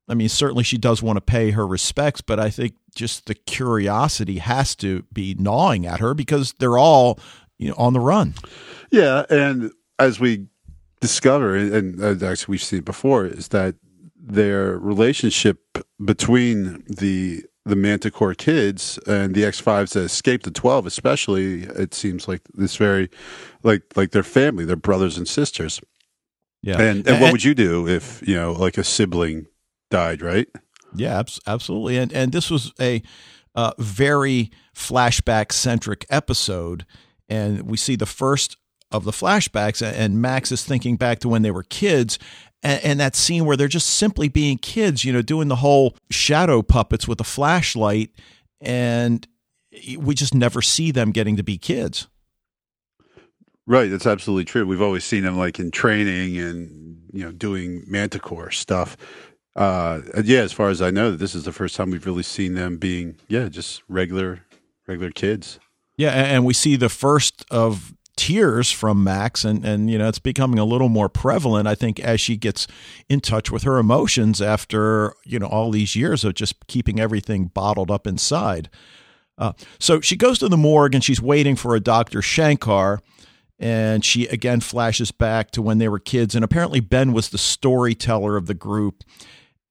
I 0.08 0.14
mean, 0.14 0.30
certainly 0.30 0.64
she 0.64 0.78
does 0.78 1.02
want 1.02 1.18
to 1.18 1.22
pay 1.22 1.52
her 1.52 1.66
respects, 1.66 2.22
but 2.22 2.40
I 2.40 2.50
think 2.50 2.76
just 2.94 3.26
the 3.26 3.34
curiosity 3.34 4.38
has 4.38 4.76
to 4.78 5.04
be 5.12 5.36
gnawing 5.38 5.86
at 5.86 6.00
her 6.00 6.14
because 6.14 6.54
they're 6.60 6.78
all 6.78 7.20
you 7.58 7.70
know 7.70 7.76
on 7.78 7.94
the 7.94 8.00
run. 8.00 8.36
Yeah, 8.92 9.26
and 9.30 9.72
as 9.98 10.20
we 10.20 10.46
discover, 11.02 11.56
and 11.56 12.02
uh, 12.04 12.26
actually 12.26 12.54
we've 12.54 12.64
seen 12.64 12.82
before, 12.82 13.26
is 13.26 13.48
that 13.50 13.76
their 14.26 14.78
relationship 14.78 15.78
between 16.04 16.84
the 16.88 17.44
the 17.68 17.76
Manticore 17.76 18.36
kids 18.36 19.00
and 19.08 19.34
the 19.34 19.44
X 19.44 19.60
fives 19.60 19.94
that 19.94 20.04
escaped 20.04 20.46
the 20.46 20.52
twelve, 20.52 20.86
especially, 20.86 21.64
it 21.64 21.94
seems 21.94 22.28
like 22.28 22.42
this 22.54 22.76
very 22.76 23.10
like 23.64 23.84
like 23.96 24.12
their 24.12 24.24
family, 24.24 24.66
their 24.66 24.76
brothers 24.76 25.18
and 25.18 25.28
sisters. 25.28 25.82
Yeah, 26.62 26.82
and 26.82 27.08
and 27.08 27.22
what 27.22 27.32
would 27.32 27.44
you 27.44 27.56
do 27.56 27.88
if 27.88 28.28
you 28.28 28.36
know 28.36 28.54
like 28.54 28.78
a 28.78 28.84
sibling 28.84 29.48
died, 29.90 30.22
right? 30.22 30.48
Yeah, 30.96 31.22
absolutely. 31.48 31.98
And 31.98 32.12
and 32.14 32.32
this 32.32 32.50
was 32.50 32.72
a 32.80 33.02
uh, 33.56 33.72
very 33.78 34.52
flashback 34.76 35.52
centric 35.52 36.06
episode, 36.10 36.86
and 37.30 37.64
we 37.64 37.78
see 37.78 37.96
the 37.96 38.06
first 38.06 38.58
of 38.92 39.04
the 39.04 39.12
flashbacks, 39.12 39.82
and 39.82 40.22
Max 40.22 40.52
is 40.52 40.64
thinking 40.64 40.96
back 40.96 41.20
to 41.20 41.30
when 41.30 41.42
they 41.42 41.52
were 41.52 41.64
kids. 41.64 42.20
And, 42.64 42.84
and 42.84 43.00
that 43.00 43.16
scene 43.16 43.46
where 43.46 43.58
they're 43.58 43.68
just 43.68 43.90
simply 43.90 44.30
being 44.30 44.58
kids, 44.58 45.04
you 45.06 45.14
know, 45.14 45.22
doing 45.22 45.48
the 45.48 45.58
whole 45.58 45.96
shadow 46.10 46.62
puppets 46.62 47.08
with 47.08 47.20
a 47.20 47.26
flashlight, 47.26 48.12
and 48.62 49.28
we 49.98 50.16
just 50.16 50.34
never 50.34 50.62
see 50.62 50.92
them 50.92 51.12
getting 51.12 51.36
to 51.36 51.44
be 51.44 51.58
kids. 51.58 52.08
Right, 53.68 53.90
that's 53.90 54.06
absolutely 54.06 54.46
true. 54.46 54.66
We've 54.66 54.82
always 54.82 55.04
seen 55.04 55.24
them 55.24 55.38
like 55.38 55.60
in 55.60 55.72
training 55.72 56.38
and 56.38 57.02
you 57.12 57.26
know 57.26 57.32
doing 57.32 57.84
manticore 57.88 58.52
stuff 58.52 58.96
uh, 59.56 60.02
yeah, 60.24 60.42
as 60.42 60.52
far 60.52 60.70
as 60.70 60.82
I 60.82 60.92
know, 60.92 61.12
this 61.12 61.34
is 61.34 61.46
the 61.46 61.54
first 61.54 61.76
time 61.76 61.92
we've 61.92 62.06
really 62.06 62.24
seen 62.24 62.56
them 62.56 62.78
being, 62.78 63.18
yeah, 63.28 63.48
just 63.48 63.84
regular, 63.88 64.42
regular 64.88 65.12
kids. 65.12 65.60
Yeah, 65.98 66.12
and 66.12 66.44
we 66.44 66.54
see 66.54 66.76
the 66.76 66.90
first 66.90 67.46
of 67.50 67.94
tears 68.18 68.72
from 68.72 69.04
Max, 69.04 69.44
and 69.44 69.66
and 69.66 69.90
you 69.90 69.98
know 69.98 70.08
it's 70.08 70.20
becoming 70.20 70.60
a 70.60 70.66
little 70.66 70.90
more 70.90 71.10
prevalent. 71.10 71.68
I 71.68 71.76
think 71.76 72.00
as 72.00 72.22
she 72.22 72.38
gets 72.38 72.68
in 73.10 73.20
touch 73.20 73.52
with 73.52 73.64
her 73.64 73.78
emotions 73.78 74.42
after 74.42 75.14
you 75.24 75.40
know 75.40 75.48
all 75.48 75.72
these 75.72 75.96
years 75.96 76.24
of 76.24 76.34
just 76.34 76.68
keeping 76.68 77.00
everything 77.00 77.48
bottled 77.48 77.92
up 77.92 78.08
inside. 78.08 78.70
Uh, 79.38 79.54
so 79.80 80.00
she 80.02 80.16
goes 80.16 80.40
to 80.40 80.48
the 80.48 80.58
morgue 80.58 80.96
and 80.96 81.04
she's 81.04 81.22
waiting 81.22 81.56
for 81.56 81.76
a 81.76 81.80
Dr. 81.80 82.22
Shankar. 82.22 83.02
And 83.58 84.04
she 84.04 84.28
again 84.28 84.60
flashes 84.60 85.12
back 85.12 85.52
to 85.52 85.62
when 85.62 85.78
they 85.78 85.88
were 85.88 86.00
kids. 86.00 86.36
And 86.36 86.44
apparently, 86.44 86.82
Ben 86.82 87.14
was 87.14 87.30
the 87.30 87.38
storyteller 87.38 88.36
of 88.36 88.48
the 88.48 88.54
group. 88.54 89.04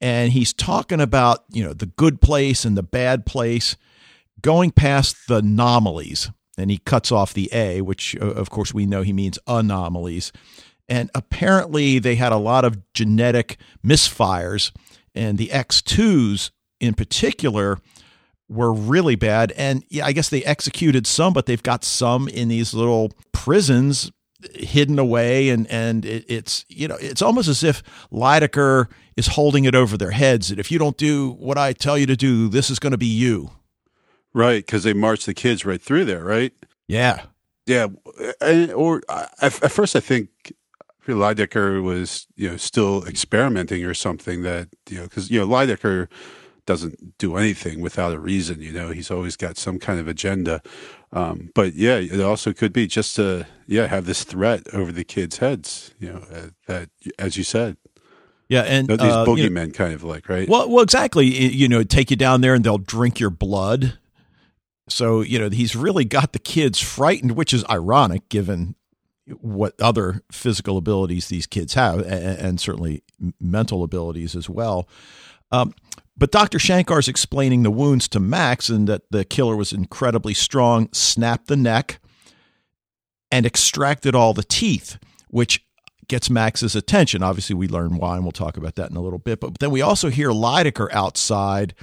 And 0.01 0.33
he's 0.33 0.55
talking 0.55 1.01
about, 1.01 1.45
you 1.51 1.63
know, 1.63 1.75
the 1.75 1.87
good 1.87 2.23
place 2.23 2.65
and 2.65 2.79
the 2.79 2.83
bad 2.83 3.27
place, 3.27 3.77
going 4.41 4.71
past 4.71 5.29
the 5.29 5.37
anomalies. 5.37 6.31
And 6.57 6.71
he 6.71 6.79
cuts 6.79 7.11
off 7.11 7.35
the 7.35 7.49
A, 7.53 7.81
which, 7.81 8.15
of 8.17 8.51
course, 8.51 8.73
we 8.73 8.87
know 8.87 9.03
he 9.03 9.13
means 9.13 9.39
anomalies. 9.47 10.33
And 10.89 11.11
apparently, 11.15 11.99
they 11.99 12.15
had 12.15 12.33
a 12.33 12.37
lot 12.37 12.65
of 12.65 12.79
genetic 12.93 13.59
misfires. 13.85 14.71
And 15.15 15.39
the 15.39 15.49
X2s 15.49 16.51
in 16.81 16.95
particular 16.95 17.79
were 18.49 18.73
really 18.73 19.17
bad. 19.17 19.53
And 19.57 19.85
yeah, 19.89 20.07
I 20.07 20.13
guess 20.13 20.29
they 20.29 20.45
executed 20.45 21.07
some, 21.07 21.33
but 21.33 21.47
they've 21.47 21.63
got 21.63 21.85
some 21.85 22.29
in 22.29 22.49
these 22.49 22.75
little 22.75 23.13
prisons 23.33 24.11
hidden 24.53 24.99
away 24.99 25.49
and 25.49 25.67
and 25.69 26.05
it, 26.05 26.25
it's 26.29 26.67
you 26.69 26.87
know 26.87 26.97
it's 27.01 27.23
almost 27.23 27.49
as 27.49 27.63
if 27.63 27.83
Lydecker 28.13 28.89
is 29.17 29.29
holding 29.29 29.65
it 29.65 29.75
over 29.75 29.97
their 29.97 30.11
heads 30.11 30.49
that 30.49 30.59
if 30.59 30.71
you 30.71 30.79
don't 30.79 30.97
do 30.97 31.31
what 31.39 31.57
I 31.57 31.73
tell 31.73 31.97
you 31.97 32.05
to 32.07 32.17
do 32.17 32.49
this 32.49 32.69
is 32.69 32.79
going 32.79 32.91
to 32.91 32.99
be 32.99 33.07
you 33.07 33.51
right 34.35 34.67
because 34.67 34.85
they 34.85 34.93
march 34.93 35.25
the 35.25 35.35
kids 35.35 35.65
right 35.65 35.81
through 35.81 36.05
there 36.05 36.25
right 36.25 36.53
yeah 36.87 37.23
yeah 37.67 37.87
and, 38.41 38.71
or 38.73 39.03
at, 39.09 39.63
at 39.63 39.73
first 39.73 39.97
I 39.97 40.01
think 40.01 40.53
Lydecker 41.07 41.83
was 41.83 42.27
you 42.37 42.51
know 42.51 42.57
still 42.57 43.05
experimenting 43.07 43.85
or 43.85 43.95
something 43.95 44.43
that 44.43 44.69
you 44.89 44.99
know 44.99 45.05
because 45.05 45.31
you 45.31 45.41
know 45.41 45.47
Lydecker 45.47 46.09
doesn't 46.67 47.19
do 47.19 47.37
anything 47.37 47.81
without 47.81 48.13
a 48.13 48.19
reason. 48.19 48.61
You 48.63 48.73
know, 48.73 48.91
he's 48.91 49.11
always 49.11 49.37
got 49.37 49.57
some 49.57 49.79
kind 49.79 50.01
of 50.01 50.09
agenda. 50.09 50.63
Um, 51.13 51.51
but 51.55 51.75
yeah, 51.75 51.97
it 51.97 52.21
also 52.21 52.53
could 52.53 52.73
be 52.73 52.87
just 52.87 53.17
to 53.17 53.47
yeah 53.67 53.87
have 53.87 54.07
this 54.07 54.25
threat 54.25 54.63
over 54.73 54.91
the 54.91 55.05
kids' 55.05 55.39
heads. 55.39 55.95
You 55.99 56.13
know, 56.15 56.25
uh, 56.33 56.47
that 56.67 56.91
as 57.19 57.37
you 57.37 57.45
said. 57.45 57.77
Yeah, 58.49 58.63
and 58.63 58.89
these 58.89 59.01
uh, 59.01 59.25
boogeymen, 59.25 59.39
you 59.39 59.51
know, 59.51 59.67
kind 59.71 59.95
of 59.95 60.05
like 60.05 60.29
right. 60.29 60.49
Well, 60.49 60.69
well, 60.69 60.83
exactly. 60.83 61.27
You 61.27 61.69
know, 61.69 61.83
take 61.83 62.11
you 62.11 62.17
down 62.17 62.41
there 62.41 62.55
and 62.55 62.63
they'll 62.63 62.79
drink 62.79 63.19
your 63.19 63.31
blood. 63.31 63.99
So 64.89 65.21
you 65.23 65.39
know 65.39 65.51
he's 65.51 65.75
really 65.75 66.05
got 66.05 66.33
the 66.33 66.39
kids 66.39 66.81
frightened, 66.81 67.33
which 67.33 67.53
is 67.53 67.65
ironic 67.71 68.29
given 68.29 68.75
what 69.41 69.81
other 69.81 70.23
physical 70.31 70.77
abilities 70.77 71.29
these 71.29 71.47
kids 71.47 71.75
have, 71.75 72.01
and, 72.01 72.61
certainly 72.61 73.03
mental 73.41 73.83
abilities 73.83 74.37
as 74.37 74.51
well. 74.51 74.87
Um, 75.51 75.75
but 76.17 76.31
Dr. 76.31 76.59
Shankar's 76.59 77.09
explaining 77.09 77.63
the 77.63 77.71
wounds 77.71 78.07
to 78.09 78.21
Max 78.21 78.69
and 78.69 78.87
that 78.89 79.03
the 79.11 79.25
killer 79.25 79.57
was 79.57 79.73
incredibly 79.73 80.35
strong, 80.35 80.89
snapped 80.93 81.49
the 81.49 81.57
neck, 81.57 82.01
and 83.31 83.47
extracted 83.47 84.15
all 84.15 84.35
the 84.35 84.45
teeth, 84.45 84.99
which 85.29 85.65
gets 86.07 86.29
Max's 86.29 86.77
attention. 86.77 87.23
Obviously, 87.23 87.55
we 87.55 87.67
learn 87.67 87.97
why, 87.97 88.17
and 88.17 88.25
we'll 88.25 88.33
talk 88.33 88.57
about 88.57 88.77
that 88.77 88.91
in 88.91 88.97
a 88.97 89.01
little 89.01 89.19
bit. 89.19 89.41
But 89.41 89.59
then 89.59 89.71
we 89.71 89.81
also 89.81 90.11
hear 90.11 90.31
Lydecker 90.31 90.93
outside. 90.93 91.75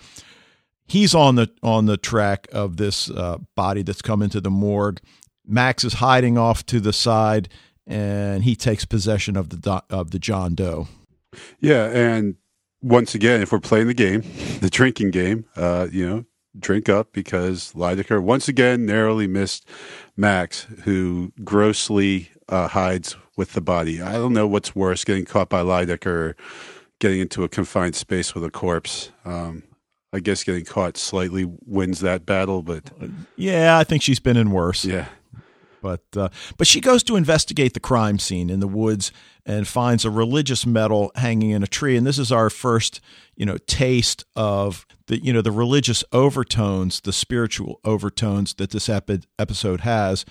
He's 0.92 1.16
on 1.16 1.36
the 1.36 1.50
on 1.64 1.86
the 1.86 1.96
track 1.96 2.50
of 2.52 2.76
this 2.76 3.10
uh, 3.10 3.38
body 3.56 3.82
that's 3.82 4.02
come 4.02 4.22
into 4.22 4.42
the 4.42 4.50
morgue. 4.50 5.00
Max 5.48 5.86
is 5.86 5.94
hiding 5.94 6.38
off 6.38 6.66
to 6.66 6.82
the 6.82 6.92
side, 6.92 7.48
and 7.88 8.44
he 8.44 8.58
takes 8.58 8.84
possession 8.84 9.38
of 9.38 9.62
the 9.62 9.84
of 9.90 10.12
the 10.12 10.20
John 10.20 10.54
Doe. 10.54 10.90
Yeah, 11.62 11.86
and 11.86 12.36
once 12.82 13.16
again, 13.16 13.42
if 13.42 13.54
we're 13.54 13.62
playing 13.62 13.88
the 13.88 13.94
game, 13.94 14.22
the 14.60 14.70
drinking 14.70 15.12
game, 15.12 15.46
uh, 15.56 15.88
you 15.90 16.06
know, 16.06 16.26
drink 16.60 16.90
up 16.90 17.14
because 17.14 17.72
Lydecker 17.72 18.22
once 18.22 18.50
again 18.50 18.86
narrowly 18.86 19.28
missed 19.28 19.66
Max, 20.18 20.64
who 20.84 21.32
grossly 21.42 22.32
uh, 22.50 22.68
hides 22.68 23.16
with 23.38 23.54
the 23.54 23.62
body. 23.62 24.02
I 24.02 24.16
don't 24.16 24.34
know 24.34 24.46
what's 24.46 24.76
worse, 24.76 25.06
getting 25.06 25.24
caught 25.24 25.48
by 25.48 25.62
Lydecker 25.62 26.34
getting 27.00 27.22
into 27.22 27.46
a 27.46 27.50
confined 27.50 27.96
space 27.96 28.36
with 28.36 28.44
a 28.44 28.52
corpse. 28.52 29.10
Um, 29.24 29.64
I 30.14 30.20
guess 30.20 30.44
getting 30.44 30.66
caught 30.66 30.98
slightly 30.98 31.46
wins 31.66 32.02
that 32.02 32.26
battle, 32.26 32.62
but 32.62 32.92
yeah, 33.38 33.78
I 33.78 33.84
think 33.84 34.02
she's 34.02 34.20
been 34.20 34.38
in 34.38 34.52
worse. 34.52 34.84
Yeah, 34.84 35.08
but 35.82 36.04
uh, 36.16 36.30
but 36.58 36.68
she 36.68 36.82
goes 36.82 37.04
to 37.04 37.16
investigate 37.16 37.74
the 37.74 37.80
crime 37.80 38.20
scene 38.20 38.50
in 38.50 38.60
the 38.60 38.68
woods 38.68 39.12
and 39.46 39.68
finds 39.68 40.06
a 40.06 40.10
religious 40.10 40.66
medal 40.66 41.12
hanging 41.16 41.52
in 41.52 41.64
a 41.64 41.68
tree. 41.68 41.98
And 41.98 42.06
this 42.06 42.20
is 42.20 42.32
our 42.32 42.50
first, 42.50 43.00
you 43.36 43.46
know, 43.46 43.58
taste 43.68 44.26
of 44.36 44.86
the 45.08 45.24
you 45.24 45.34
know 45.34 45.42
the 45.42 45.52
religious 45.52 46.04
overtones, 46.12 47.02
the 47.02 47.14
spiritual 47.14 47.80
overtones 47.84 48.54
that 48.56 48.72
this 48.72 48.90
epi- 48.90 49.22
episode 49.40 49.82
has. 49.82 50.26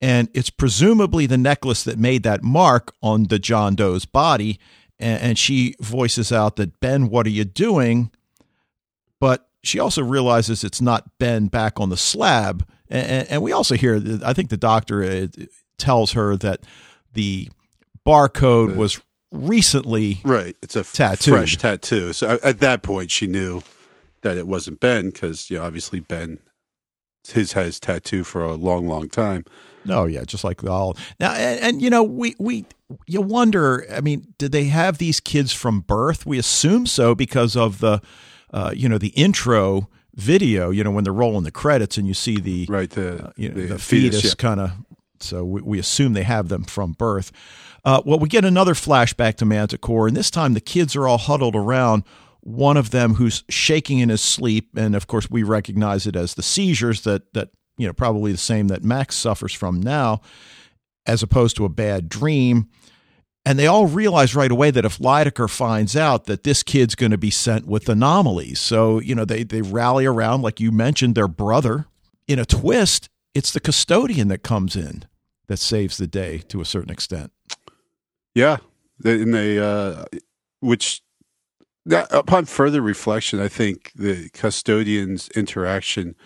And 0.00 0.28
it's 0.34 0.50
presumably 0.50 1.26
the 1.26 1.38
necklace 1.38 1.82
that 1.84 1.98
made 1.98 2.22
that 2.24 2.42
mark 2.42 2.92
on 3.02 3.24
the 3.24 3.38
John 3.38 3.74
Doe's 3.74 4.04
body. 4.04 4.58
And, 4.98 5.22
and 5.22 5.38
she 5.38 5.74
voices 5.80 6.30
out 6.30 6.56
that 6.56 6.80
Ben, 6.80 7.08
what 7.08 7.26
are 7.26 7.30
you 7.30 7.44
doing? 7.44 8.10
But 9.26 9.48
she 9.62 9.78
also 9.78 10.02
realizes 10.02 10.62
it's 10.62 10.80
not 10.80 11.18
Ben 11.18 11.46
back 11.48 11.80
on 11.80 11.88
the 11.88 11.96
slab 11.96 12.64
and, 12.88 13.28
and 13.28 13.42
we 13.42 13.52
also 13.52 13.74
hear, 13.74 14.00
I 14.24 14.32
think 14.32 14.50
the 14.50 14.56
doctor 14.56 15.02
uh, 15.02 15.26
tells 15.78 16.12
her 16.12 16.36
that 16.36 16.60
the 17.12 17.48
barcode 18.06 18.76
was 18.76 19.00
recently 19.32 20.20
right. 20.24 20.56
It's 20.62 20.76
a 20.76 20.84
tattooed. 20.84 21.34
fresh 21.34 21.56
tattoo. 21.56 22.12
So 22.12 22.38
at 22.42 22.60
that 22.60 22.82
point, 22.82 23.10
she 23.10 23.26
knew 23.26 23.62
that 24.22 24.36
it 24.36 24.46
wasn't 24.46 24.80
Ben 24.80 25.06
because 25.06 25.50
you 25.50 25.58
know, 25.58 25.64
obviously 25.64 26.00
Ben 26.00 26.38
his 27.28 27.54
has 27.54 27.80
tattoo 27.80 28.22
for 28.22 28.44
a 28.44 28.54
long, 28.54 28.86
long 28.86 29.08
time. 29.08 29.44
Oh 29.88 30.06
yeah, 30.06 30.24
just 30.24 30.44
like 30.44 30.62
all 30.64 30.96
now, 31.20 31.32
and, 31.32 31.60
and, 31.60 31.82
you 31.82 31.90
know, 31.90 32.02
we 32.02 32.34
we 32.38 32.66
you 33.06 33.20
wonder. 33.20 33.84
I 33.90 34.00
mean, 34.00 34.34
did 34.38 34.52
they 34.52 34.64
have 34.64 34.98
these 34.98 35.20
kids 35.20 35.52
from 35.52 35.80
birth? 35.80 36.26
We 36.26 36.38
assume 36.38 36.86
so 36.86 37.14
because 37.14 37.56
of 37.56 37.80
the, 37.80 38.00
uh, 38.56 38.72
you 38.74 38.88
know, 38.88 38.96
the 38.96 39.08
intro 39.08 39.86
video, 40.14 40.70
you 40.70 40.82
know, 40.82 40.90
when 40.90 41.04
they're 41.04 41.12
rolling 41.12 41.44
the 41.44 41.50
credits 41.50 41.98
and 41.98 42.08
you 42.08 42.14
see 42.14 42.40
the 42.40 42.64
right 42.70 42.88
the 42.88 43.26
uh, 43.26 43.30
you 43.36 43.50
know, 43.50 43.54
the, 43.54 43.66
the 43.66 43.78
fetus, 43.78 44.16
fetus 44.16 44.24
yeah. 44.24 44.34
kind 44.38 44.60
of. 44.60 44.72
So 45.20 45.44
we, 45.44 45.60
we, 45.60 45.78
assume 45.78 46.14
they 46.14 46.22
have 46.22 46.48
them 46.48 46.64
from 46.64 46.92
birth. 46.92 47.32
Uh, 47.84 48.02
well, 48.04 48.18
we 48.18 48.28
get 48.28 48.44
another 48.44 48.72
flashback 48.72 49.36
to 49.36 49.44
Manticore, 49.44 50.08
and 50.08 50.16
this 50.16 50.30
time 50.30 50.54
the 50.54 50.60
kids 50.60 50.96
are 50.96 51.06
all 51.06 51.18
huddled 51.18 51.54
around 51.54 52.04
one 52.40 52.78
of 52.78 52.90
them 52.90 53.14
who's 53.14 53.44
shaking 53.50 53.98
in 53.98 54.08
his 54.08 54.22
sleep, 54.22 54.70
and 54.74 54.96
of 54.96 55.06
course 55.06 55.30
we 55.30 55.42
recognize 55.42 56.06
it 56.06 56.16
as 56.16 56.34
the 56.34 56.42
seizures 56.42 57.02
that 57.02 57.34
that 57.34 57.50
you 57.76 57.86
know 57.86 57.92
probably 57.92 58.32
the 58.32 58.38
same 58.38 58.68
that 58.68 58.82
Max 58.82 59.16
suffers 59.16 59.52
from 59.52 59.80
now, 59.80 60.22
as 61.04 61.22
opposed 61.22 61.56
to 61.56 61.66
a 61.66 61.70
bad 61.70 62.08
dream. 62.08 62.70
And 63.46 63.60
they 63.60 63.68
all 63.68 63.86
realize 63.86 64.34
right 64.34 64.50
away 64.50 64.72
that 64.72 64.84
if 64.84 64.98
Lydecker 64.98 65.48
finds 65.48 65.94
out 65.94 66.24
that 66.24 66.42
this 66.42 66.64
kid's 66.64 66.96
going 66.96 67.12
to 67.12 67.16
be 67.16 67.30
sent 67.30 67.64
with 67.64 67.88
anomalies, 67.88 68.58
so 68.58 68.98
you 68.98 69.14
know 69.14 69.24
they 69.24 69.44
they 69.44 69.62
rally 69.62 70.04
around, 70.04 70.42
like 70.42 70.58
you 70.58 70.72
mentioned, 70.72 71.14
their 71.14 71.28
brother. 71.28 71.86
In 72.26 72.40
a 72.40 72.44
twist, 72.44 73.08
it's 73.34 73.52
the 73.52 73.60
custodian 73.60 74.26
that 74.28 74.42
comes 74.42 74.74
in 74.74 75.04
that 75.46 75.58
saves 75.58 75.96
the 75.96 76.08
day 76.08 76.38
to 76.48 76.60
a 76.60 76.64
certain 76.64 76.90
extent. 76.90 77.30
Yeah, 78.34 78.56
and 79.04 79.32
they, 79.32 79.60
uh, 79.60 80.06
which 80.58 81.02
that, 81.84 82.12
upon 82.12 82.46
further 82.46 82.82
reflection, 82.82 83.38
I 83.38 83.46
think 83.46 83.92
the 83.94 84.28
custodian's 84.30 85.28
interaction 85.36 86.16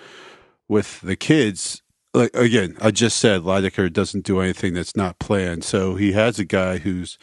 with 0.68 1.02
the 1.02 1.16
kids 1.16 1.82
like 2.14 2.34
again, 2.34 2.76
I 2.80 2.90
just 2.90 3.18
said 3.18 3.42
Lydecker 3.42 3.92
doesn't 3.92 4.24
do 4.24 4.40
anything 4.40 4.74
that's 4.74 4.96
not 4.96 5.18
planned. 5.18 5.64
So 5.64 5.94
he 5.94 6.12
has 6.12 6.38
a 6.38 6.44
guy 6.44 6.78
who's 6.78 7.18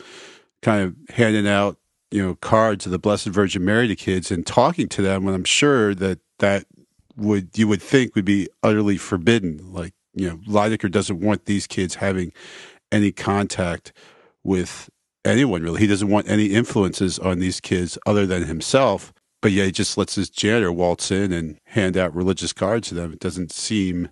kind 0.62 0.84
of 0.84 1.16
handing 1.16 1.48
out, 1.48 1.78
you 2.12 2.26
know, 2.26 2.36
cards 2.36 2.86
of 2.86 2.92
the 2.92 3.00
Blessed 3.00 3.28
Virgin 3.28 3.66
Mary 3.66 3.88
to 3.88 3.96
kids 3.96 4.32
and 4.32 4.46
talking 4.46 4.88
to 4.90 5.02
them. 5.02 5.28
And 5.28 5.36
I'm 5.36 5.44
sure 5.44 5.94
that 5.96 6.20
that 6.40 6.66
would 7.16 7.58
you 7.58 7.68
would 7.68 7.82
think 7.82 8.16
would 8.16 8.26
be 8.26 8.48
utterly 8.64 8.98
forbidden. 8.98 9.74
Like 9.74 9.94
you 10.14 10.30
know, 10.30 10.38
Lydecker 10.48 10.90
doesn't 10.90 11.20
want 11.20 11.46
these 11.46 11.68
kids 11.68 11.96
having 11.96 12.32
any 12.92 13.12
contact 13.12 13.92
with 14.44 14.90
anyone 15.26 15.64
really. 15.64 15.82
He 15.82 15.88
doesn't 15.88 16.10
want 16.10 16.30
any 16.30 16.48
influences 16.48 17.20
on 17.20 17.40
these 17.40 17.60
kids 17.60 17.98
other 18.06 18.26
than 18.26 18.46
himself. 18.46 19.14
But 19.42 19.52
yeah, 19.52 19.66
he 19.66 19.72
just 19.72 19.98
lets 19.98 20.16
his 20.16 20.30
janitor 20.30 20.72
waltz 20.72 21.12
in 21.12 21.32
and 21.32 21.60
hand 21.66 21.96
out 21.96 22.16
religious 22.16 22.54
cards 22.54 22.88
to 22.90 22.96
them. 22.96 23.14
It 23.14 23.20
doesn't 23.20 23.52
seem 23.52 24.10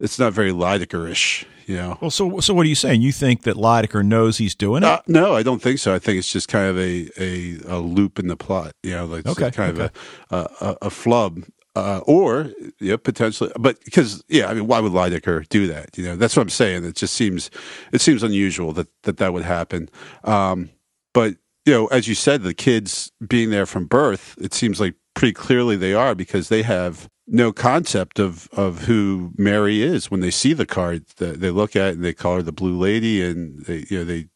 it's 0.00 0.18
not 0.18 0.32
very 0.32 0.50
Lydecker-ish, 0.50 1.46
you 1.66 1.76
know. 1.76 1.98
Well, 2.00 2.10
so 2.10 2.40
so 2.40 2.54
what 2.54 2.66
are 2.66 2.68
you 2.68 2.74
saying? 2.74 3.02
You 3.02 3.12
think 3.12 3.42
that 3.42 3.56
Lydecker 3.56 4.04
knows 4.04 4.38
he's 4.38 4.54
doing 4.54 4.82
it? 4.82 4.86
Uh, 4.86 5.02
no, 5.06 5.34
I 5.34 5.42
don't 5.42 5.62
think 5.62 5.78
so. 5.78 5.94
I 5.94 5.98
think 5.98 6.18
it's 6.18 6.32
just 6.32 6.48
kind 6.48 6.66
of 6.68 6.78
a 6.78 7.10
a, 7.18 7.58
a 7.66 7.78
loop 7.78 8.18
in 8.18 8.26
the 8.28 8.36
plot, 8.36 8.72
you 8.82 8.92
know, 8.92 9.06
like 9.06 9.26
okay, 9.26 9.50
kind 9.50 9.78
okay. 9.78 9.94
of 10.30 10.48
a, 10.60 10.64
a 10.66 10.76
a 10.86 10.90
flub. 10.90 11.44
uh, 11.76 12.00
or 12.06 12.50
yeah, 12.80 12.96
potentially, 12.96 13.52
but 13.58 13.82
because 13.84 14.24
yeah, 14.28 14.48
I 14.48 14.54
mean, 14.54 14.66
why 14.66 14.80
would 14.80 14.92
Lydecker 14.92 15.48
do 15.48 15.66
that? 15.68 15.96
You 15.96 16.04
know, 16.04 16.16
that's 16.16 16.36
what 16.36 16.42
I'm 16.42 16.48
saying. 16.50 16.84
It 16.84 16.96
just 16.96 17.14
seems 17.14 17.50
it 17.92 18.00
seems 18.00 18.22
unusual 18.22 18.72
that 18.72 18.88
that 19.04 19.18
that 19.18 19.32
would 19.32 19.44
happen. 19.44 19.88
Um, 20.24 20.70
but 21.14 21.36
you 21.66 21.72
know, 21.72 21.86
as 21.88 22.08
you 22.08 22.14
said, 22.14 22.42
the 22.42 22.54
kids 22.54 23.12
being 23.26 23.50
there 23.50 23.66
from 23.66 23.86
birth, 23.86 24.36
it 24.40 24.52
seems 24.52 24.80
like 24.80 24.94
pretty 25.14 25.32
clearly 25.32 25.76
they 25.76 25.94
are 25.94 26.14
because 26.14 26.48
they 26.48 26.62
have 26.62 27.08
no 27.30 27.52
concept 27.52 28.18
of 28.18 28.48
of 28.52 28.82
who 28.84 29.32
Mary 29.38 29.82
is 29.82 30.10
when 30.10 30.20
they 30.20 30.30
see 30.30 30.52
the 30.52 30.66
card. 30.66 31.06
That 31.16 31.40
they 31.40 31.50
look 31.50 31.76
at 31.76 31.88
it 31.88 31.94
and 31.94 32.04
they 32.04 32.12
call 32.12 32.36
her 32.36 32.42
the 32.42 32.52
Blue 32.52 32.78
Lady, 32.78 33.22
and 33.22 33.64
they 33.64 33.86
you 33.88 33.98
know 33.98 34.04
they 34.04 34.26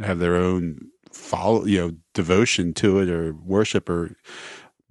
have 0.00 0.18
their 0.18 0.36
own 0.36 0.78
follow 1.10 1.64
you 1.64 1.80
know 1.80 1.96
devotion 2.14 2.72
to 2.74 2.98
it 2.98 3.08
or 3.08 3.34
worship 3.34 3.88
or 3.88 4.16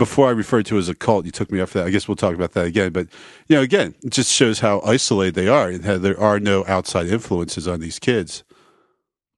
before 0.01 0.27
I 0.27 0.31
referred 0.31 0.65
to 0.65 0.79
as 0.79 0.89
a 0.89 0.95
cult, 0.95 1.25
you 1.25 1.31
took 1.31 1.51
me 1.51 1.59
off 1.59 1.73
that. 1.73 1.85
I 1.85 1.91
guess 1.91 2.07
we'll 2.07 2.15
talk 2.15 2.33
about 2.33 2.53
that 2.53 2.65
again. 2.65 2.91
But 2.91 3.07
you 3.47 3.55
know, 3.55 3.61
again, 3.61 3.93
it 4.01 4.11
just 4.11 4.33
shows 4.33 4.59
how 4.59 4.81
isolated 4.81 5.35
they 5.35 5.47
are 5.47 5.69
and 5.69 5.85
how 5.85 5.99
there 5.99 6.19
are 6.19 6.39
no 6.39 6.65
outside 6.65 7.05
influences 7.05 7.67
on 7.67 7.81
these 7.81 7.99
kids. 7.99 8.43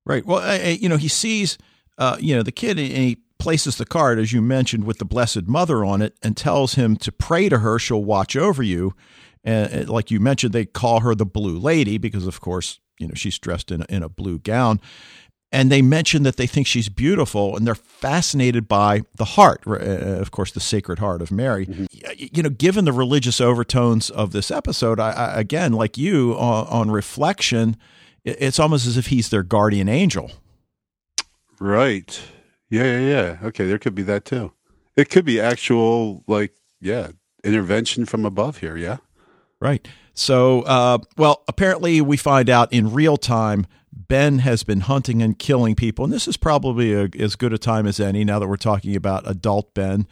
Right. 0.06 0.26
Well, 0.26 0.40
I, 0.40 0.78
you 0.80 0.88
know, 0.88 0.96
he 0.96 1.10
sees, 1.10 1.58
uh, 1.98 2.16
you 2.18 2.34
know, 2.34 2.44
the 2.44 2.54
kid, 2.54 2.80
and 2.80 2.88
he 2.88 3.18
places 3.44 3.78
the 3.78 3.86
card, 3.86 4.20
as 4.20 4.34
you 4.34 4.42
mentioned, 4.42 4.86
with 4.86 4.98
the 5.00 5.06
Blessed 5.06 5.48
Mother 5.48 5.84
on 5.84 6.02
it, 6.02 6.16
and 6.24 6.36
tells 6.36 6.76
him 6.76 6.96
to 6.98 7.12
pray 7.12 7.50
to 7.50 7.60
her. 7.60 7.78
She'll 7.78 8.04
watch 8.04 8.36
over 8.36 8.64
you. 8.64 8.96
And 9.44 9.90
like 9.90 10.10
you 10.10 10.20
mentioned, 10.20 10.54
they 10.54 10.66
call 10.66 11.02
her 11.02 11.14
the 11.14 11.26
Blue 11.26 11.60
Lady 11.60 11.98
because, 11.98 12.26
of 12.26 12.40
course, 12.40 12.80
you 13.00 13.08
know 13.08 13.14
she's 13.16 13.38
dressed 13.38 13.72
in 13.72 13.82
a, 13.82 13.86
in 13.90 14.04
a 14.04 14.10
blue 14.10 14.40
gown 14.40 14.80
and 15.52 15.72
they 15.72 15.82
mention 15.82 16.24
that 16.24 16.38
they 16.38 16.48
think 16.48 16.66
she's 16.66 16.90
beautiful 16.90 17.56
and 17.56 17.68
they're 17.68 17.76
fascinated 17.76 18.68
by 18.68 19.02
the 19.16 19.26
heart 19.26 19.64
uh, 19.68 19.74
of 19.74 20.32
course 20.32 20.52
the 20.52 20.60
sacred 20.60 21.00
heart 21.00 21.22
of 21.22 21.32
mary 21.32 21.66
mm-hmm. 21.66 21.86
you 22.18 22.44
know 22.44 22.50
given 22.50 22.86
the 22.86 22.94
religious 22.94 23.42
overtones 23.42 24.10
of 24.10 24.32
this 24.32 24.52
episode 24.52 25.00
I, 25.00 25.12
I, 25.12 25.40
again 25.40 25.74
like 25.74 25.98
you 25.98 26.34
on, 26.34 26.68
on, 26.68 26.92
reflection 26.92 27.78
it's 28.24 28.60
almost 28.60 28.88
as 28.88 28.98
if 28.98 29.08
he's 29.08 29.30
their 29.30 29.44
guardian 29.44 29.90
angel 29.90 30.32
right 31.60 32.22
yeah 32.74 32.84
yeah 32.84 33.00
yeah 33.00 33.38
okay 33.44 33.66
there 33.68 33.78
could 33.78 33.96
be 33.96 34.04
that 34.04 34.26
too 34.26 34.52
it 34.96 35.10
could 35.10 35.26
be 35.26 35.40
actual 35.40 36.24
like 36.28 36.54
yeah 36.82 37.10
intervention 37.44 38.06
from 38.06 38.26
above 38.26 38.58
here 38.58 38.76
yeah 38.76 38.98
right 39.60 39.88
so 40.14 40.62
uh, 40.64 40.98
well 41.18 41.44
apparently 41.48 42.02
we 42.02 42.18
find 42.18 42.50
out 42.50 42.72
in 42.72 42.94
real 42.94 43.18
time 43.18 43.66
Ben 43.96 44.40
has 44.40 44.64
been 44.64 44.82
hunting 44.82 45.22
and 45.22 45.38
killing 45.38 45.76
people, 45.76 46.06
and 46.06 46.14
this 46.14 46.28
is 46.28 46.38
probably 46.38 46.94
a, 46.94 47.10
as 47.20 47.36
good 47.36 47.54
a 47.54 47.58
time 47.58 47.86
as 47.86 48.00
any 48.00 48.24
now 48.24 48.40
that 48.40 48.48
we're 48.48 48.58
talking 48.58 48.96
about 48.96 49.30
adult 49.30 49.74
Ben. 49.74 50.08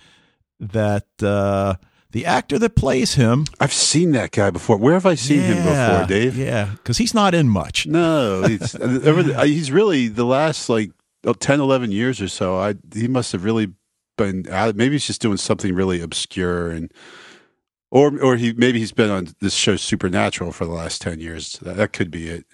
That 0.60 1.08
uh, 1.22 1.76
the 2.12 2.26
actor 2.26 2.60
that 2.60 2.76
plays 2.76 3.16
him, 3.16 3.46
I've 3.60 3.74
seen 3.74 4.12
that 4.12 4.32
guy 4.32 4.52
before. 4.52 4.78
Where 4.78 4.94
have 4.94 5.08
I 5.08 5.16
seen 5.16 5.40
yeah, 5.40 5.54
him 5.54 5.66
before, 5.66 6.08
Dave? 6.08 6.38
Yeah, 6.38 6.70
because 6.76 7.00
he's 7.00 7.14
not 7.14 7.34
in 7.34 7.50
much. 7.50 7.88
No, 7.88 8.44
he's, 8.44 8.76
uh, 8.76 9.44
he's 9.46 9.72
really 9.72 10.08
the 10.08 10.26
last 10.26 10.70
like 10.70 10.92
10, 11.24 11.60
11 11.60 11.92
years 11.92 12.22
or 12.22 12.28
so. 12.28 12.58
I 12.58 12.76
he 12.94 13.08
must 13.08 13.32
have 13.32 13.44
really 13.44 13.74
been 14.18 14.48
out. 14.50 14.76
Maybe 14.76 14.96
he's 14.96 15.08
just 15.08 15.22
doing 15.22 15.38
something 15.38 15.74
really 15.74 16.02
obscure 16.02 16.72
and. 16.72 16.92
Or, 17.94 18.18
or 18.24 18.38
he 18.38 18.54
maybe 18.54 18.80
he's 18.80 18.94
been 18.94 19.10
on 19.10 19.36
this 19.42 19.54
show 19.54 19.76
Supernatural 19.76 20.54
for 20.54 20.64
the 20.64 20.72
last 20.72 21.02
ten 21.02 21.20
years. 21.20 21.60
That, 21.60 21.76
that 21.76 21.92
could 21.92 22.10
be 22.10 22.30
it. 22.30 22.46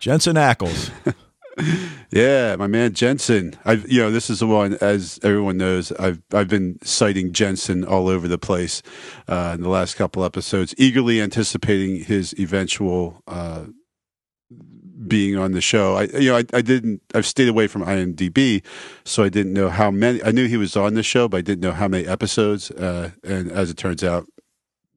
Jensen 0.00 0.34
Ackles. 0.34 0.90
yeah, 2.10 2.56
my 2.56 2.66
man 2.66 2.92
Jensen. 2.92 3.54
I 3.64 3.72
you 3.72 4.00
know 4.00 4.10
this 4.10 4.30
is 4.30 4.40
the 4.40 4.46
one 4.46 4.74
as 4.80 5.18
everyone 5.22 5.56
knows. 5.56 5.92
I've 5.92 6.22
I've 6.32 6.48
been 6.48 6.78
citing 6.82 7.32
Jensen 7.32 7.84
all 7.84 8.08
over 8.08 8.28
the 8.28 8.38
place 8.38 8.82
uh, 9.28 9.52
in 9.54 9.62
the 9.62 9.68
last 9.68 9.94
couple 9.96 10.24
episodes, 10.24 10.74
eagerly 10.78 11.20
anticipating 11.20 12.04
his 12.04 12.34
eventual 12.38 13.22
uh, 13.26 13.66
being 15.08 15.36
on 15.36 15.52
the 15.52 15.60
show. 15.60 15.96
I 15.96 16.02
you 16.04 16.30
know 16.30 16.36
I, 16.36 16.44
I 16.52 16.62
didn't. 16.62 17.02
I've 17.14 17.26
stayed 17.26 17.48
away 17.48 17.66
from 17.66 17.84
IMDb, 17.84 18.62
so 19.04 19.22
I 19.22 19.28
didn't 19.28 19.52
know 19.52 19.68
how 19.68 19.90
many. 19.90 20.22
I 20.22 20.30
knew 20.30 20.46
he 20.46 20.56
was 20.56 20.76
on 20.76 20.94
the 20.94 21.02
show, 21.02 21.28
but 21.28 21.38
I 21.38 21.40
didn't 21.42 21.62
know 21.62 21.72
how 21.72 21.88
many 21.88 22.06
episodes. 22.06 22.70
Uh, 22.70 23.10
and 23.24 23.50
as 23.50 23.70
it 23.70 23.76
turns 23.76 24.02
out, 24.02 24.26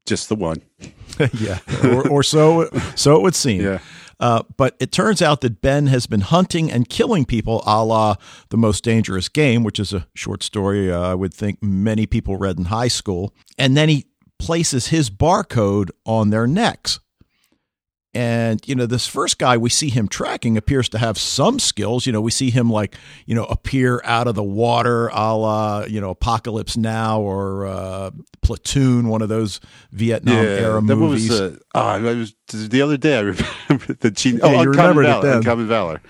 just 0.06 0.28
the 0.28 0.36
one. 0.36 0.62
yeah, 1.32 1.58
or, 1.84 2.08
or 2.08 2.22
so 2.22 2.68
so 2.94 3.16
it 3.16 3.22
would 3.22 3.34
seem. 3.34 3.62
Yeah. 3.62 3.78
Uh, 4.18 4.42
but 4.56 4.76
it 4.80 4.92
turns 4.92 5.20
out 5.20 5.42
that 5.42 5.60
Ben 5.60 5.88
has 5.88 6.06
been 6.06 6.22
hunting 6.22 6.72
and 6.72 6.88
killing 6.88 7.24
people 7.24 7.62
a 7.66 7.84
la 7.84 8.16
The 8.48 8.56
Most 8.56 8.82
Dangerous 8.82 9.28
Game, 9.28 9.62
which 9.62 9.78
is 9.78 9.92
a 9.92 10.06
short 10.14 10.42
story 10.42 10.90
uh, 10.90 11.00
I 11.00 11.14
would 11.14 11.34
think 11.34 11.62
many 11.62 12.06
people 12.06 12.36
read 12.36 12.58
in 12.58 12.66
high 12.66 12.88
school. 12.88 13.34
And 13.58 13.76
then 13.76 13.88
he 13.88 14.06
places 14.38 14.88
his 14.88 15.10
barcode 15.10 15.90
on 16.04 16.30
their 16.30 16.46
necks. 16.46 17.00
And, 18.16 18.66
you 18.66 18.74
know, 18.74 18.86
this 18.86 19.06
first 19.06 19.38
guy 19.38 19.58
we 19.58 19.68
see 19.68 19.90
him 19.90 20.08
tracking 20.08 20.56
appears 20.56 20.88
to 20.88 20.98
have 20.98 21.18
some 21.18 21.58
skills. 21.58 22.06
You 22.06 22.12
know, 22.12 22.22
we 22.22 22.30
see 22.30 22.48
him 22.48 22.70
like, 22.70 22.96
you 23.26 23.34
know, 23.34 23.44
appear 23.44 24.00
out 24.04 24.26
of 24.26 24.34
the 24.34 24.42
water 24.42 25.08
a 25.08 25.36
la, 25.36 25.84
you 25.84 26.00
know, 26.00 26.08
Apocalypse 26.08 26.78
Now 26.78 27.20
or 27.20 27.66
uh, 27.66 28.10
Platoon, 28.40 29.08
one 29.08 29.20
of 29.20 29.28
those 29.28 29.60
Vietnam 29.92 30.42
yeah, 30.42 30.50
era 30.50 30.80
movies. 30.80 31.28
Was, 31.28 31.40
uh, 31.40 31.56
oh, 31.74 31.80
I 31.80 31.98
was, 31.98 32.34
the 32.48 32.80
other 32.80 32.96
day 32.96 33.18
I 33.18 33.20
remember 33.68 33.92
the 34.00 34.10
Gene, 34.10 34.38
yeah, 34.38 34.44
oh, 34.44 34.62
you 34.62 34.70
remember 34.70 35.02
it 35.02 35.20
then. 35.20 35.36
Uncommon 35.36 35.68
Valor 35.68 36.00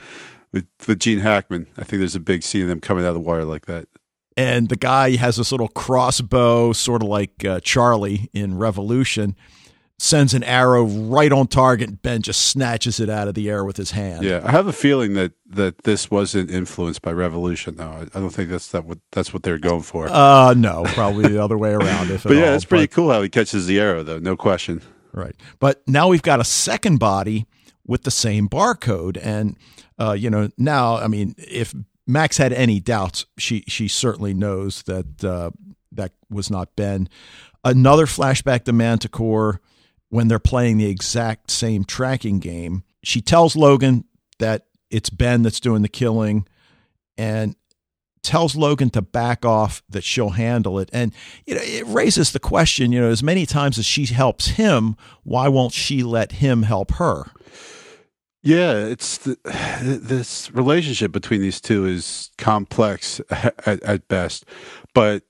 with, 0.53 0.67
with 0.87 1.01
Gene 1.01 1.19
Hackman. 1.19 1.67
I 1.77 1.83
think 1.83 1.99
there's 1.99 2.15
a 2.15 2.21
big 2.21 2.45
scene 2.45 2.63
of 2.63 2.69
them 2.69 2.81
coming 2.81 3.05
out 3.05 3.09
of 3.09 3.15
the 3.15 3.21
water 3.21 3.45
like 3.45 3.67
that 3.67 3.89
and 4.37 4.69
the 4.69 4.77
guy 4.77 5.17
has 5.17 5.37
this 5.37 5.51
little 5.51 5.69
crossbow, 5.69 6.73
sort 6.73 7.03
of 7.03 7.09
like 7.09 7.45
uh, 7.45 7.59
Charlie 7.61 8.29
in 8.35 8.59
Revolution, 8.59 9.35
sends 9.99 10.35
an 10.35 10.45
arrow 10.45 10.85
right 10.85 11.33
on 11.33 11.47
target. 11.47 12.03
Ben 12.03 12.23
just 12.23 12.47
snatches 12.47 13.01
it 13.01 13.09
out 13.09 13.29
of 13.29 13.35
the 13.35 13.49
air 13.49 13.65
with 13.65 13.77
his 13.77 13.93
hand. 13.93 14.25
Yeah, 14.25 14.43
I 14.45 14.51
have 14.51 14.67
a 14.67 14.73
feeling 14.73 15.15
that 15.15 15.33
that 15.49 15.85
this 15.85 16.11
wasn't 16.11 16.51
influenced 16.51 17.03
by 17.03 17.13
Revolution, 17.13 17.77
though. 17.77 18.07
I 18.15 18.19
don't 18.19 18.31
think 18.31 18.51
that's 18.51 18.71
that 18.73 18.85
what 18.85 18.99
that's 19.13 19.33
what 19.33 19.43
they're 19.43 19.59
going 19.59 19.83
for. 19.83 20.09
Uh 20.09 20.55
no, 20.55 20.85
probably 20.89 21.29
the 21.29 21.43
other 21.43 21.57
way 21.57 21.73
around. 21.73 22.11
If 22.11 22.23
but 22.25 22.37
yeah, 22.37 22.51
all. 22.51 22.55
it's 22.55 22.65
pretty 22.65 22.87
but, 22.87 22.95
cool 22.95 23.11
how 23.11 23.23
he 23.23 23.29
catches 23.29 23.67
the 23.67 23.81
arrow, 23.81 24.03
though. 24.03 24.19
No 24.19 24.37
question. 24.37 24.83
Right, 25.13 25.35
but 25.61 25.83
now 25.89 26.09
we've 26.09 26.23
got 26.23 26.41
a 26.41 26.45
second 26.45 26.99
body 26.99 27.47
with 27.87 28.03
the 28.03 28.11
same 28.11 28.49
barcode, 28.49 29.19
and 29.23 29.57
uh, 29.99 30.13
you 30.13 30.29
know 30.29 30.51
now, 30.59 30.97
I 30.97 31.07
mean, 31.07 31.35
if 31.39 31.75
Max 32.07 32.37
had 32.37 32.53
any 32.53 32.81
doubts, 32.81 33.25
she 33.39 33.65
she 33.67 33.89
certainly 33.89 34.35
knows 34.35 34.83
that 34.83 35.25
uh, 35.25 35.53
that 35.93 36.13
was 36.29 36.51
not 36.51 36.77
Ben. 36.77 37.09
Another 37.65 38.05
flashback 38.05 38.65
to 38.65 38.73
Manticore 38.75 39.61
when 40.11 40.29
they're 40.29 40.39
playing 40.39 40.79
the 40.79 40.89
exact 40.89 41.51
same 41.51 41.85
tracking 41.85 42.39
game. 42.39 42.85
She 43.03 43.21
tells 43.21 43.57
Logan 43.57 44.05
that 44.39 44.67
it's 44.91 45.11
Ben 45.11 45.43
that's 45.43 45.61
doing 45.61 45.83
the 45.83 45.89
killing 45.89 46.47
and 47.17 47.57
tells 48.23 48.57
Logan 48.57 48.91
to 48.91 49.03
back 49.03 49.45
off 49.45 49.83
that 49.89 50.03
she'll 50.03 50.31
handle 50.31 50.79
it. 50.79 50.91
And 50.93 51.13
you 51.47 51.55
know 51.55 51.61
it 51.63 51.87
raises 51.87 52.33
the 52.33 52.41
question 52.41 52.93
you 52.93 53.01
know 53.01 53.11
as 53.11 53.23
many 53.23 53.47
times 53.47 53.79
as 53.79 53.87
she 53.87 54.07
helps 54.07 54.49
him 54.49 54.97
why 55.23 55.49
won't 55.49 55.73
she 55.73 56.03
let 56.03 56.33
him 56.33 56.65
help 56.65 56.93
her? 56.93 57.31
Yeah 58.43 58.75
it's 58.75 59.19
the, 59.19 59.39
this 60.03 60.51
relationship 60.53 61.13
between 61.13 61.41
these 61.41 61.61
two 61.61 61.87
is 61.87 62.31
complex 62.37 63.21
at, 63.31 63.83
at 63.83 64.09
best. 64.09 64.45
But 64.93 65.23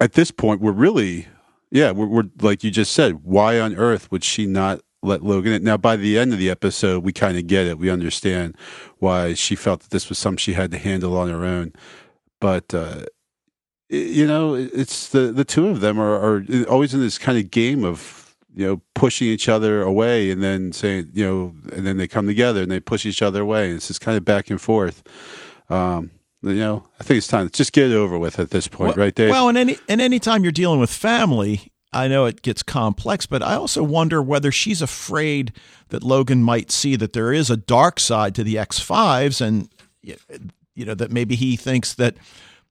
at 0.00 0.14
this 0.14 0.32
point 0.32 0.60
we're 0.60 0.72
really 0.72 1.28
yeah, 1.70 1.92
we're, 1.92 2.06
we're, 2.06 2.30
like 2.40 2.64
you 2.64 2.70
just 2.70 2.92
said. 2.92 3.24
Why 3.24 3.60
on 3.60 3.76
earth 3.76 4.10
would 4.10 4.24
she 4.24 4.46
not 4.46 4.80
let 5.02 5.22
Logan 5.22 5.52
in? 5.52 5.64
Now, 5.64 5.76
by 5.76 5.96
the 5.96 6.18
end 6.18 6.32
of 6.32 6.38
the 6.38 6.50
episode, 6.50 7.04
we 7.04 7.12
kind 7.12 7.38
of 7.38 7.46
get 7.46 7.66
it. 7.66 7.78
We 7.78 7.90
understand 7.90 8.56
why 8.98 9.34
she 9.34 9.54
felt 9.54 9.80
that 9.80 9.90
this 9.90 10.08
was 10.08 10.18
something 10.18 10.38
she 10.38 10.54
had 10.54 10.70
to 10.72 10.78
handle 10.78 11.16
on 11.16 11.28
her 11.28 11.44
own. 11.44 11.72
But 12.40 12.74
uh, 12.74 13.04
you 13.88 14.26
know, 14.26 14.54
it's 14.54 15.08
the 15.08 15.32
the 15.32 15.44
two 15.44 15.68
of 15.68 15.80
them 15.80 16.00
are, 16.00 16.14
are 16.14 16.44
always 16.68 16.94
in 16.94 17.00
this 17.00 17.18
kind 17.18 17.38
of 17.38 17.50
game 17.50 17.84
of 17.84 18.34
you 18.54 18.66
know 18.66 18.82
pushing 18.94 19.28
each 19.28 19.48
other 19.48 19.82
away 19.82 20.30
and 20.30 20.42
then 20.42 20.72
saying 20.72 21.10
you 21.12 21.24
know, 21.24 21.54
and 21.72 21.86
then 21.86 21.96
they 21.96 22.08
come 22.08 22.26
together 22.26 22.62
and 22.62 22.70
they 22.70 22.80
push 22.80 23.06
each 23.06 23.22
other 23.22 23.42
away. 23.42 23.70
It's 23.70 23.88
just 23.88 24.00
kind 24.00 24.16
of 24.16 24.24
back 24.24 24.50
and 24.50 24.60
forth. 24.60 25.02
Um, 25.68 26.10
you 26.42 26.54
know, 26.54 26.86
I 26.98 27.04
think 27.04 27.18
it's 27.18 27.26
time 27.26 27.48
to 27.48 27.52
just 27.52 27.72
get 27.72 27.90
it 27.90 27.94
over 27.94 28.18
with 28.18 28.38
at 28.38 28.50
this 28.50 28.68
point, 28.68 28.96
well, 28.96 29.06
right, 29.06 29.14
Dave? 29.14 29.30
Well, 29.30 29.48
and 29.48 29.58
any 29.58 29.78
and 29.88 30.00
any 30.00 30.18
time 30.18 30.42
you're 30.42 30.52
dealing 30.52 30.80
with 30.80 30.90
family, 30.90 31.72
I 31.92 32.08
know 32.08 32.26
it 32.26 32.42
gets 32.42 32.62
complex, 32.62 33.26
but 33.26 33.42
I 33.42 33.54
also 33.54 33.82
wonder 33.82 34.22
whether 34.22 34.52
she's 34.52 34.80
afraid 34.80 35.52
that 35.88 36.02
Logan 36.02 36.42
might 36.42 36.70
see 36.70 36.96
that 36.96 37.12
there 37.12 37.32
is 37.32 37.50
a 37.50 37.56
dark 37.56 38.00
side 38.00 38.34
to 38.36 38.44
the 38.44 38.54
X5s, 38.54 39.40
and 39.40 39.68
you 40.02 40.84
know 40.84 40.94
that 40.94 41.10
maybe 41.10 41.36
he 41.36 41.56
thinks 41.56 41.94
that 41.94 42.16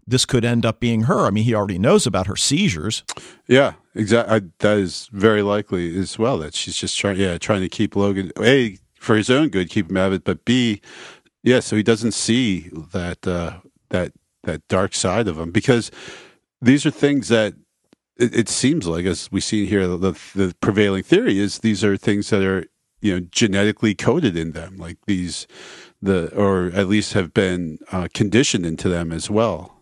this 0.08 0.25
could 0.25 0.43
end 0.43 0.65
up 0.65 0.79
being 0.79 1.03
her. 1.03 1.25
I 1.25 1.29
mean, 1.29 1.43
he 1.43 1.53
already 1.53 1.77
knows 1.77 2.08
about 2.08 2.27
her 2.27 2.36
seizures. 2.36 3.03
Yeah, 3.47 3.73
exactly. 3.93 4.49
That 4.60 4.77
is 4.77 5.08
very 5.12 5.43
likely 5.43 5.97
as 5.99 6.17
well. 6.17 6.38
That 6.39 6.55
she's 6.55 6.77
just 6.77 6.97
trying, 6.97 7.17
yeah, 7.17 7.38
trying 7.38 7.62
to 7.62 7.69
keep 7.69 7.95
Logan 7.95 8.32
a 8.41 8.77
for 8.95 9.15
his 9.15 9.29
own 9.29 9.49
good, 9.49 9.69
keep 9.69 9.89
him 9.89 9.97
out 9.97 10.08
of 10.08 10.13
it, 10.13 10.23
but 10.23 10.45
b 10.45 10.82
yeah, 11.43 11.60
so 11.60 11.75
he 11.75 11.84
doesn't 11.84 12.13
see 12.13 12.69
that 12.91 13.28
uh, 13.28 13.60
that 13.89 14.13
that 14.43 14.67
dark 14.67 14.93
side 14.93 15.28
of 15.28 15.38
him 15.38 15.52
because 15.52 15.91
these 16.62 16.86
are 16.86 16.91
things 16.91 17.28
that 17.30 17.54
it, 18.17 18.36
it 18.36 18.49
seems 18.49 18.86
like, 18.86 19.06
as 19.06 19.32
we 19.32 19.39
see 19.39 19.65
here, 19.65 19.88
the, 19.88 20.12
the 20.36 20.54
prevailing 20.60 21.04
theory 21.04 21.39
is 21.39 21.60
these 21.60 21.84
are 21.84 21.97
things 21.97 22.30
that 22.30 22.43
are 22.43 22.65
you 23.02 23.13
know 23.13 23.28
genetically 23.32 23.95
coded 23.95 24.36
in 24.36 24.52
them, 24.52 24.78
like 24.78 24.97
these 25.08 25.47
the 26.02 26.34
or 26.36 26.67
at 26.67 26.88
least 26.88 27.13
have 27.13 27.34
been 27.34 27.80
uh, 27.91 28.08
conditioned 28.13 28.65
into 28.65 28.89
them 28.89 29.12
as 29.12 29.30
well. 29.30 29.75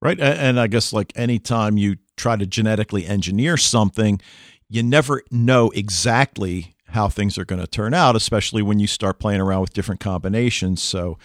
Right, 0.00 0.20
and 0.20 0.60
I 0.60 0.68
guess 0.68 0.92
like 0.92 1.12
anytime 1.16 1.76
you 1.76 1.96
try 2.16 2.36
to 2.36 2.46
genetically 2.46 3.06
engineer 3.06 3.56
something, 3.56 4.20
you 4.68 4.82
never 4.82 5.22
know 5.30 5.70
exactly 5.70 6.76
how 6.90 7.08
things 7.08 7.38
are 7.38 7.44
going 7.44 7.60
to 7.60 7.66
turn 7.66 7.94
out, 7.94 8.16
especially 8.16 8.62
when 8.62 8.78
you 8.78 8.86
start 8.86 9.18
playing 9.18 9.40
around 9.40 9.60
with 9.60 9.72
different 9.72 10.00
combinations. 10.00 10.82
So, 10.82 11.18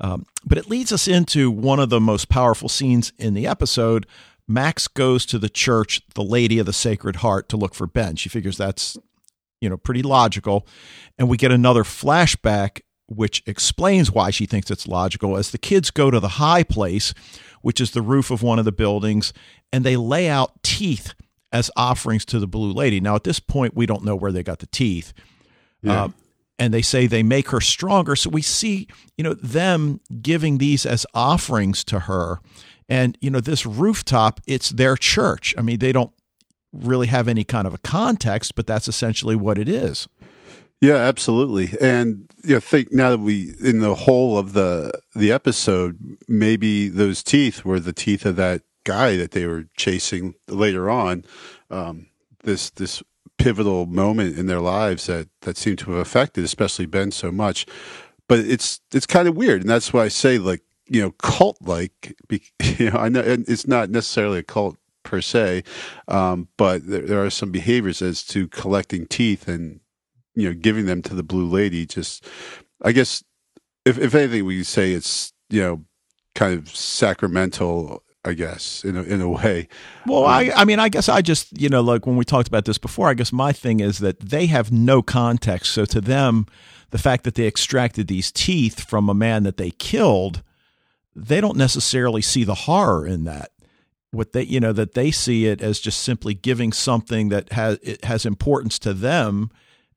um, 0.00 0.26
but 0.44 0.58
it 0.58 0.68
leads 0.68 0.92
us 0.92 1.06
into 1.06 1.50
one 1.50 1.80
of 1.80 1.88
the 1.88 2.00
most 2.00 2.28
powerful 2.28 2.68
scenes 2.68 3.12
in 3.18 3.34
the 3.34 3.46
episode. 3.46 4.06
Max 4.46 4.88
goes 4.88 5.24
to 5.26 5.38
the 5.38 5.48
church, 5.48 6.02
the 6.14 6.24
Lady 6.24 6.58
of 6.58 6.66
the 6.66 6.72
Sacred 6.72 7.16
Heart, 7.16 7.48
to 7.50 7.56
look 7.56 7.74
for 7.74 7.86
Ben. 7.86 8.16
She 8.16 8.28
figures 8.28 8.58
that's, 8.58 8.96
you 9.60 9.68
know, 9.68 9.76
pretty 9.76 10.02
logical. 10.02 10.66
And 11.18 11.28
we 11.28 11.36
get 11.36 11.52
another 11.52 11.84
flashback 11.84 12.80
which 13.06 13.42
explains 13.46 14.10
why 14.10 14.30
she 14.30 14.46
thinks 14.46 14.70
it's 14.70 14.88
logical 14.88 15.36
as 15.36 15.50
the 15.50 15.58
kids 15.58 15.90
go 15.90 16.10
to 16.10 16.20
the 16.20 16.28
high 16.28 16.62
place, 16.62 17.14
which 17.62 17.80
is 17.80 17.90
the 17.90 18.02
roof 18.02 18.30
of 18.30 18.42
one 18.42 18.58
of 18.58 18.64
the 18.64 18.72
buildings, 18.72 19.32
and 19.72 19.84
they 19.84 19.96
lay 19.96 20.28
out 20.28 20.62
teeth 20.62 21.14
as 21.54 21.70
offerings 21.76 22.24
to 22.26 22.38
the 22.40 22.48
Blue 22.48 22.72
Lady. 22.72 23.00
Now, 23.00 23.14
at 23.14 23.24
this 23.24 23.40
point, 23.40 23.74
we 23.74 23.86
don't 23.86 24.04
know 24.04 24.16
where 24.16 24.32
they 24.32 24.42
got 24.42 24.58
the 24.58 24.66
teeth. 24.66 25.14
Yeah. 25.82 26.04
Uh, 26.04 26.08
and 26.58 26.74
they 26.74 26.82
say 26.82 27.06
they 27.06 27.22
make 27.22 27.48
her 27.50 27.60
stronger. 27.60 28.16
So 28.16 28.28
we 28.30 28.42
see, 28.42 28.88
you 29.16 29.24
know, 29.24 29.34
them 29.34 30.00
giving 30.20 30.58
these 30.58 30.84
as 30.84 31.06
offerings 31.14 31.84
to 31.84 32.00
her. 32.00 32.40
And, 32.88 33.16
you 33.20 33.30
know, 33.30 33.40
this 33.40 33.64
rooftop, 33.64 34.40
it's 34.46 34.70
their 34.70 34.96
church. 34.96 35.54
I 35.56 35.62
mean, 35.62 35.78
they 35.78 35.92
don't 35.92 36.12
really 36.72 37.06
have 37.06 37.28
any 37.28 37.44
kind 37.44 37.66
of 37.66 37.74
a 37.74 37.78
context, 37.78 38.56
but 38.56 38.66
that's 38.66 38.88
essentially 38.88 39.36
what 39.36 39.56
it 39.58 39.68
is. 39.68 40.08
Yeah, 40.80 40.96
absolutely. 40.96 41.70
And 41.80 42.28
you 42.44 42.54
know, 42.54 42.60
think 42.60 42.92
now 42.92 43.10
that 43.10 43.20
we 43.20 43.54
in 43.62 43.78
the 43.78 43.94
whole 43.94 44.36
of 44.36 44.52
the 44.52 44.92
the 45.14 45.32
episode, 45.32 46.18
maybe 46.28 46.88
those 46.88 47.22
teeth 47.22 47.64
were 47.64 47.80
the 47.80 47.92
teeth 47.92 48.26
of 48.26 48.36
that 48.36 48.62
guy 48.84 49.16
that 49.16 49.32
they 49.32 49.46
were 49.46 49.66
chasing 49.76 50.34
later 50.48 50.90
on. 50.90 51.24
Um, 51.70 52.06
this 52.42 52.70
this 52.70 53.02
pivotal 53.38 53.86
moment 53.86 54.38
in 54.38 54.46
their 54.46 54.60
lives 54.60 55.06
that 55.06 55.28
that 55.42 55.56
seemed 55.56 55.78
to 55.80 55.92
have 55.92 56.00
affected, 56.00 56.44
especially 56.44 56.86
Ben, 56.86 57.10
so 57.10 57.32
much. 57.32 57.66
But 58.28 58.40
it's 58.40 58.80
it's 58.92 59.06
kind 59.06 59.28
of 59.28 59.36
weird, 59.36 59.62
and 59.62 59.70
that's 59.70 59.92
why 59.92 60.04
I 60.04 60.08
say 60.08 60.38
like 60.38 60.62
you 60.88 61.02
know 61.02 61.10
cult 61.12 61.58
like. 61.60 62.14
You 62.78 62.90
know, 62.90 62.98
I 62.98 63.08
know 63.08 63.22
it's 63.24 63.68
not 63.68 63.88
necessarily 63.88 64.38
a 64.40 64.42
cult 64.42 64.76
per 65.04 65.20
se, 65.20 65.62
um, 66.08 66.48
but 66.56 66.84
there, 66.88 67.02
there 67.02 67.24
are 67.24 67.30
some 67.30 67.52
behaviors 67.52 68.02
as 68.02 68.24
to 68.24 68.48
collecting 68.48 69.06
teeth 69.06 69.46
and 69.46 69.78
you 70.34 70.48
know 70.48 70.54
giving 70.54 70.86
them 70.86 71.02
to 71.02 71.14
the 71.14 71.22
blue 71.22 71.46
lady 71.46 71.86
just 71.86 72.26
i 72.82 72.92
guess 72.92 73.22
if 73.84 73.98
if 73.98 74.14
anything 74.14 74.44
we 74.44 74.62
say 74.62 74.92
it's 74.92 75.32
you 75.50 75.60
know 75.60 75.84
kind 76.34 76.54
of 76.54 76.74
sacramental 76.74 78.02
I 78.24 78.32
guess 78.32 78.84
in 78.84 78.96
a, 78.96 79.02
in 79.02 79.20
a 79.20 79.28
way. 79.28 79.68
Well, 80.06 80.24
um, 80.24 80.30
I 80.30 80.52
I 80.56 80.64
mean 80.64 80.78
I 80.80 80.88
guess 80.88 81.08
I 81.08 81.20
just 81.20 81.60
you 81.60 81.68
know 81.68 81.82
like 81.82 82.06
when 82.06 82.16
we 82.16 82.24
talked 82.24 82.48
about 82.48 82.64
this 82.64 82.78
before, 82.78 83.08
I 83.08 83.14
guess 83.14 83.32
my 83.32 83.52
thing 83.52 83.80
is 83.80 83.98
that 83.98 84.18
they 84.20 84.46
have 84.46 84.72
no 84.72 85.02
context. 85.02 85.72
So 85.72 85.84
to 85.86 86.00
them, 86.00 86.46
the 86.90 86.98
fact 86.98 87.24
that 87.24 87.34
they 87.34 87.46
extracted 87.46 88.06
these 88.06 88.32
teeth 88.32 88.88
from 88.88 89.08
a 89.08 89.14
man 89.14 89.42
that 89.42 89.56
they 89.56 89.70
killed, 89.70 90.42
they 91.14 91.40
don't 91.40 91.56
necessarily 91.58 92.22
see 92.22 92.44
the 92.44 92.54
horror 92.54 93.06
in 93.06 93.24
that. 93.24 93.50
What 94.10 94.32
they 94.32 94.44
you 94.44 94.60
know 94.60 94.72
that 94.72 94.94
they 94.94 95.10
see 95.10 95.46
it 95.46 95.60
as 95.60 95.78
just 95.78 96.00
simply 96.00 96.34
giving 96.34 96.72
something 96.72 97.28
that 97.28 97.52
has 97.52 97.78
it 97.82 98.04
has 98.04 98.24
importance 98.24 98.78
to 98.80 98.94
them 98.94 99.50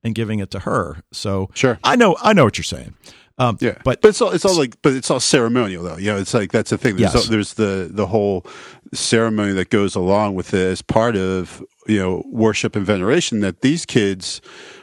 and 0.03 0.15
giving 0.15 0.39
it 0.39 0.51
to 0.51 0.59
her. 0.59 1.03
So 1.11 1.49
sure, 1.53 1.79
I 1.83 1.95
know 1.95 2.17
I 2.21 2.33
know 2.33 2.43
what 2.43 2.57
you're 2.57 2.63
saying. 2.63 2.95
Um, 3.39 3.58
yeah, 3.62 3.78
but, 3.84 4.02
but 4.02 4.10
it's 4.10 4.21
all 4.21 4.32
it's 4.32 4.45
all 4.45 4.58
like, 4.58 4.82
but 4.82 4.93
it's 4.93 5.12
all 5.12 5.19
ceremonial 5.19 5.84
though. 5.84 5.97
You 5.97 6.08
know, 6.08 6.17
it's 6.17 6.34
like 6.34 6.52
that's 6.52 6.71
the 6.71 6.78
thing. 6.78 6.95
There's, 6.95 7.13
yes. 7.13 7.26
all, 7.26 7.32
there's 7.32 7.54
the 7.54 7.88
the 7.91 8.08
whole 8.08 8.45
ceremony 8.93 9.54
that 9.54 9.69
goes 9.69 9.95
along 9.95 10.36
with 10.36 10.54
it 10.54 10.65
as 10.65 10.82
part 10.82 11.15
of 11.15 11.63
you 11.86 12.00
know 12.00 12.23
worship 12.28 12.76
and 12.76 12.86
veneration. 12.86 13.41
That 13.41 13.62
these 13.62 13.86
kids, 13.86 14.41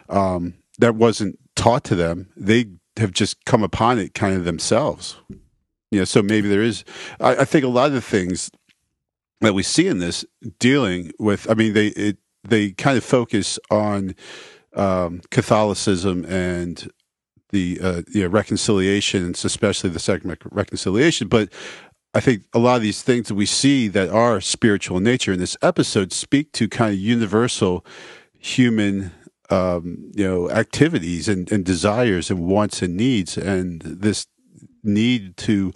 um, 0.09 0.55
that 0.79 0.95
wasn't 0.95 1.39
taught 1.57 1.83
to 1.85 1.97
them. 1.97 2.29
They 2.37 2.67
have 2.97 3.11
just 3.11 3.45
come 3.45 3.65
upon 3.65 3.99
it 3.99 4.15
kind 4.15 4.37
of 4.37 4.45
themselves. 4.45 5.17
You 5.91 6.01
know, 6.01 6.05
so 6.05 6.23
maybe 6.23 6.49
there 6.49 6.63
is. 6.63 6.85
I, 7.21 7.37
I 7.39 7.45
think 7.45 7.65
a 7.65 7.69
lot 7.69 7.87
of 7.87 7.95
the 7.95 8.01
things 8.01 8.53
that 9.41 9.55
we 9.55 9.65
see 9.65 9.89
in 9.89 9.99
this 9.99 10.25
dealing 10.61 11.11
with. 11.19 11.51
I 11.51 11.55
mean, 11.55 11.73
they 11.73 11.89
it 11.89 12.19
they 12.45 12.71
kind 12.71 12.97
of 12.97 13.03
focus 13.03 13.59
on 13.69 14.15
um, 14.75 15.23
Catholicism 15.31 16.25
and 16.27 16.89
the 17.55 17.79
uh, 17.81 18.03
you 18.09 18.23
know, 18.23 18.29
reconciliation, 18.29 19.31
especially 19.31 19.91
the 19.91 20.01
second 20.01 20.37
reconciliation. 20.51 21.29
But 21.29 21.49
I 22.13 22.21
think 22.21 22.43
a 22.53 22.59
lot 22.59 22.77
of 22.77 22.83
these 22.83 23.03
things 23.03 23.29
that 23.29 23.35
we 23.35 23.47
see 23.47 23.89
that 23.89 24.11
are 24.11 24.41
spiritual 24.41 24.99
in 24.99 25.05
nature 25.05 25.33
in 25.33 25.39
this 25.39 25.57
episode 25.63 26.13
speak 26.13 26.53
to 26.53 26.69
kind 26.69 26.93
of 26.93 26.99
universal 26.99 27.87
human 28.39 29.13
um, 29.51 30.11
you 30.15 30.27
know 30.27 30.51
activities 30.51 31.29
and, 31.29 31.51
and 31.53 31.65
desires 31.65 32.31
and 32.31 32.41
wants 32.41 32.83
and 32.83 32.97
needs 32.97 33.39
and 33.39 33.83
this 33.83 34.27
need 34.83 35.37
to 35.37 35.73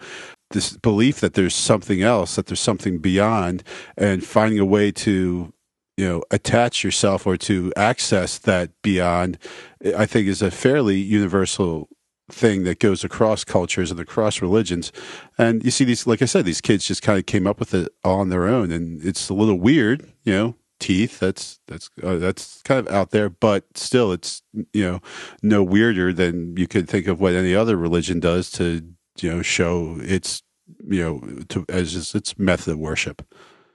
this 0.51 0.77
belief 0.77 1.21
that 1.21 1.35
there's 1.35 1.55
something 1.55 2.03
else 2.03 2.37
that 2.37 2.47
there's 2.47 2.61
something 2.61 2.99
beyond 2.99 3.63
and 3.97 4.25
finding 4.25 4.59
a 4.59 4.65
way 4.65 4.91
to 4.91 5.53
you 5.99 6.09
know 6.09 6.23
attach 6.31 6.85
yourself 6.85 7.27
or 7.27 7.37
to 7.37 7.73
access 7.77 8.39
that 8.39 8.71
beyond 8.83 9.37
i 9.97 10.07
think 10.07 10.29
is 10.29 10.41
a 10.41 10.51
fairly 10.51 10.97
universal 10.97 11.89
thing 12.31 12.65
that 12.65 12.79
goes 12.79 13.05
across 13.05 13.45
cultures 13.45 13.91
and 13.91 13.99
across 13.99 14.43
religions. 14.43 14.93
And 15.39 15.65
you 15.65 15.71
see 15.71 15.85
these 15.85 16.07
like 16.07 16.23
i 16.23 16.27
said 16.27 16.45
these 16.45 16.61
kids 16.61 16.87
just 16.87 17.03
kind 17.03 17.19
of 17.19 17.27
came 17.27 17.47
up 17.47 17.59
with 17.59 17.75
it 17.75 17.89
on 18.05 18.29
their 18.29 18.47
own 18.47 18.71
and 18.71 19.03
it's 19.05 19.29
a 19.29 19.35
little 19.35 19.59
weird 19.59 20.13
you 20.25 20.33
know 20.33 20.55
teeth 20.79 21.19
that's 21.19 21.59
that's 21.67 21.91
uh, 22.03 22.17
that's 22.17 22.63
kind 22.63 22.87
of 22.87 22.93
out 22.93 23.11
there 23.11 23.29
but 23.29 23.65
still 23.77 24.13
it's 24.13 24.43
you 24.73 24.85
know 24.85 25.01
no 25.43 25.63
weirder 25.63 26.13
than 26.13 26.57
you 26.57 26.69
could 26.69 26.89
think 26.89 27.07
of 27.07 27.21
what 27.21 27.35
any 27.35 27.55
other 27.55 27.77
religion 27.77 28.21
does 28.21 28.51
to 28.51 28.83
you 29.21 29.31
know 29.31 29.43
show 29.43 29.97
its 30.01 30.43
you 30.87 31.03
know 31.03 31.43
to 31.49 31.65
as 31.69 32.15
its 32.15 32.39
method 32.39 32.73
of 32.73 32.79
worship 32.79 33.23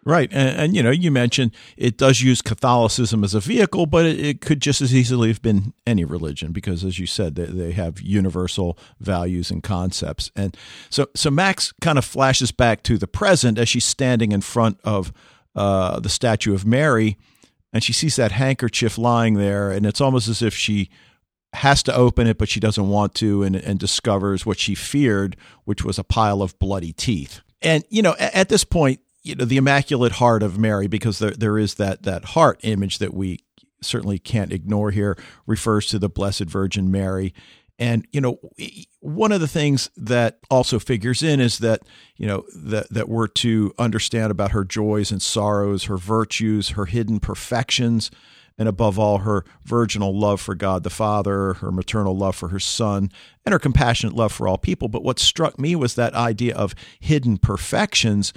Right. 0.05 0.29
And, 0.33 0.59
and, 0.59 0.75
you 0.75 0.83
know, 0.83 0.91
you 0.91 1.11
mentioned 1.11 1.51
it 1.77 1.97
does 1.97 2.21
use 2.21 2.41
Catholicism 2.41 3.23
as 3.23 3.33
a 3.33 3.39
vehicle, 3.39 3.85
but 3.85 4.05
it, 4.05 4.19
it, 4.19 4.41
could 4.41 4.61
just 4.61 4.81
as 4.81 4.93
easily 4.93 5.29
have 5.29 5.41
been 5.41 5.73
any 5.87 6.03
religion 6.03 6.51
because, 6.51 6.83
as 6.83 6.99
you 6.99 7.05
said, 7.05 7.35
they, 7.35 7.45
they 7.45 7.71
have 7.71 8.01
universal 8.01 8.77
values 8.99 9.49
and 9.49 9.63
concepts. 9.63 10.29
And 10.35 10.57
so, 10.89 11.07
so 11.15 11.31
Max 11.31 11.73
kind 11.79 11.97
of 11.97 12.03
flashes 12.03 12.51
back 12.51 12.83
to 12.83 12.97
the 12.97 13.07
present 13.07 13.57
as 13.57 13.69
she's 13.69 13.85
standing 13.85 14.33
in 14.33 14.41
front 14.41 14.77
of 14.83 15.13
uh, 15.55 16.01
the 16.01 16.09
statue 16.09 16.53
of 16.53 16.65
Mary 16.65 17.17
and 17.73 17.83
she 17.83 17.91
sees 17.91 18.15
that 18.15 18.31
handkerchief 18.31 18.97
lying 18.97 19.33
there. 19.33 19.71
And 19.71 19.85
it's 19.85 19.99
almost 19.99 20.27
as 20.27 20.41
if 20.41 20.53
she 20.53 20.89
has 21.53 21.83
to 21.83 21.95
open 21.95 22.27
it, 22.27 22.37
but 22.37 22.47
she 22.47 22.59
doesn't 22.59 22.87
want 22.87 23.15
to, 23.15 23.43
and, 23.43 23.55
and 23.55 23.79
discovers 23.79 24.45
what 24.45 24.59
she 24.59 24.75
feared, 24.75 25.35
which 25.65 25.83
was 25.83 25.97
a 25.97 26.03
pile 26.03 26.41
of 26.41 26.57
bloody 26.59 26.93
teeth. 26.93 27.41
And, 27.61 27.83
you 27.89 28.01
know, 28.01 28.15
at, 28.19 28.35
at 28.35 28.49
this 28.49 28.63
point, 28.63 28.99
you 29.23 29.35
know 29.35 29.45
the 29.45 29.57
Immaculate 29.57 30.13
Heart 30.13 30.43
of 30.43 30.57
Mary, 30.57 30.87
because 30.87 31.19
there 31.19 31.31
there 31.31 31.57
is 31.57 31.75
that 31.75 32.03
that 32.03 32.25
heart 32.25 32.59
image 32.63 32.99
that 32.99 33.13
we 33.13 33.39
certainly 33.81 34.19
can't 34.19 34.53
ignore 34.53 34.91
here, 34.91 35.17
refers 35.45 35.87
to 35.87 35.99
the 35.99 36.09
Blessed 36.09 36.45
Virgin 36.45 36.91
Mary. 36.91 37.33
And 37.79 38.05
you 38.11 38.21
know, 38.21 38.39
one 38.99 39.31
of 39.31 39.41
the 39.41 39.47
things 39.47 39.89
that 39.97 40.39
also 40.49 40.77
figures 40.77 41.23
in 41.23 41.39
is 41.39 41.57
that 41.59 41.81
you 42.17 42.27
know 42.27 42.43
that 42.55 42.89
that 42.91 43.09
we're 43.09 43.27
to 43.27 43.73
understand 43.79 44.31
about 44.31 44.51
her 44.51 44.63
joys 44.63 45.11
and 45.11 45.21
sorrows, 45.21 45.85
her 45.85 45.97
virtues, 45.97 46.69
her 46.69 46.85
hidden 46.85 47.19
perfections, 47.19 48.11
and 48.57 48.69
above 48.69 48.99
all, 48.99 49.19
her 49.19 49.43
virginal 49.63 50.17
love 50.17 50.39
for 50.39 50.53
God 50.53 50.83
the 50.83 50.89
Father, 50.89 51.55
her 51.55 51.71
maternal 51.71 52.15
love 52.15 52.35
for 52.35 52.49
her 52.49 52.59
Son, 52.59 53.11
and 53.45 53.53
her 53.53 53.59
compassionate 53.59 54.15
love 54.15 54.31
for 54.31 54.47
all 54.47 54.57
people. 54.57 54.87
But 54.87 55.03
what 55.03 55.17
struck 55.17 55.59
me 55.59 55.75
was 55.75 55.95
that 55.95 56.13
idea 56.13 56.55
of 56.55 56.75
hidden 56.99 57.37
perfections 57.37 58.33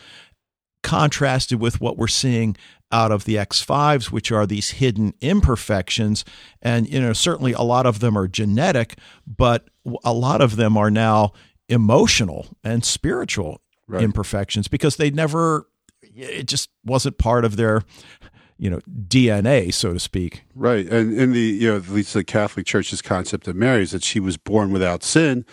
contrasted 0.87 1.61
with 1.61 1.81
what 1.81 1.99
we're 1.99 2.07
seeing 2.07 2.57
out 2.93 3.11
of 3.11 3.25
the 3.25 3.35
X5s, 3.35 4.13
which 4.13 4.31
are 4.31 4.47
these 4.47 4.71
hidden 4.71 5.15
imperfections. 5.21 6.25
And, 6.63 6.89
you 6.89 7.01
know, 7.01 7.13
certainly 7.13 7.53
a 7.53 7.63
lot 7.63 7.87
of 7.87 7.99
them 7.99 8.17
are 8.17 8.29
genetic, 8.29 8.97
but 9.27 9.69
a 10.05 10.13
lot 10.13 10.41
of 10.41 10.55
them 10.55 10.77
are 10.77 10.91
now 10.91 11.33
emotional 11.69 12.47
and 12.63 12.85
spiritual 12.85 13.61
right. 13.89 14.01
imperfections 14.01 14.69
because 14.69 14.95
they 14.95 15.11
never, 15.11 15.67
it 16.03 16.47
just 16.47 16.71
wasn't 16.85 17.19
part 17.19 17.45
of 17.45 17.57
their 17.57 17.83
you 18.57 18.71
know 18.71 18.81
DNA, 18.89 19.75
so 19.75 19.93
to 19.93 20.01
speak. 20.01 20.45
Right, 20.55 20.87
and 20.87 21.13
in 21.13 21.33
the 21.33 21.41
you 21.41 21.69
know 21.69 21.77
at 21.77 21.89
least 21.89 22.15
the 22.15 22.25
Catholic 22.25 22.65
Church's 22.65 23.03
concept 23.03 23.47
of 23.49 23.55
Mary 23.55 23.83
is 23.83 23.91
that 23.91 24.03
she 24.03 24.19
was 24.19 24.39
born 24.39 24.71
without 24.71 25.03
sin. 25.03 25.45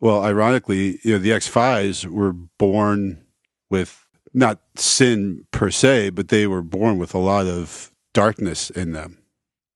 Well, 0.00 0.24
ironically, 0.24 0.98
you 1.04 1.12
know 1.12 1.18
the 1.18 1.32
X 1.32 1.46
fives 1.46 2.04
were 2.04 2.32
born 2.32 3.22
with 3.70 4.07
not 4.34 4.60
sin 4.76 5.46
per 5.50 5.70
se, 5.70 6.10
but 6.10 6.28
they 6.28 6.46
were 6.46 6.62
born 6.62 6.98
with 6.98 7.14
a 7.14 7.18
lot 7.18 7.46
of 7.46 7.92
darkness 8.12 8.70
in 8.70 8.92
them. 8.92 9.18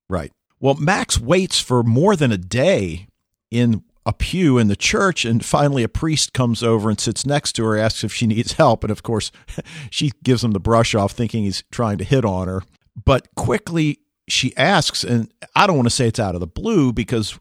Right. 0.08 0.32
Well, 0.60 0.74
Max 0.74 1.18
waits 1.18 1.60
for 1.60 1.82
more 1.82 2.16
than 2.16 2.32
a 2.32 2.38
day 2.38 3.08
in 3.50 3.82
a 4.04 4.12
pew 4.12 4.58
in 4.58 4.68
the 4.68 4.76
church, 4.76 5.24
and 5.24 5.44
finally 5.44 5.82
a 5.82 5.88
priest 5.88 6.32
comes 6.32 6.62
over 6.62 6.90
and 6.90 6.98
sits 6.98 7.24
next 7.24 7.52
to 7.52 7.64
her, 7.64 7.76
asks 7.76 8.04
if 8.04 8.12
she 8.12 8.26
needs 8.26 8.52
help, 8.52 8.84
and 8.84 8.90
of 8.90 9.02
course, 9.02 9.30
she 9.90 10.12
gives 10.22 10.42
him 10.42 10.52
the 10.52 10.60
brush 10.60 10.94
off, 10.94 11.12
thinking 11.12 11.44
he's 11.44 11.62
trying 11.70 11.98
to 11.98 12.04
hit 12.04 12.24
on 12.24 12.48
her. 12.48 12.62
But 13.04 13.28
quickly 13.36 14.00
she 14.28 14.56
asks, 14.56 15.04
and 15.04 15.32
I 15.54 15.66
don't 15.66 15.76
want 15.76 15.86
to 15.86 15.94
say 15.94 16.08
it's 16.08 16.20
out 16.20 16.34
of 16.34 16.40
the 16.40 16.46
blue 16.46 16.92
because 16.92 17.38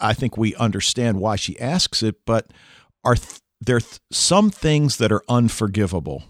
I 0.00 0.12
think 0.12 0.36
we 0.36 0.54
understand 0.56 1.20
why 1.20 1.36
she 1.36 1.58
asks 1.58 2.02
it, 2.02 2.24
but 2.24 2.52
are 3.04 3.16
th- 3.16 3.40
there 3.60 3.80
th- 3.80 4.00
some 4.10 4.50
things 4.50 4.98
that 4.98 5.12
are 5.12 5.22
unforgivable? 5.28 6.24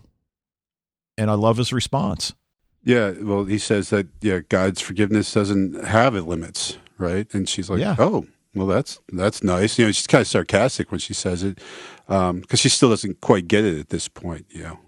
And 1.18 1.30
I 1.30 1.34
love 1.34 1.56
his 1.56 1.72
response. 1.72 2.34
Yeah, 2.82 3.12
well, 3.20 3.44
he 3.44 3.58
says 3.58 3.90
that 3.90 4.08
yeah, 4.22 4.40
God's 4.48 4.80
forgiveness 4.80 5.32
doesn't 5.32 5.84
have 5.84 6.14
limits, 6.14 6.78
right? 6.98 7.32
And 7.34 7.48
she's 7.48 7.68
like, 7.68 7.80
Yeah. 7.80 7.94
"Oh, 7.98 8.26
well, 8.54 8.66
that's 8.66 8.98
that's 9.12 9.42
nice." 9.42 9.78
You 9.78 9.86
know, 9.86 9.92
she's 9.92 10.06
kind 10.06 10.22
of 10.22 10.28
sarcastic 10.28 10.90
when 10.90 10.98
she 10.98 11.12
says 11.12 11.42
it 11.42 11.60
um, 12.08 12.40
because 12.40 12.60
she 12.60 12.70
still 12.70 12.88
doesn't 12.88 13.20
quite 13.20 13.48
get 13.48 13.64
it 13.64 13.78
at 13.78 13.88
this 13.90 14.08
point. 14.08 14.46
You 14.48 14.62
know, 14.62 14.78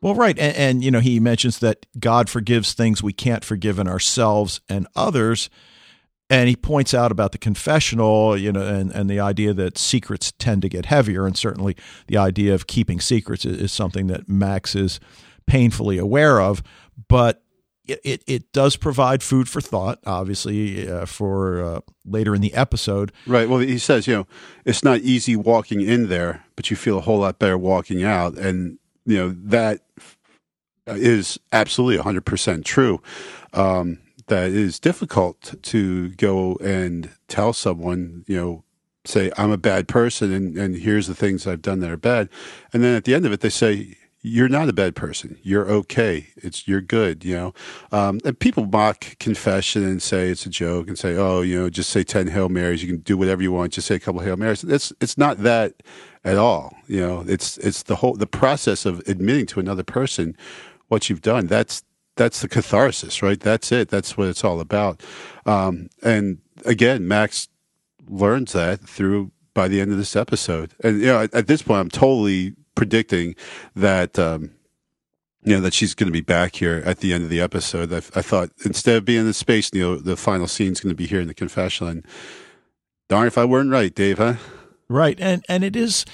Well, 0.00 0.14
right. 0.14 0.38
And, 0.38 0.56
and, 0.56 0.84
you 0.84 0.90
know, 0.90 1.00
he 1.00 1.18
mentions 1.18 1.58
that 1.58 1.86
God 1.98 2.28
forgives 2.30 2.72
things 2.72 3.02
we 3.02 3.12
can't 3.12 3.44
forgive 3.44 3.78
in 3.78 3.88
ourselves 3.88 4.60
and 4.68 4.86
others. 4.94 5.50
And 6.30 6.48
he 6.48 6.56
points 6.56 6.94
out 6.94 7.12
about 7.12 7.32
the 7.32 7.38
confessional, 7.38 8.36
you 8.36 8.50
know, 8.50 8.62
and, 8.62 8.90
and 8.92 9.10
the 9.10 9.20
idea 9.20 9.52
that 9.54 9.76
secrets 9.76 10.32
tend 10.38 10.62
to 10.62 10.68
get 10.68 10.86
heavier. 10.86 11.26
And 11.26 11.36
certainly 11.36 11.76
the 12.06 12.16
idea 12.16 12.54
of 12.54 12.66
keeping 12.66 13.00
secrets 13.00 13.44
is, 13.44 13.60
is 13.60 13.72
something 13.72 14.06
that 14.06 14.28
Max 14.28 14.74
is 14.74 15.00
painfully 15.46 15.98
aware 15.98 16.40
of. 16.40 16.62
But 17.08 17.42
it, 17.86 18.00
it, 18.02 18.24
it 18.26 18.52
does 18.52 18.76
provide 18.76 19.22
food 19.22 19.48
for 19.48 19.60
thought, 19.60 19.98
obviously, 20.06 20.88
uh, 20.88 21.04
for 21.06 21.62
uh, 21.62 21.80
later 22.06 22.34
in 22.34 22.40
the 22.40 22.54
episode. 22.54 23.12
right? 23.26 23.48
Well, 23.48 23.58
he 23.58 23.78
says, 23.78 24.06
you 24.06 24.14
know, 24.14 24.26
it's 24.64 24.82
not 24.82 25.00
easy 25.00 25.36
walking 25.36 25.80
in 25.80 26.08
there, 26.08 26.44
but 26.56 26.70
you 26.70 26.76
feel 26.76 26.98
a 26.98 27.02
whole 27.02 27.18
lot 27.18 27.38
better 27.38 27.58
walking 27.58 28.02
out, 28.02 28.38
and 28.38 28.78
you 29.04 29.18
know 29.18 29.34
that 29.44 29.80
is 30.86 31.38
absolutely 31.52 32.02
hundred 32.02 32.24
percent 32.24 32.64
true. 32.64 33.02
Um, 33.52 33.98
that 34.28 34.50
is 34.50 34.80
difficult 34.80 35.54
to 35.62 36.08
go 36.10 36.56
and 36.56 37.10
tell 37.28 37.52
someone, 37.52 38.24
you 38.26 38.36
know, 38.36 38.64
say 39.04 39.30
I'm 39.36 39.50
a 39.50 39.58
bad 39.58 39.88
person, 39.88 40.32
and 40.32 40.56
and 40.56 40.74
here's 40.74 41.06
the 41.06 41.14
things 41.14 41.46
I've 41.46 41.60
done 41.60 41.80
that 41.80 41.90
are 41.90 41.98
bad, 41.98 42.30
and 42.72 42.82
then 42.82 42.94
at 42.94 43.04
the 43.04 43.14
end 43.14 43.26
of 43.26 43.32
it, 43.32 43.40
they 43.40 43.50
say. 43.50 43.96
You're 44.26 44.48
not 44.48 44.70
a 44.70 44.72
bad 44.72 44.96
person. 44.96 45.36
You're 45.42 45.70
okay. 45.70 46.28
It's 46.36 46.66
you're 46.66 46.80
good. 46.80 47.26
You 47.26 47.34
know, 47.36 47.54
um, 47.92 48.20
and 48.24 48.38
people 48.38 48.64
mock 48.64 49.18
confession 49.18 49.84
and 49.84 50.02
say 50.02 50.30
it's 50.30 50.46
a 50.46 50.48
joke 50.48 50.88
and 50.88 50.98
say, 50.98 51.14
oh, 51.14 51.42
you 51.42 51.60
know, 51.60 51.68
just 51.68 51.90
say 51.90 52.04
ten 52.04 52.28
hail 52.28 52.48
marys. 52.48 52.82
You 52.82 52.88
can 52.88 53.02
do 53.02 53.18
whatever 53.18 53.42
you 53.42 53.52
want. 53.52 53.74
Just 53.74 53.86
say 53.86 53.96
a 53.96 54.00
couple 54.00 54.22
hail 54.22 54.38
marys. 54.38 54.64
It's 54.64 54.94
it's 55.02 55.18
not 55.18 55.42
that 55.42 55.82
at 56.24 56.38
all. 56.38 56.74
You 56.86 57.00
know, 57.00 57.24
it's 57.28 57.58
it's 57.58 57.82
the 57.82 57.96
whole 57.96 58.14
the 58.14 58.26
process 58.26 58.86
of 58.86 59.00
admitting 59.06 59.44
to 59.48 59.60
another 59.60 59.84
person 59.84 60.38
what 60.88 61.10
you've 61.10 61.20
done. 61.20 61.46
That's 61.46 61.82
that's 62.16 62.40
the 62.40 62.48
catharsis, 62.48 63.22
right? 63.22 63.38
That's 63.38 63.72
it. 63.72 63.90
That's 63.90 64.16
what 64.16 64.28
it's 64.28 64.42
all 64.42 64.58
about. 64.58 65.02
Um, 65.44 65.90
and 66.02 66.38
again, 66.64 67.06
Max 67.06 67.48
learns 68.08 68.52
that 68.52 68.80
through 68.80 69.32
by 69.52 69.68
the 69.68 69.82
end 69.82 69.92
of 69.92 69.98
this 69.98 70.16
episode. 70.16 70.74
And 70.82 71.00
you 71.00 71.08
know, 71.08 71.22
at, 71.24 71.34
at 71.34 71.46
this 71.46 71.60
point, 71.60 71.80
I'm 71.80 71.90
totally 71.90 72.54
predicting 72.74 73.34
that. 73.74 74.18
Um, 74.18 74.52
you 75.46 75.54
know 75.54 75.60
that 75.60 75.74
she's 75.74 75.94
going 75.94 76.06
to 76.06 76.12
be 76.12 76.22
back 76.22 76.56
here 76.56 76.82
at 76.86 77.00
the 77.00 77.12
end 77.12 77.22
of 77.22 77.28
the 77.28 77.42
episode. 77.42 77.92
I, 77.92 77.98
I 77.98 78.22
thought 78.22 78.48
instead 78.64 78.96
of 78.96 79.04
being 79.04 79.26
in 79.26 79.32
space, 79.34 79.74
Neil, 79.74 80.00
the 80.00 80.16
final 80.16 80.46
scene's 80.46 80.80
going 80.80 80.90
to 80.90 80.96
be 80.96 81.06
here 81.06 81.20
in 81.20 81.28
the 81.28 81.34
confessional. 81.34 81.90
And 81.90 82.06
darn 83.10 83.26
if 83.26 83.36
I 83.36 83.44
weren't 83.44 83.70
right, 83.70 83.94
Dave, 83.94 84.16
huh? 84.16 84.36
Right, 84.88 85.18
and 85.20 85.44
and 85.46 85.62
it 85.62 85.76
is 85.76 86.06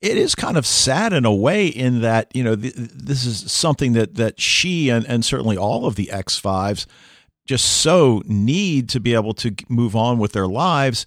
it 0.00 0.16
is 0.16 0.34
kind 0.34 0.56
of 0.56 0.64
sad 0.64 1.12
in 1.12 1.24
a 1.24 1.34
way 1.34 1.66
in 1.66 2.02
that 2.02 2.30
you 2.34 2.44
know 2.44 2.54
th- 2.54 2.74
this 2.74 3.24
is 3.24 3.50
something 3.50 3.94
that 3.94 4.14
that 4.14 4.40
she 4.40 4.90
and 4.90 5.04
and 5.06 5.24
certainly 5.24 5.56
all 5.56 5.86
of 5.86 5.96
the 5.96 6.10
X 6.10 6.38
fives 6.38 6.86
just 7.46 7.64
so 7.64 8.22
need 8.26 8.90
to 8.90 9.00
be 9.00 9.14
able 9.14 9.32
to 9.32 9.54
move 9.68 9.96
on 9.96 10.18
with 10.18 10.32
their 10.32 10.46
lives, 10.46 11.06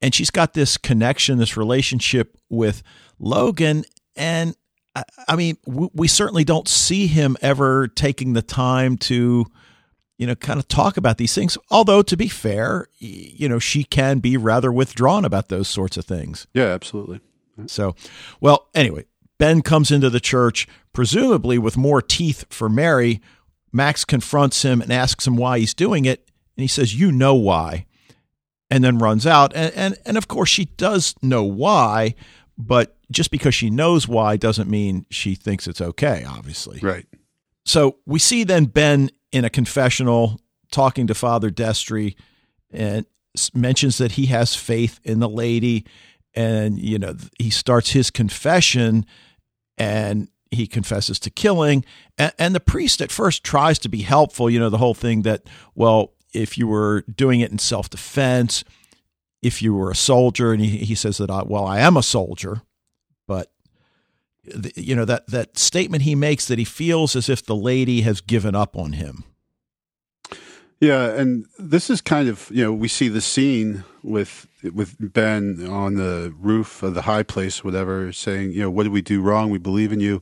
and 0.00 0.14
she's 0.14 0.30
got 0.30 0.54
this 0.54 0.76
connection, 0.76 1.38
this 1.38 1.56
relationship 1.56 2.38
with 2.48 2.82
Logan, 3.18 3.84
and 4.20 4.54
I, 4.94 5.02
I 5.28 5.36
mean 5.36 5.56
we, 5.66 5.88
we 5.94 6.08
certainly 6.08 6.44
don't 6.44 6.68
see 6.68 7.08
him 7.08 7.36
ever 7.40 7.88
taking 7.88 8.34
the 8.34 8.42
time 8.42 8.96
to 8.98 9.46
you 10.20 10.26
know, 10.26 10.34
kind 10.34 10.60
of 10.60 10.68
talk 10.68 10.98
about 10.98 11.16
these 11.16 11.34
things. 11.34 11.56
Although, 11.70 12.02
to 12.02 12.14
be 12.14 12.28
fair, 12.28 12.88
you 12.98 13.48
know, 13.48 13.58
she 13.58 13.84
can 13.84 14.18
be 14.18 14.36
rather 14.36 14.70
withdrawn 14.70 15.24
about 15.24 15.48
those 15.48 15.66
sorts 15.66 15.96
of 15.96 16.04
things. 16.04 16.46
Yeah, 16.52 16.66
absolutely. 16.66 17.20
So, 17.64 17.94
well, 18.38 18.68
anyway, 18.74 19.06
Ben 19.38 19.62
comes 19.62 19.90
into 19.90 20.10
the 20.10 20.20
church, 20.20 20.68
presumably 20.92 21.56
with 21.56 21.78
more 21.78 22.02
teeth 22.02 22.44
for 22.50 22.68
Mary. 22.68 23.22
Max 23.72 24.04
confronts 24.04 24.60
him 24.60 24.82
and 24.82 24.92
asks 24.92 25.26
him 25.26 25.36
why 25.36 25.58
he's 25.58 25.72
doing 25.72 26.04
it. 26.04 26.28
And 26.54 26.62
he 26.62 26.68
says, 26.68 26.94
You 26.94 27.10
know 27.10 27.34
why. 27.34 27.86
And 28.70 28.84
then 28.84 28.98
runs 28.98 29.26
out. 29.26 29.52
And, 29.54 29.72
and, 29.74 29.96
and 30.04 30.18
of 30.18 30.28
course, 30.28 30.50
she 30.50 30.66
does 30.66 31.14
know 31.22 31.44
why, 31.44 32.14
but 32.58 32.94
just 33.10 33.30
because 33.30 33.54
she 33.54 33.70
knows 33.70 34.06
why 34.06 34.36
doesn't 34.36 34.70
mean 34.70 35.06
she 35.10 35.34
thinks 35.34 35.66
it's 35.66 35.80
okay, 35.80 36.24
obviously. 36.26 36.78
Right. 36.80 37.06
So 37.64 37.98
we 38.06 38.18
see 38.18 38.44
then 38.44 38.66
Ben 38.66 39.10
in 39.32 39.44
a 39.44 39.50
confessional 39.50 40.40
talking 40.70 41.06
to 41.08 41.14
Father 41.14 41.50
Destry 41.50 42.16
and 42.72 43.06
mentions 43.54 43.98
that 43.98 44.12
he 44.12 44.26
has 44.26 44.54
faith 44.54 45.00
in 45.04 45.20
the 45.20 45.28
lady. 45.28 45.86
And, 46.34 46.78
you 46.78 46.98
know, 46.98 47.16
he 47.38 47.50
starts 47.50 47.90
his 47.90 48.10
confession 48.10 49.04
and 49.76 50.28
he 50.50 50.66
confesses 50.66 51.18
to 51.20 51.30
killing. 51.30 51.84
And, 52.18 52.32
and 52.38 52.54
the 52.54 52.60
priest 52.60 53.00
at 53.00 53.10
first 53.10 53.44
tries 53.44 53.78
to 53.80 53.88
be 53.88 54.02
helpful, 54.02 54.50
you 54.50 54.58
know, 54.58 54.70
the 54.70 54.78
whole 54.78 54.94
thing 54.94 55.22
that, 55.22 55.42
well, 55.74 56.12
if 56.32 56.56
you 56.56 56.66
were 56.66 57.02
doing 57.02 57.40
it 57.40 57.50
in 57.50 57.58
self 57.58 57.90
defense, 57.90 58.64
if 59.42 59.62
you 59.62 59.74
were 59.74 59.90
a 59.90 59.96
soldier, 59.96 60.52
and 60.52 60.62
he, 60.62 60.78
he 60.78 60.94
says 60.94 61.18
that, 61.18 61.30
I, 61.30 61.42
well, 61.42 61.64
I 61.64 61.80
am 61.80 61.96
a 61.96 62.02
soldier, 62.02 62.62
but 63.30 63.52
you 64.74 64.96
know 64.96 65.04
that 65.04 65.28
that 65.28 65.56
statement 65.56 66.02
he 66.02 66.16
makes 66.16 66.46
that 66.46 66.58
he 66.58 66.64
feels 66.64 67.14
as 67.14 67.28
if 67.28 67.46
the 67.46 67.54
lady 67.54 68.00
has 68.00 68.20
given 68.20 68.56
up 68.56 68.76
on 68.76 68.94
him. 68.94 69.22
Yeah, 70.80 71.10
and 71.10 71.46
this 71.56 71.90
is 71.90 72.00
kind 72.00 72.28
of 72.28 72.50
you 72.52 72.64
know 72.64 72.72
we 72.72 72.88
see 72.88 73.06
the 73.06 73.20
scene 73.20 73.84
with 74.02 74.48
with 74.74 74.96
Ben 74.98 75.64
on 75.64 75.94
the 75.94 76.34
roof 76.40 76.82
of 76.82 76.94
the 76.94 77.02
high 77.02 77.22
place, 77.22 77.62
whatever, 77.62 78.12
saying 78.12 78.50
you 78.50 78.62
know 78.62 78.70
what 78.70 78.82
did 78.82 78.92
we 78.92 79.00
do 79.00 79.22
wrong? 79.22 79.48
We 79.48 79.58
believe 79.58 79.92
in 79.92 80.00
you. 80.00 80.20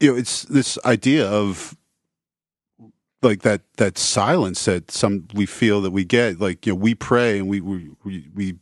You 0.00 0.12
know, 0.12 0.18
it's 0.18 0.42
this 0.42 0.76
idea 0.84 1.28
of 1.30 1.76
like 3.22 3.42
that 3.42 3.60
that 3.76 3.98
silence 3.98 4.64
that 4.64 4.90
some 4.90 5.28
we 5.32 5.46
feel 5.46 5.80
that 5.82 5.92
we 5.92 6.04
get. 6.04 6.40
Like 6.40 6.66
you 6.66 6.72
know, 6.72 6.80
we 6.80 6.96
pray 6.96 7.38
and 7.38 7.46
we 7.46 7.60
we, 7.60 7.90
we 8.34 8.56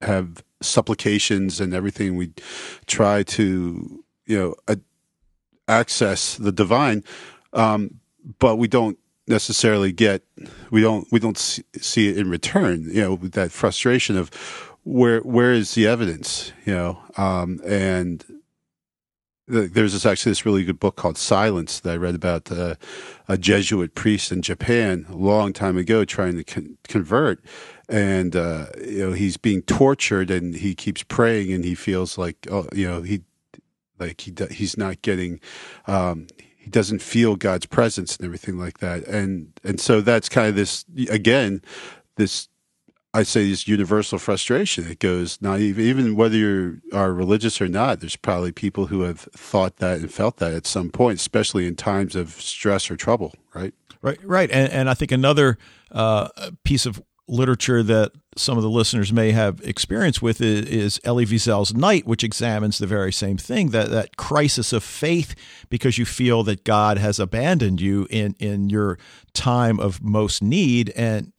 have 0.00 0.42
supplications 0.66 1.60
and 1.60 1.74
everything. 1.74 2.16
We 2.16 2.32
try 2.86 3.22
to 3.22 4.04
you 4.26 4.38
know 4.38 4.76
access 5.68 6.36
the 6.36 6.52
divine, 6.52 7.04
um, 7.52 8.00
but 8.38 8.56
we 8.56 8.68
don't 8.68 8.98
necessarily 9.28 9.92
get 9.92 10.22
we 10.70 10.80
don't 10.80 11.06
we 11.10 11.18
don't 11.18 11.38
see, 11.38 12.08
it 12.08 12.16
in 12.16 12.30
return 12.30 12.84
you 12.88 13.02
know 13.02 13.16
that 13.16 13.50
frustration 13.50 14.16
of 14.16 14.30
where 14.84 15.20
where 15.20 15.52
is 15.52 15.74
the 15.74 15.86
evidence 15.86 16.52
you 16.64 16.72
know 16.72 16.98
um 17.16 17.60
and 17.66 18.24
th- 19.50 19.72
there's 19.72 19.92
this 19.94 20.06
actually 20.06 20.30
this 20.30 20.46
really 20.46 20.64
good 20.64 20.78
book 20.78 20.94
called 20.94 21.18
silence 21.18 21.80
that 21.80 21.92
i 21.92 21.96
read 21.96 22.14
about 22.14 22.52
uh, 22.52 22.76
a 23.28 23.36
jesuit 23.36 23.96
priest 23.96 24.30
in 24.30 24.42
japan 24.42 25.04
a 25.08 25.16
long 25.16 25.52
time 25.52 25.76
ago 25.76 26.04
trying 26.04 26.36
to 26.36 26.44
con- 26.44 26.78
convert 26.84 27.44
and 27.88 28.34
uh 28.34 28.66
you 28.84 29.06
know 29.06 29.12
he's 29.12 29.36
being 29.36 29.62
tortured 29.62 30.30
and 30.30 30.56
he 30.56 30.74
keeps 30.74 31.02
praying 31.04 31.52
and 31.52 31.64
he 31.64 31.74
feels 31.74 32.18
like 32.18 32.46
oh 32.50 32.66
you 32.72 32.86
know 32.86 33.02
he 33.02 33.22
like 33.98 34.20
he 34.20 34.34
he's 34.50 34.76
not 34.76 35.02
getting 35.02 35.40
um 35.86 36.26
he 36.66 36.70
doesn't 36.70 37.00
feel 37.00 37.36
God's 37.36 37.66
presence 37.66 38.16
and 38.16 38.26
everything 38.26 38.58
like 38.58 38.78
that. 38.78 39.06
And 39.06 39.52
and 39.62 39.80
so 39.80 40.00
that's 40.00 40.28
kind 40.28 40.48
of 40.48 40.56
this 40.56 40.84
again, 41.08 41.62
this 42.16 42.48
I 43.14 43.22
say 43.22 43.48
this 43.48 43.68
universal 43.68 44.18
frustration. 44.18 44.90
It 44.90 44.98
goes 44.98 45.40
not 45.40 45.60
even 45.60 45.84
even 45.84 46.16
whether 46.16 46.36
you 46.36 46.80
are 46.92 47.12
religious 47.12 47.60
or 47.60 47.68
not. 47.68 48.00
There's 48.00 48.16
probably 48.16 48.50
people 48.50 48.88
who 48.88 49.02
have 49.02 49.20
thought 49.20 49.76
that 49.76 50.00
and 50.00 50.12
felt 50.12 50.38
that 50.38 50.54
at 50.54 50.66
some 50.66 50.90
point, 50.90 51.20
especially 51.20 51.68
in 51.68 51.76
times 51.76 52.16
of 52.16 52.30
stress 52.30 52.90
or 52.90 52.96
trouble. 52.96 53.32
Right. 53.54 53.72
Right, 54.02 54.18
right, 54.24 54.50
and 54.50 54.70
and 54.72 54.90
I 54.90 54.94
think 54.94 55.10
another 55.10 55.58
uh, 55.90 56.28
piece 56.64 56.84
of 56.84 57.02
literature 57.28 57.82
that 57.82 58.12
some 58.36 58.56
of 58.56 58.62
the 58.62 58.70
listeners 58.70 59.12
may 59.12 59.32
have 59.32 59.60
experience 59.62 60.20
with 60.20 60.40
is, 60.40 60.66
is 60.66 61.00
Elie 61.04 61.26
Wiesel's 61.26 61.74
Night, 61.74 62.06
which 62.06 62.22
examines 62.22 62.78
the 62.78 62.86
very 62.86 63.12
same 63.12 63.36
thing 63.36 63.70
that 63.70 63.90
that 63.90 64.16
crisis 64.16 64.72
of 64.72 64.84
faith 64.84 65.34
because 65.68 65.98
you 65.98 66.04
feel 66.04 66.42
that 66.44 66.64
God 66.64 66.98
has 66.98 67.18
abandoned 67.18 67.80
you 67.80 68.06
in 68.10 68.36
in 68.38 68.68
your 68.68 68.98
time 69.32 69.80
of 69.80 70.02
most 70.02 70.42
need, 70.42 70.90
and 70.90 71.32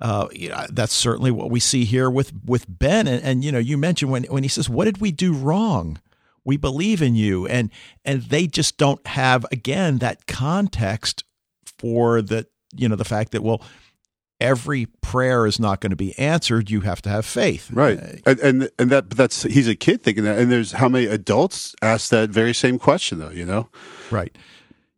uh, 0.00 0.28
you 0.32 0.48
know, 0.48 0.66
that's 0.70 0.92
certainly 0.92 1.30
what 1.30 1.50
we 1.50 1.60
see 1.60 1.84
here 1.84 2.10
with 2.10 2.32
with 2.44 2.66
Ben. 2.68 3.06
And, 3.06 3.22
and 3.22 3.44
you 3.44 3.52
know, 3.52 3.58
you 3.58 3.78
mentioned 3.78 4.10
when 4.10 4.24
when 4.24 4.42
he 4.42 4.48
says, 4.48 4.68
"What 4.68 4.86
did 4.86 4.98
we 4.98 5.12
do 5.12 5.32
wrong?" 5.32 6.00
We 6.44 6.56
believe 6.56 7.02
in 7.02 7.14
you, 7.14 7.46
and 7.46 7.70
and 8.04 8.22
they 8.22 8.46
just 8.46 8.78
don't 8.78 9.06
have 9.06 9.44
again 9.52 9.98
that 9.98 10.26
context 10.26 11.24
for 11.78 12.22
the 12.22 12.46
you 12.74 12.88
know 12.88 12.96
the 12.96 13.04
fact 13.04 13.32
that 13.32 13.42
well 13.42 13.62
every 14.40 14.86
prayer 15.00 15.46
is 15.46 15.58
not 15.58 15.80
going 15.80 15.90
to 15.90 15.96
be 15.96 16.18
answered. 16.18 16.70
You 16.70 16.82
have 16.82 17.02
to 17.02 17.08
have 17.08 17.26
faith, 17.26 17.70
right? 17.72 17.98
Uh, 17.98 18.30
and, 18.30 18.40
and 18.40 18.70
and 18.78 18.90
that 18.90 19.10
that's 19.10 19.42
he's 19.42 19.68
a 19.68 19.74
kid 19.74 20.02
thinking 20.02 20.24
that. 20.24 20.38
And 20.38 20.50
there's 20.50 20.72
how 20.72 20.88
many 20.88 21.06
adults 21.06 21.74
ask 21.82 22.10
that 22.10 22.30
very 22.30 22.54
same 22.54 22.78
question, 22.78 23.18
though. 23.18 23.30
You 23.30 23.44
know, 23.44 23.68
right? 24.10 24.36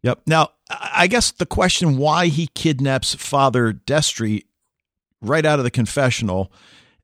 Yep. 0.02 0.22
Now, 0.26 0.50
I 0.70 1.06
guess 1.06 1.30
the 1.30 1.46
question 1.46 1.96
why 1.96 2.26
he 2.26 2.48
kidnaps 2.48 3.14
Father 3.14 3.72
Destry 3.72 4.44
right 5.20 5.44
out 5.44 5.58
of 5.58 5.64
the 5.64 5.70
confessional. 5.70 6.50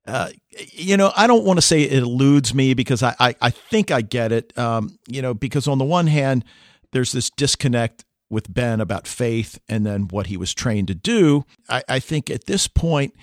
Uh, 0.07 0.31
you 0.73 0.97
know, 0.97 1.13
I 1.17 1.27
don't 1.27 1.45
want 1.45 1.59
to 1.59 1.63
say 1.63 1.83
it 1.83 2.03
eludes 2.03 2.55
me 2.55 2.75
because 2.75 3.03
I, 3.03 3.15
I, 3.19 3.35
I 3.43 3.51
think 3.51 3.91
I 3.91 4.01
get 4.01 4.33
it. 4.33 4.57
Um, 4.57 4.99
you 5.09 5.21
know, 5.21 5.35
because 5.35 5.67
on 5.67 5.79
the 5.79 5.85
one 5.85 6.07
hand, 6.07 6.45
there's 6.93 7.13
this 7.13 7.29
disconnect 7.29 8.06
with 8.29 8.53
Ben 8.53 8.81
about 8.81 9.07
faith 9.07 9.59
and 9.69 9.87
then 9.87 10.09
what 10.09 10.27
he 10.27 10.37
was 10.37 10.53
trained 10.53 10.89
to 10.89 10.95
do. 10.95 11.45
I, 11.69 11.83
I 11.89 11.99
think 11.99 12.31
at 12.31 12.47
this 12.47 12.67
point 12.67 13.15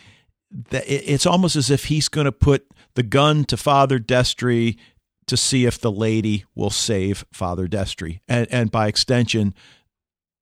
that 0.70 0.84
it's 0.88 1.26
almost 1.26 1.56
as 1.56 1.70
if 1.70 1.86
he's 1.86 2.08
going 2.08 2.26
to 2.26 2.32
put 2.32 2.68
the 2.93 3.04
gun 3.04 3.43
to 3.45 3.58
Father 3.58 3.99
Destry 3.99 4.78
to 5.26 5.38
see 5.38 5.66
if 5.66 5.80
the 5.80 5.91
lady 5.91 6.45
will 6.56 6.70
save 6.70 7.26
Father 7.32 7.68
Destry 7.68 8.20
and, 8.28 8.47
and 8.51 8.72
by 8.72 8.88
extension 8.88 9.54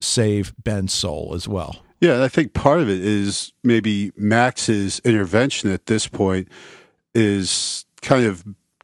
save 0.01 0.53
Ben's 0.61 0.93
soul 0.93 1.33
as 1.35 1.47
well. 1.47 1.83
Yeah, 1.99 2.23
I 2.23 2.27
think 2.27 2.53
part 2.53 2.81
of 2.81 2.89
it 2.89 2.99
is 2.99 3.53
maybe 3.63 4.11
Max's 4.17 4.99
intervention 5.05 5.71
at 5.71 5.85
this 5.85 6.07
point 6.07 6.47
is 7.13 7.85
kind 8.01 8.25
of 8.25 8.43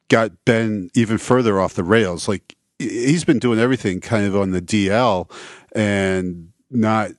got 0.09 0.45
Ben 0.45 0.91
even 0.93 1.17
further 1.17 1.59
off 1.59 1.73
the 1.73 1.83
rails. 1.83 2.27
Like 2.27 2.55
he's 2.77 3.25
been 3.25 3.39
doing 3.39 3.59
everything 3.59 4.01
kind 4.01 4.25
of 4.25 4.35
on 4.35 4.51
the 4.51 4.61
DL 4.61 5.29
and 5.77 6.49
not, 6.69 7.11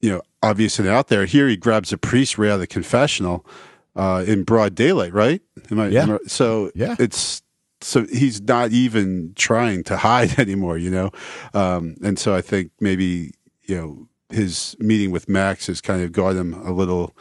you 0.00 0.10
know, 0.10 0.22
obvious 0.42 0.78
and 0.78 0.88
out 0.88 1.08
there. 1.08 1.26
Here 1.26 1.46
he 1.48 1.56
grabs 1.56 1.92
a 1.92 1.98
priest 1.98 2.38
right 2.38 2.48
out 2.48 2.54
of 2.54 2.60
the 2.60 2.66
confessional 2.66 3.46
uh, 3.94 4.24
in 4.26 4.44
broad 4.44 4.74
daylight, 4.74 5.12
right? 5.12 5.42
Am 5.70 5.78
I, 5.78 5.88
yeah. 5.88 6.14
I, 6.14 6.18
so 6.26 6.70
yeah. 6.74 6.96
it's 6.98 7.42
so 7.80 8.06
he's 8.06 8.40
not 8.40 8.70
even 8.70 9.32
trying 9.36 9.84
to 9.84 9.96
hide 9.98 10.38
anymore, 10.38 10.78
you 10.78 10.90
know. 10.90 11.10
Um, 11.54 11.96
and 12.02 12.18
so 12.18 12.34
I 12.34 12.40
think 12.40 12.72
maybe 12.80 13.32
you 13.62 13.76
know 13.76 14.08
his 14.30 14.74
meeting 14.78 15.10
with 15.10 15.28
Max 15.28 15.66
has 15.66 15.80
kind 15.80 16.02
of 16.02 16.12
got 16.12 16.34
him 16.34 16.54
a 16.54 16.72
little 16.72 17.14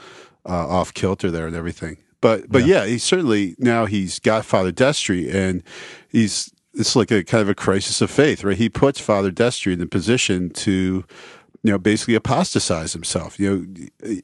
uh, 0.47 0.67
off 0.67 0.93
kilter 0.93 1.30
there 1.30 1.47
and 1.47 1.55
everything. 1.55 1.97
But 2.22 2.49
but 2.49 2.65
yeah. 2.65 2.84
yeah, 2.84 2.86
he 2.86 2.97
certainly 2.97 3.55
now 3.57 3.86
he's 3.86 4.19
got 4.19 4.45
Father 4.45 4.72
Destry 4.72 5.34
and 5.34 5.63
he's 6.09 6.53
it's 6.74 6.95
like 6.95 7.11
a 7.11 7.24
kind 7.24 7.41
of 7.41 7.49
a 7.49 7.55
crisis 7.55 8.01
of 8.01 8.09
faith, 8.09 8.43
right? 8.43 8.57
He 8.57 8.69
puts 8.69 8.99
Father 8.99 9.32
Destry 9.32 9.74
in 9.74 9.80
the 9.80 9.88
position 9.88 10.49
to, 10.51 11.03
you 11.63 11.72
know, 11.72 11.78
basically 11.78 12.15
apostatize 12.15 12.93
himself. 12.93 13.39
You 13.39 13.67
know, 14.03 14.17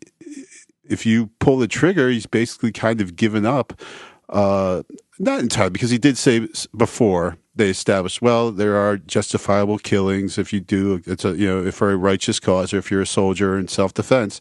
if 0.83 1.05
you 1.05 1.27
pull 1.39 1.57
the 1.57 1.67
trigger, 1.67 2.09
he's 2.09 2.25
basically 2.25 2.71
kind 2.71 3.01
of 3.01 3.15
given 3.15 3.45
up. 3.45 3.81
Uh, 4.29 4.83
not 5.19 5.39
entirely, 5.39 5.71
because 5.71 5.89
he 5.89 5.97
did 5.97 6.17
say 6.17 6.47
before 6.75 7.37
they 7.55 7.69
established, 7.69 8.21
well, 8.21 8.51
there 8.51 8.75
are 8.75 8.97
justifiable 8.97 9.79
killings 9.79 10.37
if 10.37 10.53
you 10.53 10.59
do 10.59 11.01
it's 11.05 11.25
a 11.25 11.35
you 11.35 11.47
know 11.47 11.65
if 11.65 11.75
for 11.75 11.91
a 11.91 11.97
righteous 11.97 12.39
cause 12.39 12.73
or 12.73 12.77
if 12.77 12.91
you're 12.91 13.01
a 13.01 13.07
soldier 13.07 13.57
in 13.57 13.67
self 13.67 13.93
defense. 13.93 14.39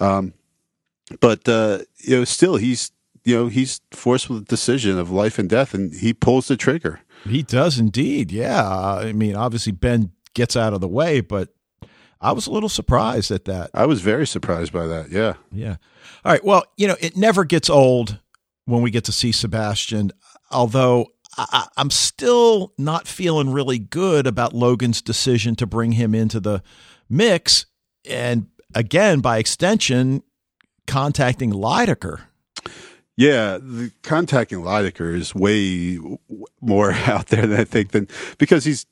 Um, 0.00 0.32
but 1.20 1.48
uh, 1.48 1.80
you 1.98 2.18
know, 2.18 2.24
still 2.24 2.56
he's 2.56 2.92
you 3.24 3.36
know 3.36 3.46
he's 3.48 3.80
forced 3.90 4.30
with 4.30 4.42
a 4.42 4.46
decision 4.46 4.98
of 4.98 5.10
life 5.10 5.38
and 5.38 5.48
death, 5.48 5.74
and 5.74 5.92
he 5.92 6.14
pulls 6.14 6.48
the 6.48 6.56
trigger. 6.56 7.00
He 7.24 7.42
does 7.42 7.78
indeed. 7.78 8.30
Yeah. 8.30 8.68
I 8.68 9.12
mean, 9.12 9.36
obviously, 9.36 9.72
Ben 9.72 10.12
gets 10.34 10.56
out 10.56 10.74
of 10.74 10.80
the 10.80 10.88
way, 10.88 11.20
but 11.20 11.54
I 12.20 12.32
was 12.32 12.46
a 12.46 12.50
little 12.50 12.68
surprised 12.68 13.30
at 13.30 13.44
that. 13.46 13.70
I 13.74 13.86
was 13.86 14.00
very 14.00 14.26
surprised 14.26 14.72
by 14.72 14.86
that. 14.86 15.10
Yeah. 15.10 15.34
Yeah. 15.52 15.76
All 16.24 16.32
right. 16.32 16.44
Well, 16.44 16.64
you 16.76 16.88
know, 16.88 16.96
it 17.00 17.16
never 17.16 17.44
gets 17.44 17.68
old 17.68 18.18
when 18.66 18.82
we 18.82 18.90
get 18.90 19.04
to 19.04 19.12
see 19.12 19.32
Sebastian, 19.32 20.10
although 20.50 21.08
I, 21.36 21.66
am 21.76 21.90
still 21.90 22.72
not 22.78 23.06
feeling 23.06 23.52
really 23.52 23.78
good 23.78 24.26
about 24.26 24.54
Logan's 24.54 25.02
decision 25.02 25.54
to 25.56 25.66
bring 25.66 25.92
him 25.92 26.14
into 26.14 26.40
the 26.40 26.62
mix. 27.08 27.66
And 28.08 28.46
again, 28.74 29.20
by 29.20 29.38
extension, 29.38 30.22
contacting 30.86 31.52
Lydecker. 31.52 32.22
Yeah, 33.16 33.58
the 33.58 33.92
contacting 34.02 34.58
Lydecker 34.58 35.14
is 35.14 35.34
way 35.34 35.98
more 36.60 36.92
out 37.06 37.28
there 37.28 37.46
than 37.46 37.60
I 37.60 37.64
think 37.64 37.92
than 37.92 38.08
because 38.38 38.64
he's 38.64 38.86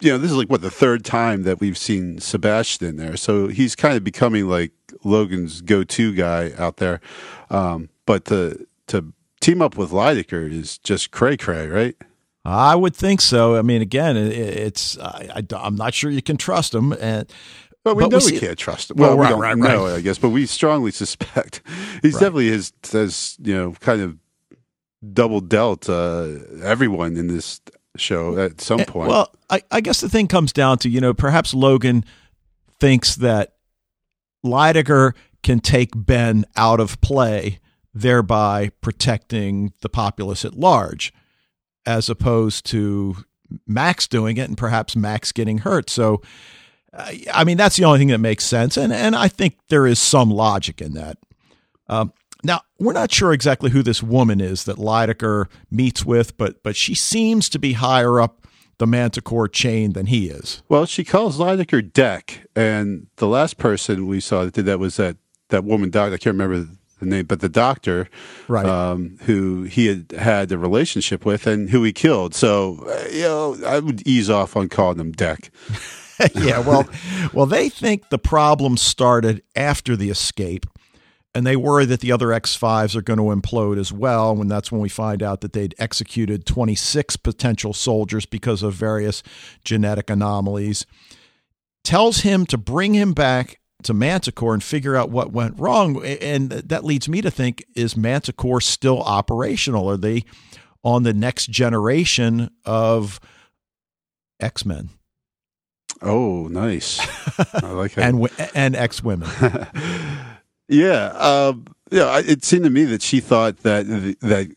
you 0.00 0.10
know, 0.10 0.18
this 0.18 0.30
is 0.30 0.36
like 0.36 0.48
what 0.48 0.62
the 0.62 0.70
third 0.70 1.04
time 1.04 1.42
that 1.42 1.60
we've 1.60 1.76
seen 1.76 2.18
Sebastian 2.18 2.96
there. 2.96 3.16
So 3.16 3.48
he's 3.48 3.76
kind 3.76 3.96
of 3.96 4.02
becoming 4.02 4.48
like 4.48 4.72
Logan's 5.04 5.60
go-to 5.60 6.14
guy 6.14 6.52
out 6.56 6.78
there. 6.78 7.00
Um, 7.50 7.90
but 8.06 8.24
to 8.26 8.66
to 8.88 9.12
team 9.40 9.60
up 9.60 9.76
with 9.76 9.90
Lydecker 9.90 10.50
is 10.50 10.78
just 10.78 11.10
cray 11.10 11.36
cray, 11.36 11.66
right? 11.66 11.96
I 12.46 12.74
would 12.76 12.94
think 12.94 13.22
so. 13.22 13.56
I 13.56 13.62
mean, 13.62 13.80
again, 13.80 14.16
it's 14.18 14.98
I, 14.98 15.42
am 15.52 15.76
not 15.76 15.94
sure 15.94 16.10
you 16.10 16.20
can 16.20 16.36
trust 16.36 16.74
him, 16.74 16.92
and 16.92 17.30
but 17.84 17.96
we 17.96 18.04
but 18.04 18.12
know 18.12 18.18
we, 18.24 18.32
we 18.32 18.40
can't 18.40 18.58
trust 18.58 18.90
him. 18.90 18.96
Well, 18.96 19.10
well 19.10 19.18
right, 19.18 19.28
we 19.28 19.32
don't 19.32 19.60
right, 19.60 19.74
know, 19.74 19.86
right. 19.86 19.96
I 19.96 20.00
guess, 20.00 20.18
but 20.18 20.30
we 20.30 20.46
strongly 20.46 20.90
suspect 20.90 21.62
he's 22.02 22.14
definitely 22.14 22.50
has 22.50 22.72
has 22.90 23.36
you 23.40 23.54
know 23.54 23.72
kind 23.80 24.00
of 24.00 24.18
double 25.12 25.40
dealt 25.40 25.88
uh, 25.88 26.28
everyone 26.62 27.16
in 27.16 27.28
this 27.28 27.60
show 27.96 28.38
at 28.38 28.60
some 28.60 28.80
eh, 28.80 28.84
point. 28.86 29.10
Well, 29.10 29.30
I, 29.50 29.62
I 29.70 29.80
guess 29.80 30.00
the 30.00 30.08
thing 30.08 30.26
comes 30.28 30.52
down 30.52 30.78
to 30.78 30.88
you 30.88 31.00
know 31.00 31.14
perhaps 31.14 31.52
Logan 31.52 32.04
thinks 32.80 33.16
that 33.16 33.54
Lydecker 34.44 35.12
can 35.42 35.60
take 35.60 35.90
Ben 35.94 36.44
out 36.56 36.80
of 36.80 37.00
play, 37.00 37.60
thereby 37.92 38.70
protecting 38.80 39.72
the 39.82 39.88
populace 39.88 40.44
at 40.44 40.54
large, 40.54 41.12
as 41.84 42.08
opposed 42.08 42.64
to 42.66 43.16
Max 43.66 44.08
doing 44.08 44.38
it 44.38 44.48
and 44.48 44.56
perhaps 44.56 44.96
Max 44.96 45.32
getting 45.32 45.58
hurt. 45.58 45.90
So 45.90 46.22
I 46.96 47.44
mean, 47.44 47.56
that's 47.56 47.76
the 47.76 47.84
only 47.84 47.98
thing 47.98 48.08
that 48.08 48.18
makes 48.18 48.44
sense. 48.44 48.76
And, 48.76 48.92
and 48.92 49.16
I 49.16 49.28
think 49.28 49.58
there 49.68 49.86
is 49.86 49.98
some 49.98 50.30
logic 50.30 50.80
in 50.80 50.94
that. 50.94 51.18
Um, 51.88 52.12
now, 52.42 52.60
we're 52.78 52.92
not 52.92 53.10
sure 53.10 53.32
exactly 53.32 53.70
who 53.70 53.82
this 53.82 54.02
woman 54.02 54.40
is 54.40 54.64
that 54.64 54.76
Lydecker 54.76 55.46
meets 55.70 56.04
with, 56.04 56.36
but, 56.36 56.62
but 56.62 56.76
she 56.76 56.94
seems 56.94 57.48
to 57.50 57.58
be 57.58 57.72
higher 57.72 58.20
up 58.20 58.46
the 58.78 58.86
Manticore 58.86 59.48
chain 59.48 59.92
than 59.92 60.06
he 60.06 60.28
is. 60.28 60.62
Well, 60.68 60.84
she 60.84 61.04
calls 61.04 61.38
Lydecker 61.38 61.92
Deck. 61.92 62.46
And 62.54 63.06
the 63.16 63.28
last 63.28 63.56
person 63.56 64.06
we 64.06 64.20
saw 64.20 64.44
that 64.44 64.54
did 64.54 64.66
that 64.66 64.78
was 64.78 64.96
that, 64.96 65.16
that 65.48 65.64
woman 65.64 65.90
doctor. 65.90 66.14
I 66.14 66.18
can't 66.18 66.34
remember 66.34 66.68
the 67.00 67.06
name, 67.06 67.26
but 67.26 67.40
the 67.40 67.48
doctor, 67.48 68.08
right, 68.48 68.66
um, 68.66 69.18
who 69.22 69.64
he 69.64 69.86
had 69.86 70.12
had 70.12 70.52
a 70.52 70.58
relationship 70.58 71.24
with 71.24 71.46
and 71.46 71.70
who 71.70 71.82
he 71.82 71.92
killed. 71.92 72.34
So, 72.34 72.84
uh, 72.88 73.08
you 73.10 73.22
know, 73.22 73.58
I 73.64 73.78
would 73.78 74.06
ease 74.06 74.30
off 74.30 74.56
on 74.56 74.68
calling 74.68 74.98
him 74.98 75.12
Deck. 75.12 75.50
yeah, 76.34 76.60
well, 76.60 76.88
well, 77.32 77.46
they 77.46 77.68
think 77.68 78.08
the 78.08 78.18
problem 78.18 78.76
started 78.76 79.42
after 79.56 79.96
the 79.96 80.10
escape, 80.10 80.66
and 81.34 81.46
they 81.46 81.56
worry 81.56 81.84
that 81.86 82.00
the 82.00 82.12
other 82.12 82.28
X5s 82.28 82.94
are 82.94 83.02
going 83.02 83.18
to 83.18 83.24
implode 83.24 83.78
as 83.78 83.92
well. 83.92 84.40
And 84.40 84.50
that's 84.50 84.70
when 84.70 84.80
we 84.80 84.88
find 84.88 85.22
out 85.22 85.40
that 85.40 85.52
they'd 85.52 85.74
executed 85.78 86.46
26 86.46 87.16
potential 87.16 87.72
soldiers 87.72 88.26
because 88.26 88.62
of 88.62 88.74
various 88.74 89.22
genetic 89.64 90.10
anomalies. 90.10 90.86
Tells 91.82 92.20
him 92.20 92.46
to 92.46 92.56
bring 92.56 92.94
him 92.94 93.12
back 93.12 93.58
to 93.82 93.92
Manticore 93.92 94.54
and 94.54 94.62
figure 94.62 94.96
out 94.96 95.10
what 95.10 95.32
went 95.32 95.58
wrong. 95.58 96.04
And 96.04 96.50
that 96.50 96.84
leads 96.84 97.08
me 97.08 97.20
to 97.22 97.30
think 97.30 97.64
is 97.74 97.96
Manticore 97.96 98.60
still 98.60 99.02
operational? 99.02 99.90
Are 99.90 99.96
they 99.96 100.24
on 100.82 101.02
the 101.02 101.14
next 101.14 101.50
generation 101.50 102.50
of 102.64 103.20
X 104.40 104.64
Men? 104.64 104.90
Oh, 106.02 106.48
nice. 106.48 107.00
I 107.54 107.70
like 107.70 107.94
that. 107.94 108.04
and 108.14 108.28
and 108.54 108.76
ex 108.76 109.02
women. 109.02 109.28
yeah, 110.68 111.06
um, 111.08 111.66
yeah. 111.90 112.20
It 112.24 112.44
seemed 112.44 112.64
to 112.64 112.70
me 112.70 112.84
that 112.84 113.02
she 113.02 113.20
thought 113.20 113.58
that 113.58 113.86
that 114.20 114.54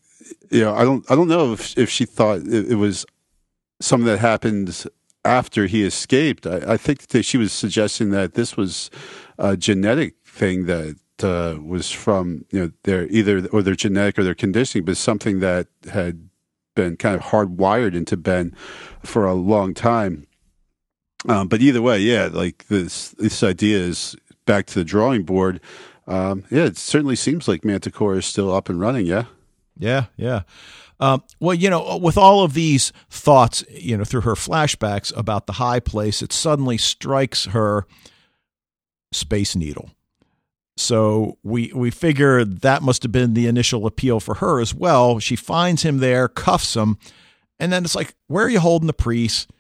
you 0.50 0.62
know 0.62 0.76
I 0.76 0.84
don't 0.84 1.10
I 1.10 1.16
don't 1.16 1.28
know 1.28 1.54
if 1.54 1.78
if 1.78 1.90
she 1.90 2.06
thought 2.06 2.40
it, 2.42 2.72
it 2.72 2.76
was 2.76 3.06
something 3.80 4.08
that 4.08 4.20
happened 4.20 4.86
after 5.24 5.68
he 5.68 5.84
escaped. 5.84 6.48
I, 6.48 6.74
I 6.74 6.78
think 6.78 7.08
that 7.08 7.24
she 7.24 7.38
was 7.38 7.52
suggesting 7.52 8.12
that 8.12 8.34
this 8.34 8.58
was 8.58 8.90
a 9.38 9.58
genetic 9.58 10.16
thing 10.26 10.66
that 10.66 10.98
uh, 11.24 11.58
was 11.62 11.92
from 11.92 12.46
you 12.52 12.60
know 12.60 12.72
their 12.84 13.08
either 13.08 13.48
or 13.48 13.62
their 13.62 13.76
genetic 13.76 14.20
or 14.20 14.24
their 14.24 14.36
conditioning, 14.36 14.86
but 14.86 14.98
something 14.98 15.40
that 15.40 15.68
had 15.92 16.30
been 16.76 16.96
kind 16.96 17.16
of 17.16 17.22
hardwired 17.22 17.96
into 17.96 18.16
Ben 18.16 18.56
for 19.04 19.26
a 19.26 19.34
long 19.34 19.74
time. 19.74 20.27
Um, 21.28 21.48
but 21.48 21.62
either 21.62 21.82
way, 21.82 22.00
yeah, 22.00 22.30
like 22.32 22.68
this 22.68 23.10
this 23.12 23.44
idea 23.44 23.78
is 23.80 24.16
back 24.46 24.66
to 24.68 24.76
the 24.76 24.86
drawing 24.86 25.24
board. 25.24 25.60
Um, 26.06 26.46
yeah, 26.50 26.66
it 26.66 26.78
certainly 26.78 27.16
seems 27.16 27.48
like 27.48 27.66
Manticore 27.66 28.16
is 28.18 28.26
still 28.26 28.54
up 28.54 28.70
and 28.70 28.80
running. 28.80 29.06
Yeah. 29.06 29.26
Yeah, 29.78 30.06
yeah. 30.16 30.42
Um, 31.00 31.24
well, 31.40 31.54
you 31.54 31.70
know, 31.70 31.98
with 31.98 32.18
all 32.18 32.44
of 32.44 32.54
these 32.54 32.92
thoughts, 33.10 33.64
you 33.70 33.96
know, 33.96 34.04
through 34.04 34.22
her 34.22 34.34
flashbacks 34.34 35.16
about 35.16 35.46
the 35.46 35.54
high 35.54 35.80
place, 35.80 36.22
it 36.22 36.34
suddenly 36.34 36.78
strikes 36.78 37.46
her 37.46 37.86
Space 39.12 39.56
Needle. 39.56 39.92
So 40.76 41.38
we 41.44 41.72
we 41.74 41.92
figure 41.92 42.46
that 42.46 42.82
must 42.84 43.04
have 43.04 43.12
been 43.12 43.34
the 43.34 43.48
initial 43.48 43.86
appeal 43.86 44.20
for 44.20 44.36
her 44.36 44.60
as 44.60 44.74
well. 44.74 45.20
She 45.20 45.36
finds 45.36 45.84
him 45.84 45.98
there, 46.00 46.28
cuffs 46.28 46.76
him, 46.76 46.98
and 47.60 47.72
then 47.72 47.84
it's 47.84 47.96
like, 47.96 48.16
where 48.28 48.46
are 48.46 48.50
you 48.50 48.60
holding 48.60 48.88
the 48.88 48.94
priest? 48.94 49.52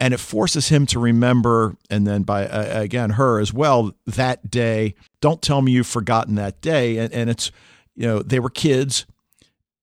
And 0.00 0.14
it 0.14 0.20
forces 0.20 0.68
him 0.68 0.86
to 0.86 1.00
remember, 1.00 1.76
and 1.90 2.06
then 2.06 2.22
by 2.22 2.46
uh, 2.46 2.82
again 2.82 3.10
her 3.10 3.40
as 3.40 3.52
well 3.52 3.92
that 4.06 4.48
day. 4.48 4.94
Don't 5.20 5.42
tell 5.42 5.60
me 5.60 5.72
you've 5.72 5.88
forgotten 5.88 6.36
that 6.36 6.60
day. 6.60 6.98
And, 6.98 7.12
and 7.12 7.28
it's 7.28 7.50
you 7.96 8.06
know 8.06 8.22
they 8.22 8.38
were 8.38 8.50
kids, 8.50 9.06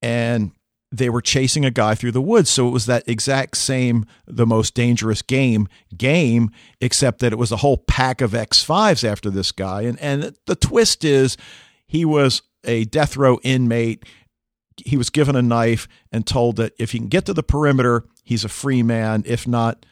and 0.01 0.51
they 0.91 1.09
were 1.09 1.21
chasing 1.21 1.65
a 1.65 1.71
guy 1.71 1.95
through 1.95 2.11
the 2.11 2.21
woods. 2.21 2.49
So 2.49 2.67
it 2.67 2.71
was 2.71 2.85
that 2.85 3.07
exact 3.07 3.57
same, 3.57 4.05
the 4.25 4.45
most 4.45 4.73
dangerous 4.73 5.21
game 5.21 5.67
game, 5.97 6.51
except 6.79 7.19
that 7.19 7.33
it 7.33 7.37
was 7.37 7.51
a 7.51 7.57
whole 7.57 7.77
pack 7.77 8.21
of 8.21 8.31
X5s 8.31 9.03
after 9.03 9.29
this 9.29 9.51
guy. 9.51 9.81
And, 9.81 9.99
and 9.99 10.35
the 10.45 10.55
twist 10.55 11.03
is 11.03 11.37
he 11.87 12.05
was 12.05 12.41
a 12.63 12.85
death 12.85 13.17
row 13.17 13.39
inmate. 13.43 14.05
He 14.85 14.97
was 14.97 15.09
given 15.09 15.35
a 15.35 15.41
knife 15.41 15.87
and 16.11 16.25
told 16.25 16.57
that 16.57 16.73
if 16.77 16.91
he 16.91 16.99
can 16.99 17.07
get 17.07 17.25
to 17.25 17.33
the 17.33 17.43
perimeter, 17.43 18.05
he's 18.23 18.45
a 18.45 18.49
free 18.49 18.83
man. 18.83 19.23
If 19.25 19.47
not, 19.47 19.85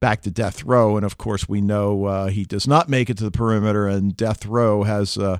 back 0.00 0.22
to 0.22 0.30
death 0.30 0.64
row. 0.64 0.96
And 0.96 1.04
of 1.04 1.18
course, 1.18 1.48
we 1.48 1.60
know 1.60 2.06
uh, 2.06 2.26
he 2.28 2.44
does 2.44 2.66
not 2.66 2.88
make 2.88 3.10
it 3.10 3.18
to 3.18 3.24
the 3.24 3.30
perimeter, 3.30 3.86
and 3.86 4.16
death 4.16 4.46
row 4.46 4.82
has 4.82 5.16
uh, 5.16 5.38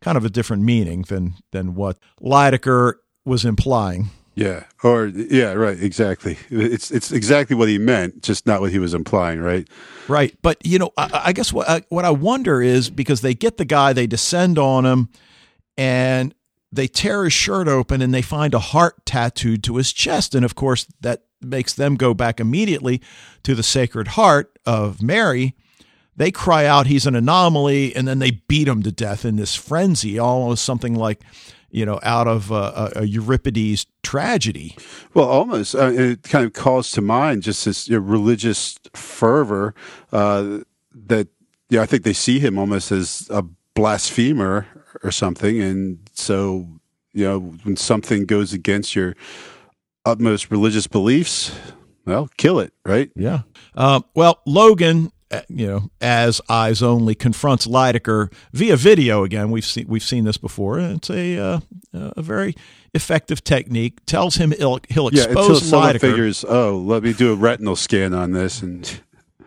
kind 0.00 0.16
of 0.16 0.24
a 0.24 0.30
different 0.30 0.62
meaning 0.62 1.02
than 1.02 1.34
than 1.50 1.74
what 1.74 1.98
Lydecker 2.20 2.94
was 3.24 3.44
implying. 3.44 4.10
Yeah. 4.34 4.64
Or 4.82 5.06
yeah, 5.06 5.52
right, 5.52 5.80
exactly. 5.80 6.38
It's 6.50 6.90
it's 6.90 7.12
exactly 7.12 7.54
what 7.54 7.68
he 7.68 7.78
meant, 7.78 8.22
just 8.22 8.46
not 8.46 8.60
what 8.60 8.70
he 8.70 8.78
was 8.78 8.94
implying, 8.94 9.40
right? 9.40 9.68
Right. 10.08 10.36
But 10.42 10.64
you 10.64 10.78
know, 10.78 10.92
I, 10.96 11.22
I 11.26 11.32
guess 11.32 11.52
what 11.52 11.68
I, 11.68 11.82
what 11.88 12.04
I 12.04 12.10
wonder 12.10 12.62
is 12.62 12.90
because 12.90 13.20
they 13.20 13.34
get 13.34 13.56
the 13.56 13.64
guy, 13.64 13.92
they 13.92 14.06
descend 14.06 14.58
on 14.58 14.86
him, 14.86 15.08
and 15.76 16.34
they 16.72 16.86
tear 16.86 17.24
his 17.24 17.32
shirt 17.34 17.68
open, 17.68 18.00
and 18.00 18.14
they 18.14 18.22
find 18.22 18.54
a 18.54 18.58
heart 18.58 19.04
tattooed 19.04 19.62
to 19.64 19.76
his 19.76 19.92
chest, 19.92 20.34
and 20.34 20.44
of 20.44 20.54
course 20.54 20.86
that 21.00 21.24
makes 21.44 21.74
them 21.74 21.96
go 21.96 22.14
back 22.14 22.40
immediately 22.40 23.00
to 23.42 23.54
the 23.54 23.62
Sacred 23.62 24.08
Heart 24.08 24.58
of 24.66 25.02
Mary. 25.02 25.54
They 26.16 26.30
cry 26.30 26.66
out 26.66 26.86
he's 26.86 27.06
an 27.06 27.16
anomaly, 27.16 27.96
and 27.96 28.06
then 28.06 28.18
they 28.18 28.32
beat 28.32 28.68
him 28.68 28.82
to 28.82 28.92
death 28.92 29.24
in 29.24 29.36
this 29.36 29.54
frenzy, 29.54 30.18
almost 30.18 30.64
something 30.64 30.94
like 30.94 31.22
you 31.72 31.86
know, 31.86 31.98
out 32.02 32.28
of 32.28 32.50
a, 32.50 33.04
Euripides 33.04 33.86
tragedy. 34.02 34.76
Well, 35.14 35.26
almost. 35.26 35.74
Uh, 35.74 35.90
it 35.90 36.22
kind 36.22 36.44
of 36.44 36.52
calls 36.52 36.90
to 36.92 37.00
mind 37.00 37.42
just 37.42 37.64
this 37.64 37.88
you 37.88 37.98
know, 37.98 38.04
religious 38.04 38.78
fervor 38.94 39.74
uh, 40.12 40.58
that, 40.94 41.28
yeah, 41.70 41.80
I 41.80 41.86
think 41.86 42.04
they 42.04 42.12
see 42.12 42.38
him 42.38 42.58
almost 42.58 42.92
as 42.92 43.26
a 43.30 43.42
blasphemer 43.74 44.66
or 45.02 45.10
something. 45.10 45.60
And 45.62 45.98
so, 46.12 46.68
you 47.14 47.24
know, 47.24 47.40
when 47.62 47.76
something 47.76 48.26
goes 48.26 48.52
against 48.52 48.94
your 48.94 49.16
utmost 50.04 50.50
religious 50.50 50.86
beliefs, 50.86 51.54
well, 52.04 52.28
kill 52.36 52.60
it, 52.60 52.72
right? 52.84 53.10
Yeah. 53.14 53.42
Uh, 53.74 54.00
well, 54.14 54.40
Logan 54.46 55.12
uh, 55.32 55.40
you 55.48 55.66
know, 55.66 55.90
as 56.00 56.42
eyes 56.48 56.82
only 56.82 57.14
confronts 57.14 57.66
Lydecker 57.66 58.30
via 58.52 58.76
video 58.76 59.24
again. 59.24 59.50
We've 59.50 59.64
seen 59.64 59.86
we've 59.88 60.02
seen 60.02 60.24
this 60.24 60.36
before. 60.36 60.78
It's 60.78 61.08
a 61.08 61.38
uh, 61.38 61.60
a 61.94 62.20
very 62.20 62.54
effective 62.92 63.42
technique. 63.42 64.04
Tells 64.04 64.36
him 64.36 64.50
he'll, 64.50 64.78
he'll 64.90 65.08
expose 65.08 65.34
yeah, 65.34 65.40
until 65.40 65.54
someone 65.56 65.98
figures, 65.98 66.44
oh, 66.46 66.76
let 66.76 67.02
me 67.02 67.14
do 67.14 67.32
a 67.32 67.34
retinal 67.34 67.76
scan 67.76 68.12
on 68.12 68.32
this. 68.32 68.60
And 68.60 69.00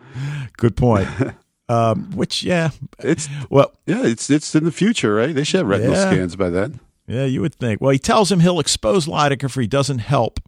good 0.56 0.76
point. 0.76 1.08
um, 1.68 2.10
which 2.16 2.42
yeah, 2.42 2.70
it's 2.98 3.28
well, 3.48 3.72
yeah, 3.86 4.04
it's 4.04 4.28
it's 4.28 4.56
in 4.56 4.64
the 4.64 4.72
future, 4.72 5.14
right? 5.14 5.34
They 5.34 5.44
should 5.44 5.58
have 5.58 5.68
retinal 5.68 5.92
yeah. 5.92 6.10
scans 6.10 6.34
by 6.34 6.50
then. 6.50 6.80
Yeah, 7.06 7.26
you 7.26 7.40
would 7.42 7.54
think. 7.54 7.80
Well, 7.80 7.90
he 7.92 8.00
tells 8.00 8.32
him 8.32 8.40
he'll 8.40 8.58
expose 8.58 9.06
Lydecker 9.06 9.44
if 9.44 9.54
he 9.54 9.68
doesn't 9.68 10.00
help. 10.00 10.40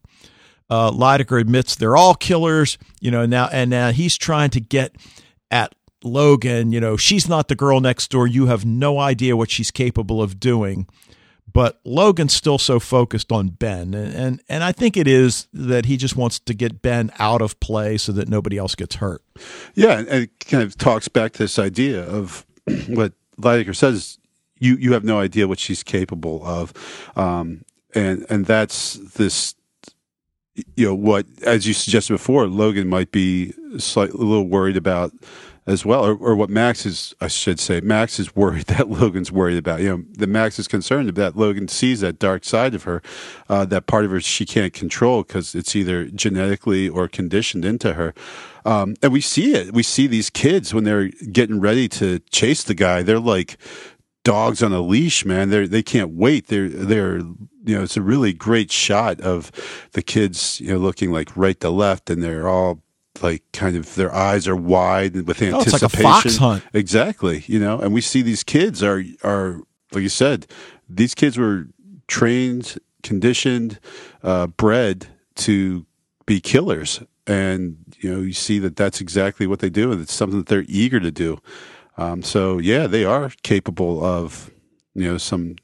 Uh, 0.70 0.90
Lydecker 0.90 1.40
admits 1.40 1.76
they're 1.76 1.96
all 1.96 2.14
killers, 2.14 2.78
you 3.00 3.10
know. 3.10 3.26
Now 3.26 3.48
and 3.50 3.70
now 3.70 3.90
he's 3.90 4.16
trying 4.16 4.50
to 4.50 4.60
get 4.60 4.94
at 5.50 5.74
Logan, 6.04 6.72
you 6.72 6.80
know, 6.80 6.96
she's 6.96 7.28
not 7.28 7.48
the 7.48 7.54
girl 7.54 7.80
next 7.80 8.10
door. 8.10 8.26
You 8.26 8.46
have 8.46 8.64
no 8.64 8.98
idea 8.98 9.36
what 9.36 9.50
she's 9.50 9.70
capable 9.70 10.22
of 10.22 10.38
doing. 10.38 10.86
But 11.50 11.80
Logan's 11.84 12.34
still 12.34 12.58
so 12.58 12.78
focused 12.78 13.32
on 13.32 13.48
Ben. 13.48 13.94
And, 13.94 14.14
and, 14.14 14.42
and 14.48 14.62
I 14.62 14.70
think 14.72 14.96
it 14.96 15.08
is 15.08 15.48
that 15.52 15.86
he 15.86 15.96
just 15.96 16.14
wants 16.14 16.38
to 16.40 16.54
get 16.54 16.82
Ben 16.82 17.10
out 17.18 17.40
of 17.40 17.58
play 17.58 17.96
so 17.96 18.12
that 18.12 18.28
nobody 18.28 18.58
else 18.58 18.74
gets 18.74 18.96
hurt. 18.96 19.22
Yeah. 19.74 19.98
And 19.98 20.08
it 20.08 20.40
kind 20.40 20.62
of 20.62 20.76
talks 20.76 21.08
back 21.08 21.32
to 21.32 21.38
this 21.38 21.58
idea 21.58 22.04
of 22.04 22.44
what 22.88 23.12
Lydecker 23.40 23.74
says 23.74 24.18
you, 24.60 24.76
you 24.76 24.92
have 24.92 25.04
no 25.04 25.18
idea 25.18 25.48
what 25.48 25.58
she's 25.58 25.82
capable 25.82 26.44
of. 26.44 26.72
Um, 27.16 27.64
and, 27.94 28.26
and 28.28 28.44
that's 28.44 28.94
this 28.94 29.54
you 30.76 30.86
know 30.86 30.94
what 30.94 31.26
as 31.44 31.66
you 31.66 31.74
suggested 31.74 32.12
before 32.12 32.46
logan 32.46 32.88
might 32.88 33.10
be 33.12 33.52
slightly 33.78 34.18
a 34.18 34.24
little 34.24 34.48
worried 34.48 34.76
about 34.76 35.12
as 35.66 35.84
well 35.84 36.04
or, 36.04 36.14
or 36.16 36.34
what 36.34 36.48
max 36.48 36.86
is 36.86 37.14
i 37.20 37.28
should 37.28 37.60
say 37.60 37.80
max 37.80 38.18
is 38.18 38.34
worried 38.34 38.66
that 38.66 38.88
logan's 38.88 39.30
worried 39.30 39.58
about 39.58 39.80
you 39.80 39.88
know 39.88 40.04
the 40.12 40.26
max 40.26 40.58
is 40.58 40.68
concerned 40.68 41.08
that 41.08 41.36
logan 41.36 41.68
sees 41.68 42.00
that 42.00 42.18
dark 42.18 42.44
side 42.44 42.74
of 42.74 42.84
her 42.84 43.02
uh, 43.48 43.64
that 43.64 43.86
part 43.86 44.04
of 44.04 44.10
her 44.10 44.20
she 44.20 44.46
can't 44.46 44.72
control 44.72 45.22
because 45.22 45.54
it's 45.54 45.74
either 45.76 46.06
genetically 46.06 46.88
or 46.88 47.08
conditioned 47.08 47.64
into 47.64 47.94
her. 47.94 48.14
Um, 48.64 48.96
and 49.02 49.12
we 49.12 49.20
see 49.20 49.54
it. 49.54 49.72
We 49.72 49.82
see 49.82 50.06
these 50.06 50.30
kids 50.30 50.74
when 50.74 50.84
they're 50.84 51.08
getting 51.08 51.60
ready 51.60 51.88
to 51.90 52.18
chase 52.30 52.62
the 52.62 52.74
guy. 52.74 53.02
They're 53.02 53.18
like 53.18 53.56
dogs 54.24 54.62
on 54.62 54.72
a 54.72 54.80
leash, 54.80 55.24
man. 55.24 55.50
They 55.50 55.66
they 55.66 55.82
can't 55.82 56.10
wait. 56.10 56.48
They're 56.48 56.68
they're 56.68 57.18
you 57.18 57.76
know 57.76 57.82
it's 57.82 57.96
a 57.96 58.02
really 58.02 58.32
great 58.32 58.70
shot 58.70 59.20
of 59.20 59.50
the 59.92 60.02
kids 60.02 60.60
you 60.60 60.72
know 60.72 60.78
looking 60.78 61.12
like 61.12 61.36
right 61.36 61.58
to 61.60 61.70
left, 61.70 62.10
and 62.10 62.22
they're 62.22 62.48
all 62.48 62.82
like 63.22 63.42
kind 63.52 63.76
of 63.76 63.94
their 63.94 64.14
eyes 64.14 64.46
are 64.46 64.56
wide 64.56 65.14
with 65.26 65.42
anticipation. 65.42 65.54
Oh, 65.54 65.60
it's 65.60 65.72
like 65.72 65.82
a 65.82 65.88
fox 65.88 66.36
hunt. 66.36 66.64
Exactly. 66.72 67.44
You 67.46 67.58
know, 67.58 67.78
and 67.78 67.92
we 67.92 68.00
see 68.00 68.22
these 68.22 68.44
kids 68.44 68.82
are 68.82 69.02
are 69.22 69.60
like 69.92 70.02
you 70.02 70.08
said, 70.08 70.46
these 70.88 71.14
kids 71.14 71.38
were 71.38 71.66
trained, 72.06 72.78
conditioned, 73.02 73.78
uh, 74.22 74.46
bred 74.48 75.08
to 75.36 75.86
be 76.26 76.40
killers, 76.40 77.00
and 77.26 77.78
you 77.98 78.12
know 78.12 78.20
you 78.20 78.32
see 78.32 78.58
that 78.58 78.76
that's 78.76 79.00
exactly 79.00 79.46
what 79.46 79.60
they 79.60 79.70
do, 79.70 79.92
and 79.92 80.00
it's 80.00 80.12
something 80.12 80.38
that 80.38 80.48
they're 80.48 80.64
eager 80.68 81.00
to 81.00 81.10
do. 81.10 81.38
Um, 81.98 82.22
so 82.22 82.58
yeah, 82.58 82.86
they 82.86 83.04
are 83.04 83.30
capable 83.42 84.02
of 84.02 84.50
you 84.94 85.04
know 85.04 85.18
some 85.18 85.56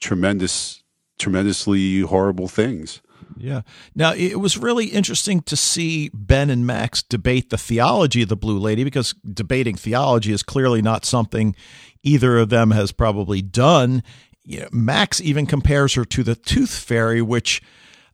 tremendous, 0.00 0.82
tremendously 1.18 2.00
horrible 2.02 2.46
things. 2.46 3.00
Yeah. 3.36 3.62
Now 3.94 4.12
it 4.12 4.38
was 4.38 4.58
really 4.58 4.86
interesting 4.86 5.40
to 5.42 5.56
see 5.56 6.10
Ben 6.12 6.50
and 6.50 6.66
Max 6.66 7.02
debate 7.02 7.50
the 7.50 7.56
theology 7.56 8.22
of 8.22 8.28
the 8.28 8.36
Blue 8.36 8.58
Lady 8.58 8.84
because 8.84 9.14
debating 9.24 9.76
theology 9.76 10.32
is 10.32 10.42
clearly 10.42 10.82
not 10.82 11.04
something 11.04 11.56
either 12.02 12.38
of 12.38 12.50
them 12.50 12.70
has 12.72 12.92
probably 12.92 13.40
done. 13.40 14.02
You 14.44 14.60
know, 14.60 14.68
Max 14.72 15.20
even 15.20 15.46
compares 15.46 15.94
her 15.94 16.04
to 16.04 16.22
the 16.22 16.34
Tooth 16.34 16.74
Fairy, 16.74 17.22
which 17.22 17.62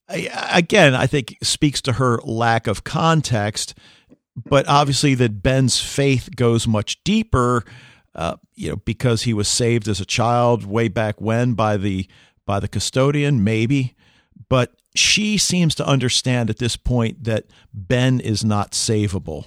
again 0.09 0.95
I 0.95 1.07
think 1.07 1.37
speaks 1.43 1.81
to 1.83 1.95
her 1.95 2.21
lack 2.23 2.69
of 2.69 2.85
context 2.85 3.75
but 4.45 4.69
obviously 4.69 5.15
that 5.15 5.43
Ben's 5.43 5.81
faith 5.81 6.29
goes 6.37 6.67
much 6.67 7.03
deeper, 7.05 7.65
uh, 8.15 8.37
you 8.55 8.71
know, 8.71 8.77
because 8.77 9.23
he 9.23 9.33
was 9.33 9.49
saved 9.49 9.89
as 9.89 10.01
a 10.01 10.05
child 10.05 10.67
way 10.67 10.89
back 10.89 11.21
when 11.21 11.55
by 11.55 11.77
the 11.77 12.07
by 12.45 12.61
the 12.61 12.69
custodian, 12.69 13.43
maybe. 13.43 13.95
But 14.49 14.75
she 14.95 15.39
seems 15.39 15.75
to 15.77 15.87
understand 15.87 16.51
at 16.51 16.59
this 16.59 16.77
point 16.77 17.25
that 17.25 17.45
Ben 17.73 18.21
is 18.21 18.45
not 18.45 18.73
savable. 18.73 19.47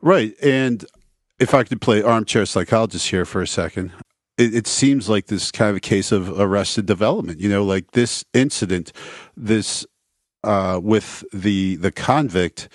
Right, 0.00 0.34
and 0.42 0.84
if 1.38 1.54
I 1.54 1.64
could 1.64 1.80
play 1.80 2.02
armchair 2.02 2.46
psychologist 2.46 3.08
here 3.08 3.24
for 3.24 3.40
a 3.40 3.46
second, 3.46 3.92
it, 4.36 4.54
it, 4.54 4.66
seems 4.66 5.08
like 5.08 5.26
this 5.26 5.50
kind 5.50 5.70
of 5.70 5.76
a 5.76 5.80
case 5.80 6.12
of 6.12 6.38
arrested 6.38 6.86
development. 6.86 7.40
You 7.40 7.48
know, 7.48 7.64
like 7.64 7.92
this 7.92 8.24
incident, 8.32 8.92
this 9.36 9.86
uh, 10.44 10.78
with 10.82 11.24
the 11.32 11.76
the 11.76 11.90
convict 11.90 12.68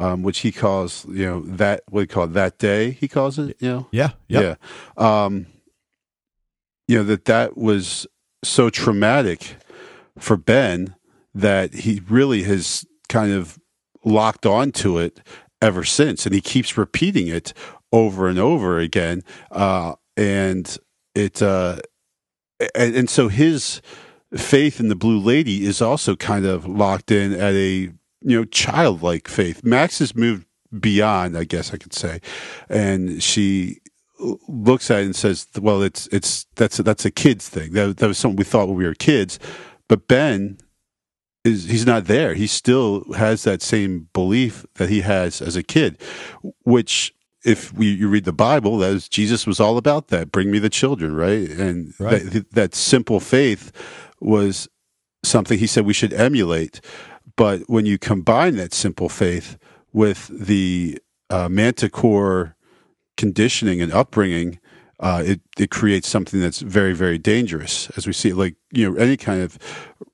um, 0.00 0.22
which 0.22 0.38
he 0.40 0.50
calls, 0.50 1.04
you 1.06 1.26
know, 1.26 1.40
that 1.42 1.82
what 1.90 2.00
he 2.00 2.06
called 2.06 2.32
that 2.32 2.58
day. 2.58 2.92
He 2.92 3.06
calls 3.06 3.38
it, 3.38 3.56
you 3.60 3.68
know. 3.68 3.88
Yeah, 3.92 4.12
yep. 4.28 4.58
yeah. 4.98 5.24
Um, 5.24 5.46
you 6.88 6.96
know 6.96 7.04
that 7.04 7.26
that 7.26 7.56
was 7.56 8.06
so 8.42 8.70
traumatic 8.70 9.56
for 10.18 10.36
Ben 10.36 10.96
that 11.34 11.74
he 11.74 12.00
really 12.08 12.42
has 12.44 12.86
kind 13.08 13.30
of 13.30 13.58
locked 14.02 14.46
onto 14.46 14.98
it 14.98 15.20
ever 15.60 15.84
since, 15.84 16.24
and 16.24 16.34
he 16.34 16.40
keeps 16.40 16.78
repeating 16.78 17.28
it 17.28 17.52
over 17.92 18.26
and 18.26 18.38
over 18.38 18.78
again. 18.78 19.22
Uh, 19.50 19.94
and 20.16 20.78
it, 21.14 21.42
uh, 21.42 21.78
and, 22.74 22.96
and 22.96 23.10
so 23.10 23.28
his 23.28 23.82
faith 24.34 24.80
in 24.80 24.88
the 24.88 24.96
Blue 24.96 25.18
Lady 25.18 25.66
is 25.66 25.82
also 25.82 26.16
kind 26.16 26.46
of 26.46 26.66
locked 26.66 27.10
in 27.10 27.34
at 27.34 27.52
a 27.54 27.92
you 28.22 28.38
know 28.38 28.44
childlike 28.44 29.28
faith. 29.28 29.64
Max 29.64 29.98
has 29.98 30.14
moved 30.14 30.46
beyond, 30.78 31.36
I 31.36 31.44
guess 31.44 31.74
I 31.74 31.76
could 31.76 31.94
say, 31.94 32.20
and 32.68 33.22
she 33.22 33.80
looks 34.48 34.90
at 34.90 35.00
it 35.00 35.06
and 35.06 35.16
says, 35.16 35.46
"Well, 35.60 35.82
it's 35.82 36.06
it's 36.08 36.46
that's 36.56 36.78
a, 36.78 36.82
that's 36.82 37.04
a 37.04 37.10
kid's 37.10 37.48
thing. 37.48 37.72
That 37.72 37.96
that 37.98 38.06
was 38.06 38.18
something 38.18 38.36
we 38.36 38.44
thought 38.44 38.68
when 38.68 38.76
we 38.76 38.86
were 38.86 38.94
kids." 38.94 39.38
But 39.88 40.06
Ben 40.06 40.58
is 41.44 41.64
he's 41.64 41.86
not 41.86 42.04
there. 42.04 42.34
He 42.34 42.46
still 42.46 43.04
has 43.14 43.44
that 43.44 43.62
same 43.62 44.08
belief 44.12 44.64
that 44.74 44.90
he 44.90 45.00
has 45.00 45.40
as 45.40 45.56
a 45.56 45.62
kid, 45.62 46.00
which 46.64 47.14
if 47.44 47.72
we, 47.72 47.86
you 47.86 48.08
read 48.08 48.24
the 48.24 48.32
Bible, 48.32 48.78
that 48.78 48.92
is, 48.92 49.08
Jesus 49.08 49.46
was 49.46 49.60
all 49.60 49.78
about 49.78 50.08
that. 50.08 50.30
Bring 50.30 50.50
me 50.50 50.58
the 50.58 50.68
children, 50.68 51.14
right? 51.14 51.48
And 51.48 51.94
right. 51.98 52.22
That, 52.22 52.50
that 52.52 52.74
simple 52.74 53.20
faith 53.20 53.72
was 54.20 54.68
something 55.22 55.58
he 55.58 55.66
said 55.66 55.86
we 55.86 55.94
should 55.94 56.12
emulate. 56.12 56.80
But 57.40 57.70
when 57.70 57.86
you 57.86 57.96
combine 57.96 58.56
that 58.56 58.74
simple 58.74 59.08
faith 59.08 59.56
with 59.94 60.28
the 60.28 60.98
uh, 61.30 61.48
manticore 61.48 62.54
conditioning 63.16 63.80
and 63.80 63.90
upbringing, 63.90 64.58
uh, 64.98 65.22
it 65.24 65.40
it 65.58 65.70
creates 65.70 66.06
something 66.06 66.38
that's 66.38 66.60
very 66.60 66.92
very 66.92 67.16
dangerous. 67.16 67.88
As 67.96 68.06
we 68.06 68.12
see, 68.12 68.34
like 68.34 68.56
you 68.72 68.90
know, 68.90 68.98
any 68.98 69.16
kind 69.16 69.40
of 69.40 69.58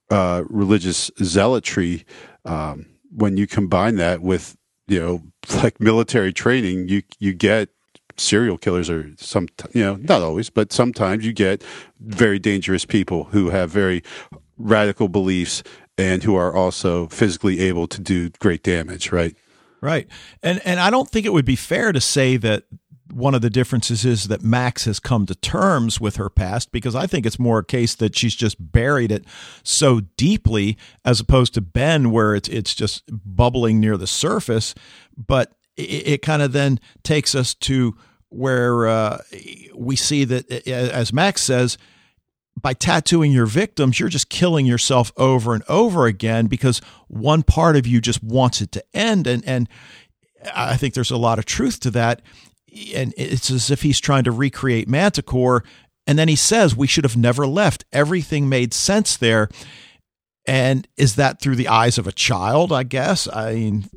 uh, 0.09 0.45
religious 0.47 1.11
zealotry, 1.21 2.05
um, 2.45 2.85
when 3.13 3.35
you 3.35 3.45
combine 3.45 3.97
that 3.97 4.21
with 4.21 4.55
you 4.87 5.01
know 5.01 5.21
like 5.61 5.81
military 5.81 6.31
training, 6.31 6.87
you 6.87 7.01
you 7.19 7.33
get 7.33 7.67
serial 8.15 8.57
killers 8.57 8.89
or 8.89 9.11
some 9.17 9.49
you 9.73 9.83
know 9.83 9.95
not 9.97 10.21
always, 10.21 10.49
but 10.49 10.71
sometimes 10.71 11.25
you 11.25 11.33
get 11.33 11.61
very 11.99 12.39
dangerous 12.39 12.85
people 12.85 13.25
who 13.25 13.49
have 13.49 13.69
very 13.69 14.01
radical 14.57 15.09
beliefs 15.09 15.61
and 15.97 16.23
who 16.23 16.35
are 16.35 16.53
also 16.53 17.07
physically 17.07 17.59
able 17.59 17.87
to 17.87 18.01
do 18.01 18.29
great 18.29 18.63
damage. 18.63 19.11
Right. 19.11 19.35
Right. 19.81 20.07
And 20.41 20.61
and 20.65 20.79
I 20.79 20.89
don't 20.89 21.09
think 21.09 21.25
it 21.25 21.33
would 21.33 21.45
be 21.45 21.55
fair 21.55 21.91
to 21.91 22.01
say 22.01 22.37
that 22.37 22.63
one 23.13 23.33
of 23.33 23.41
the 23.41 23.49
differences 23.49 24.05
is 24.05 24.25
that 24.25 24.43
Max 24.43 24.85
has 24.85 24.99
come 24.99 25.25
to 25.27 25.35
terms 25.35 25.99
with 26.01 26.17
her 26.17 26.29
past 26.29 26.71
because 26.71 26.95
I 26.95 27.07
think 27.07 27.25
it's 27.25 27.39
more 27.39 27.59
a 27.59 27.65
case 27.65 27.95
that 27.95 28.15
she's 28.17 28.35
just 28.35 28.57
buried 28.71 29.11
it 29.11 29.25
so 29.63 30.01
deeply 30.17 30.77
as 31.05 31.19
opposed 31.19 31.53
to 31.53 31.61
Ben 31.61 32.11
where 32.11 32.35
it's 32.35 32.49
it's 32.49 32.75
just 32.75 33.03
bubbling 33.07 33.79
near 33.79 33.97
the 33.97 34.07
surface 34.07 34.75
but 35.15 35.53
it, 35.75 36.07
it 36.07 36.21
kind 36.21 36.41
of 36.41 36.51
then 36.51 36.79
takes 37.03 37.33
us 37.33 37.53
to 37.53 37.95
where 38.29 38.87
uh, 38.87 39.19
we 39.73 39.95
see 39.95 40.25
that 40.25 40.67
as 40.67 41.13
Max 41.13 41.41
says 41.41 41.77
by 42.61 42.73
tattooing 42.73 43.31
your 43.31 43.45
victims 43.45 43.99
you're 43.99 44.09
just 44.09 44.29
killing 44.29 44.65
yourself 44.65 45.11
over 45.17 45.53
and 45.53 45.63
over 45.69 46.05
again 46.05 46.47
because 46.47 46.79
one 47.07 47.43
part 47.43 47.75
of 47.75 47.87
you 47.87 48.01
just 48.01 48.23
wants 48.23 48.61
it 48.61 48.71
to 48.71 48.83
end 48.93 49.27
and 49.27 49.43
and 49.45 49.69
I 50.55 50.77
think 50.77 50.93
there's 50.93 51.11
a 51.11 51.17
lot 51.17 51.39
of 51.39 51.45
truth 51.45 51.79
to 51.81 51.91
that 51.91 52.21
and 52.93 53.13
it's 53.17 53.49
as 53.49 53.71
if 53.71 53.81
he's 53.81 53.99
trying 53.99 54.23
to 54.25 54.31
recreate 54.31 54.87
Manticore. 54.87 55.63
And 56.05 56.17
then 56.17 56.27
he 56.27 56.35
says, 56.35 56.75
We 56.75 56.87
should 56.87 57.03
have 57.03 57.17
never 57.17 57.47
left. 57.47 57.85
Everything 57.91 58.49
made 58.49 58.73
sense 58.73 59.17
there. 59.17 59.49
And 60.45 60.87
is 60.95 61.15
that 61.15 61.41
through 61.41 61.57
the 61.57 61.67
eyes 61.67 61.97
of 61.97 62.07
a 62.07 62.11
child, 62.11 62.71
I 62.71 62.83
guess? 62.83 63.27
I 63.27 63.55
mean, 63.55 63.89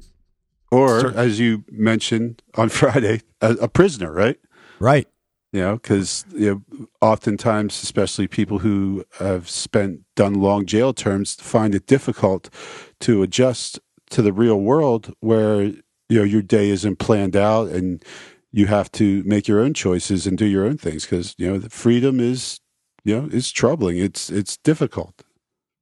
or 0.72 1.12
as 1.16 1.38
you 1.38 1.64
mentioned 1.70 2.42
on 2.54 2.68
Friday, 2.70 3.22
a, 3.40 3.52
a 3.52 3.68
prisoner, 3.68 4.12
right? 4.12 4.38
Right. 4.80 5.06
You 5.52 5.60
know, 5.60 5.74
because 5.74 6.24
you 6.32 6.64
know, 6.70 6.86
oftentimes, 7.00 7.82
especially 7.82 8.28
people 8.28 8.60
who 8.60 9.04
have 9.18 9.50
spent 9.50 10.02
done 10.14 10.34
long 10.34 10.64
jail 10.64 10.92
terms, 10.92 11.34
find 11.34 11.74
it 11.74 11.86
difficult 11.86 12.48
to 13.00 13.22
adjust 13.22 13.80
to 14.10 14.22
the 14.22 14.32
real 14.32 14.60
world 14.60 15.12
where 15.20 15.62
you 15.62 15.82
know 16.10 16.22
your 16.22 16.42
day 16.42 16.68
isn't 16.70 16.98
planned 16.98 17.36
out 17.36 17.68
and 17.68 18.04
you 18.52 18.66
have 18.66 18.90
to 18.92 19.22
make 19.24 19.48
your 19.48 19.60
own 19.60 19.74
choices 19.74 20.26
and 20.26 20.36
do 20.36 20.44
your 20.46 20.64
own 20.64 20.76
things 20.76 21.04
because 21.04 21.34
you 21.38 21.50
know 21.50 21.58
the 21.58 21.70
freedom 21.70 22.20
is 22.20 22.60
you 23.04 23.20
know 23.20 23.28
is 23.28 23.50
troubling. 23.50 23.98
It's 23.98 24.30
it's 24.30 24.56
difficult. 24.56 25.24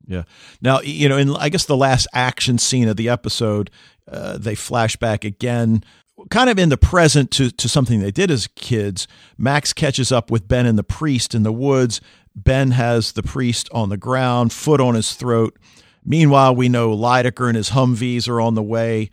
Yeah. 0.06 0.22
Now 0.62 0.80
you 0.80 1.08
know 1.08 1.18
in 1.18 1.36
i 1.36 1.50
guess 1.50 1.66
the 1.66 1.76
last 1.76 2.06
action 2.14 2.56
scene 2.56 2.88
of 2.88 2.96
the 2.96 3.10
episode 3.10 3.70
uh, 4.10 4.38
they 4.38 4.54
flash 4.54 4.96
back 4.96 5.24
again 5.24 5.84
kind 6.30 6.50
of 6.50 6.58
in 6.58 6.68
the 6.68 6.76
present 6.76 7.30
to, 7.32 7.50
to 7.50 7.68
something 7.68 8.00
they 8.00 8.10
did 8.10 8.30
as 8.30 8.48
kids 8.48 9.06
max 9.36 9.72
catches 9.72 10.10
up 10.10 10.30
with 10.30 10.48
ben 10.48 10.66
and 10.66 10.78
the 10.78 10.84
priest 10.84 11.34
in 11.34 11.42
the 11.42 11.52
woods. 11.52 12.00
Ben 12.34 12.72
has 12.72 13.12
the 13.12 13.22
priest 13.22 13.68
on 13.72 13.88
the 13.88 13.96
ground 13.96 14.52
foot 14.52 14.80
on 14.80 14.94
his 14.94 15.14
throat. 15.14 15.56
Meanwhile 16.04 16.54
we 16.54 16.68
know 16.68 16.96
Lydecker 16.96 17.48
and 17.48 17.56
his 17.56 17.70
humvees 17.70 18.28
are 18.28 18.40
on 18.40 18.54
the 18.54 18.62
way 18.62 19.10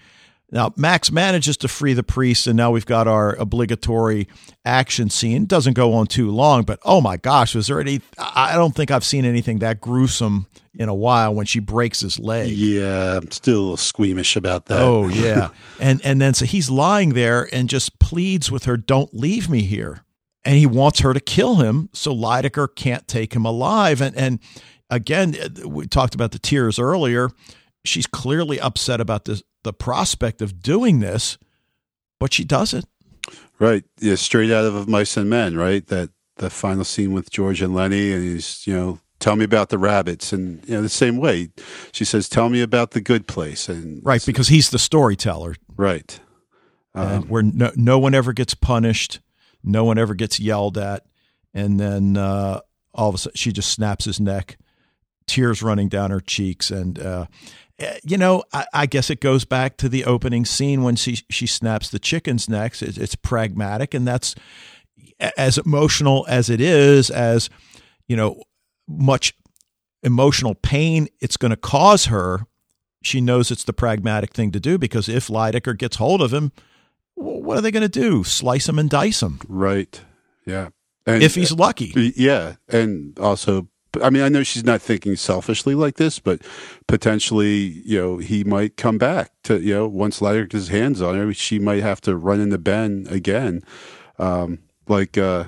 now, 0.55 0.73
Max 0.77 1.11
manages 1.11 1.57
to 1.57 1.67
free 1.67 1.91
the 1.91 2.01
priest, 2.01 2.47
and 2.47 2.55
now 2.55 2.71
we've 2.71 2.85
got 2.85 3.09
our 3.09 3.35
obligatory 3.35 4.29
action 4.63 5.09
scene. 5.09 5.43
It 5.43 5.47
doesn't 5.49 5.73
go 5.73 5.93
on 5.93 6.07
too 6.07 6.31
long, 6.31 6.63
but 6.63 6.79
oh 6.83 7.01
my 7.01 7.17
gosh, 7.17 7.53
was 7.55 7.67
there 7.67 7.81
any? 7.81 7.99
I 8.17 8.53
don't 8.55 8.73
think 8.73 8.89
I've 8.89 9.03
seen 9.03 9.25
anything 9.25 9.59
that 9.59 9.81
gruesome 9.81 10.47
in 10.73 10.87
a 10.87 10.95
while 10.95 11.35
when 11.35 11.45
she 11.45 11.59
breaks 11.59 11.99
his 11.99 12.19
leg. 12.19 12.51
Yeah, 12.51 13.17
I'm 13.17 13.31
still 13.31 13.75
squeamish 13.75 14.37
about 14.37 14.67
that. 14.67 14.79
Oh 14.79 15.07
yeah, 15.09 15.49
and 15.81 15.99
and 16.05 16.21
then 16.21 16.33
so 16.33 16.45
he's 16.45 16.69
lying 16.69 17.15
there 17.15 17.49
and 17.53 17.67
just 17.67 17.99
pleads 17.99 18.49
with 18.49 18.63
her, 18.63 18.77
"Don't 18.77 19.13
leave 19.13 19.49
me 19.49 19.63
here," 19.63 20.05
and 20.45 20.55
he 20.55 20.65
wants 20.65 21.01
her 21.01 21.13
to 21.13 21.19
kill 21.19 21.55
him 21.55 21.89
so 21.91 22.15
Lydecker 22.15 22.73
can't 22.73 23.05
take 23.09 23.35
him 23.35 23.43
alive. 23.43 24.01
And 24.01 24.15
and 24.15 24.39
again, 24.89 25.35
we 25.65 25.85
talked 25.87 26.15
about 26.15 26.31
the 26.31 26.39
tears 26.39 26.79
earlier. 26.79 27.29
She's 27.85 28.07
clearly 28.07 28.59
upset 28.59 28.99
about 28.99 29.25
this 29.25 29.43
the 29.63 29.73
prospect 29.73 30.41
of 30.41 30.61
doing 30.61 30.99
this, 30.99 31.37
but 32.19 32.33
she 32.33 32.43
does 32.43 32.73
it. 32.73 32.85
Right. 33.59 33.83
Yeah, 33.99 34.15
straight 34.15 34.51
out 34.51 34.65
of 34.65 34.87
Mice 34.87 35.17
and 35.17 35.29
Men, 35.29 35.57
right? 35.57 35.85
That 35.87 36.11
the 36.37 36.49
final 36.49 36.83
scene 36.83 37.13
with 37.13 37.31
George 37.31 37.61
and 37.61 37.73
Lenny, 37.73 38.11
and 38.11 38.23
he's, 38.23 38.65
you 38.67 38.73
know, 38.73 38.99
tell 39.19 39.35
me 39.35 39.45
about 39.45 39.69
the 39.69 39.77
rabbits. 39.77 40.33
And, 40.33 40.63
you 40.67 40.75
know, 40.75 40.81
the 40.81 40.89
same 40.89 41.17
way, 41.17 41.49
she 41.91 42.05
says, 42.05 42.29
tell 42.29 42.49
me 42.49 42.61
about 42.61 42.91
the 42.91 43.01
good 43.01 43.27
place. 43.27 43.69
And 43.69 44.01
Right, 44.03 44.23
because 44.25 44.49
he's 44.49 44.69
the 44.69 44.79
storyteller. 44.79 45.55
Right. 45.75 46.19
Um, 46.93 47.23
where 47.23 47.43
no, 47.43 47.71
no 47.75 47.99
one 47.99 48.13
ever 48.13 48.31
gets 48.31 48.53
punished, 48.53 49.19
no 49.63 49.83
one 49.83 49.97
ever 49.97 50.13
gets 50.13 50.39
yelled 50.39 50.77
at. 50.77 51.05
And 51.53 51.79
then 51.79 52.17
uh, 52.17 52.61
all 52.93 53.09
of 53.09 53.15
a 53.15 53.17
sudden, 53.17 53.35
she 53.35 53.51
just 53.51 53.71
snaps 53.71 54.05
his 54.05 54.19
neck, 54.19 54.57
tears 55.25 55.63
running 55.63 55.89
down 55.89 56.11
her 56.11 56.21
cheeks. 56.21 56.69
And, 56.69 56.99
uh, 56.99 57.25
Eh, 57.79 57.99
you 58.03 58.17
know, 58.17 58.43
I, 58.53 58.65
I, 58.73 58.85
guess 58.85 59.09
it 59.09 59.19
goes 59.19 59.43
back 59.43 59.75
to 59.77 59.89
the 59.89 60.05
opening 60.05 60.45
scene 60.45 60.83
when 60.83 60.95
she 60.95 61.19
she 61.29 61.45
snaps 61.45 61.89
the 61.89 61.99
chicken's 61.99 62.47
necks. 62.47 62.81
It's, 62.81 62.97
it's 62.97 63.15
pragmatic, 63.15 63.93
and 63.93 64.07
that's 64.07 64.33
as 65.37 65.57
emotional 65.57 66.25
as 66.29 66.49
it 66.49 66.61
is, 66.61 67.09
as 67.09 67.49
you 68.07 68.15
know, 68.15 68.41
much 68.87 69.33
emotional 70.03 70.55
pain 70.55 71.07
it's 71.19 71.37
going 71.37 71.49
to 71.49 71.57
cause 71.57 72.05
her. 72.05 72.45
She 73.03 73.21
knows 73.21 73.51
it's 73.51 73.63
the 73.63 73.73
pragmatic 73.73 74.33
thing 74.33 74.51
to 74.51 74.59
do 74.59 74.77
because 74.77 75.09
if 75.09 75.27
Lydecker 75.27 75.77
gets 75.77 75.97
hold 75.97 76.21
of 76.21 76.33
him, 76.33 76.51
what 77.15 77.57
are 77.57 77.61
they 77.61 77.71
going 77.71 77.81
to 77.81 77.89
do? 77.89 78.23
Slice 78.23 78.67
him 78.67 78.79
and 78.79 78.89
dice 78.89 79.21
him? 79.21 79.39
Right. 79.47 80.01
Yeah. 80.45 80.69
And, 81.05 81.21
if 81.21 81.35
he's 81.35 81.51
uh, 81.51 81.55
lucky. 81.55 82.13
Yeah, 82.15 82.55
and 82.67 83.17
also 83.19 83.67
I 84.01 84.09
mean, 84.09 84.23
I 84.23 84.29
know 84.29 84.43
she's 84.43 84.63
not 84.63 84.81
thinking 84.81 85.15
selfishly 85.15 85.75
like 85.75 85.95
this, 85.95 86.19
but 86.19 86.41
potentially, 86.87 87.81
you 87.85 87.99
know, 87.99 88.17
he 88.17 88.43
might 88.43 88.77
come 88.77 88.97
back 88.97 89.31
to, 89.43 89.59
you 89.59 89.73
know, 89.73 89.87
once 89.87 90.19
gets 90.19 90.53
his 90.53 90.67
hands 90.69 91.01
on 91.01 91.15
her, 91.15 91.33
she 91.33 91.59
might 91.59 91.83
have 91.83 92.01
to 92.01 92.15
run 92.15 92.39
into 92.39 92.57
Ben 92.57 93.07
again. 93.09 93.63
Um, 94.17 94.59
like, 94.87 95.17
uh, 95.17 95.45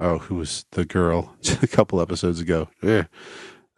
oh, 0.00 0.18
who 0.18 0.36
was 0.36 0.66
the 0.72 0.84
girl 0.84 1.36
a 1.62 1.66
couple 1.66 2.00
episodes 2.00 2.40
ago? 2.40 2.68
Yeah. 2.82 3.04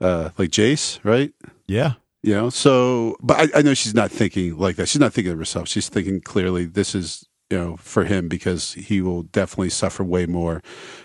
Uh, 0.00 0.30
like 0.38 0.50
Jace, 0.50 0.98
right? 1.02 1.32
Yeah. 1.66 1.94
You 2.22 2.34
know, 2.34 2.50
so, 2.50 3.16
but 3.22 3.54
I, 3.54 3.58
I 3.58 3.62
know 3.62 3.74
she's 3.74 3.94
not 3.94 4.10
thinking 4.10 4.56
like 4.58 4.76
that. 4.76 4.88
She's 4.88 5.00
not 5.00 5.12
thinking 5.12 5.32
of 5.32 5.38
herself. 5.38 5.68
She's 5.68 5.88
thinking 5.88 6.20
clearly 6.20 6.64
this 6.64 6.94
is, 6.94 7.26
you 7.50 7.58
know, 7.58 7.76
for 7.76 8.04
him 8.04 8.28
because 8.28 8.72
he 8.72 9.00
will 9.00 9.22
definitely 9.22 9.70
suffer 9.70 10.02
way 10.02 10.26
more 10.26 10.62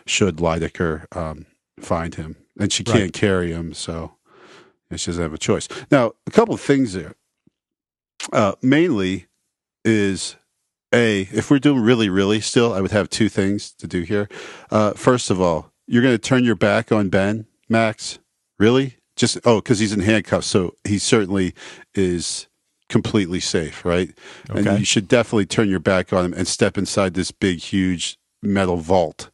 should 0.07 0.37
Lydecker 0.37 1.05
um, 1.15 1.45
find 1.79 2.15
him 2.15 2.37
and 2.59 2.71
she 2.71 2.83
can't 2.83 3.01
right. 3.01 3.13
carry 3.13 3.51
him, 3.51 3.73
so 3.73 4.15
she 4.95 5.07
doesn't 5.07 5.21
have 5.21 5.33
a 5.33 5.37
choice. 5.37 5.67
Now, 5.89 6.13
a 6.27 6.31
couple 6.31 6.53
of 6.53 6.61
things 6.61 6.93
there. 6.93 7.15
Uh, 8.31 8.53
mainly 8.61 9.27
is 9.83 10.35
a 10.93 11.21
if 11.31 11.49
we're 11.49 11.59
doing 11.59 11.81
really 11.81 12.09
really 12.09 12.39
still, 12.39 12.73
I 12.73 12.81
would 12.81 12.91
have 12.91 13.09
two 13.09 13.29
things 13.29 13.71
to 13.73 13.87
do 13.87 14.01
here. 14.01 14.29
Uh, 14.69 14.91
first 14.93 15.29
of 15.29 15.41
all, 15.41 15.71
you're 15.87 16.03
going 16.03 16.13
to 16.13 16.19
turn 16.19 16.43
your 16.43 16.55
back 16.55 16.91
on 16.91 17.09
Ben, 17.09 17.47
Max? 17.67 18.19
Really? 18.59 18.97
Just 19.15 19.39
oh, 19.43 19.57
because 19.57 19.79
he's 19.79 19.93
in 19.93 20.01
handcuffs, 20.01 20.47
so 20.47 20.75
he 20.83 20.99
certainly 20.99 21.53
is 21.95 22.47
completely 22.89 23.39
safe, 23.39 23.83
right? 23.83 24.11
Okay. 24.49 24.59
And 24.69 24.79
you 24.79 24.85
should 24.85 25.07
definitely 25.07 25.45
turn 25.45 25.69
your 25.69 25.79
back 25.79 26.13
on 26.13 26.25
him 26.25 26.33
and 26.33 26.47
step 26.47 26.77
inside 26.77 27.13
this 27.13 27.31
big, 27.31 27.59
huge 27.59 28.17
metal 28.41 28.77
vault. 28.77 29.29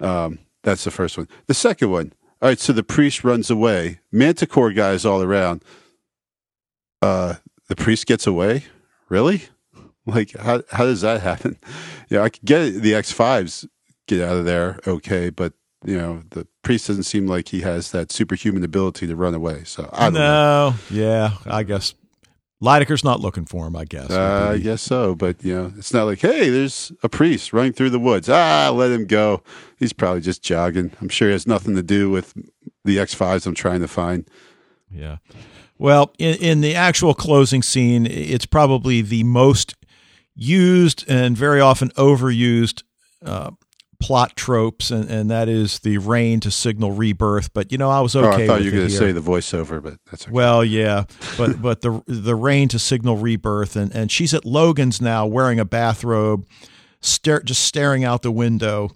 Um, 0.00 0.40
that's 0.62 0.84
the 0.84 0.90
first 0.90 1.16
one. 1.16 1.28
The 1.46 1.54
second 1.54 1.90
one. 1.90 2.12
All 2.42 2.48
right, 2.50 2.58
so 2.58 2.72
the 2.72 2.82
priest 2.82 3.24
runs 3.24 3.50
away. 3.50 4.00
Manticore 4.12 4.72
guys 4.72 5.04
all 5.06 5.22
around. 5.22 5.64
Uh, 7.00 7.34
the 7.68 7.76
priest 7.76 8.06
gets 8.06 8.26
away. 8.26 8.64
Really? 9.08 9.44
Like 10.08 10.36
how 10.38 10.62
how 10.70 10.84
does 10.84 11.00
that 11.00 11.20
happen? 11.20 11.58
Yeah, 12.08 12.22
I 12.22 12.28
could 12.28 12.44
get 12.44 12.70
the 12.82 12.94
X 12.94 13.10
fives 13.10 13.66
get 14.06 14.20
out 14.22 14.36
of 14.36 14.44
there 14.44 14.78
okay, 14.86 15.30
but 15.30 15.52
you 15.84 15.98
know 15.98 16.22
the 16.30 16.46
priest 16.62 16.86
doesn't 16.86 17.02
seem 17.02 17.26
like 17.26 17.48
he 17.48 17.62
has 17.62 17.90
that 17.90 18.12
superhuman 18.12 18.62
ability 18.62 19.08
to 19.08 19.16
run 19.16 19.34
away. 19.34 19.64
So 19.64 19.90
I 19.92 20.04
don't 20.04 20.14
know. 20.14 20.74
yeah, 20.88 21.32
I 21.46 21.64
guess 21.64 21.94
Lydecker's 22.62 23.04
not 23.04 23.20
looking 23.20 23.44
for 23.44 23.66
him. 23.66 23.76
I 23.76 23.84
guess. 23.84 24.10
Uh, 24.10 24.52
I 24.54 24.58
guess 24.58 24.82
so, 24.82 25.14
but 25.14 25.44
you 25.44 25.54
know, 25.54 25.72
it's 25.76 25.92
not 25.92 26.04
like, 26.04 26.20
hey, 26.20 26.48
there's 26.48 26.92
a 27.02 27.08
priest 27.08 27.52
running 27.52 27.72
through 27.72 27.90
the 27.90 27.98
woods. 27.98 28.28
Ah, 28.28 28.70
let 28.72 28.90
him 28.90 29.06
go. 29.06 29.42
He's 29.78 29.92
probably 29.92 30.22
just 30.22 30.42
jogging. 30.42 30.92
I'm 31.00 31.08
sure 31.08 31.28
he 31.28 31.32
has 31.32 31.46
nothing 31.46 31.74
to 31.76 31.82
do 31.82 32.10
with 32.10 32.34
the 32.84 32.98
X 32.98 33.12
fives 33.14 33.46
I'm 33.46 33.54
trying 33.54 33.80
to 33.80 33.88
find. 33.88 34.28
Yeah. 34.90 35.16
Well, 35.78 36.14
in, 36.18 36.36
in 36.36 36.60
the 36.62 36.74
actual 36.74 37.12
closing 37.12 37.62
scene, 37.62 38.06
it's 38.06 38.46
probably 38.46 39.02
the 39.02 39.24
most 39.24 39.74
used 40.34 41.04
and 41.08 41.36
very 41.36 41.60
often 41.60 41.90
overused 41.90 42.82
uh, 43.24 43.50
plot 43.98 44.36
tropes, 44.36 44.90
and, 44.90 45.08
and 45.10 45.30
that 45.30 45.48
is 45.48 45.80
the 45.80 45.98
rain 45.98 46.40
to 46.40 46.50
signal 46.50 46.92
rebirth. 46.92 47.52
But 47.52 47.72
you 47.72 47.78
know, 47.78 47.90
I 47.90 48.00
was 48.00 48.14
okay. 48.16 48.26
oh, 48.26 48.44
I 48.44 48.46
thought 48.46 48.62
you 48.62 48.70
were 48.70 48.78
going 48.78 48.88
to 48.88 48.94
say 48.94 49.12
the 49.12 49.20
voiceover, 49.20 49.82
but 49.82 49.98
that's 50.10 50.24
okay. 50.24 50.32
Well, 50.32 50.64
yeah, 50.64 51.04
but 51.36 51.60
but 51.62 51.80
the 51.82 52.02
the 52.06 52.34
rain 52.34 52.68
to 52.68 52.78
signal 52.78 53.16
rebirth, 53.16 53.76
and 53.76 53.94
and 53.94 54.10
she's 54.10 54.34
at 54.34 54.44
Logan's 54.44 55.00
now 55.00 55.26
wearing 55.26 55.58
a 55.58 55.64
bathrobe, 55.64 56.46
stare, 57.00 57.40
just 57.40 57.64
staring 57.64 58.04
out 58.04 58.22
the 58.22 58.32
window. 58.32 58.90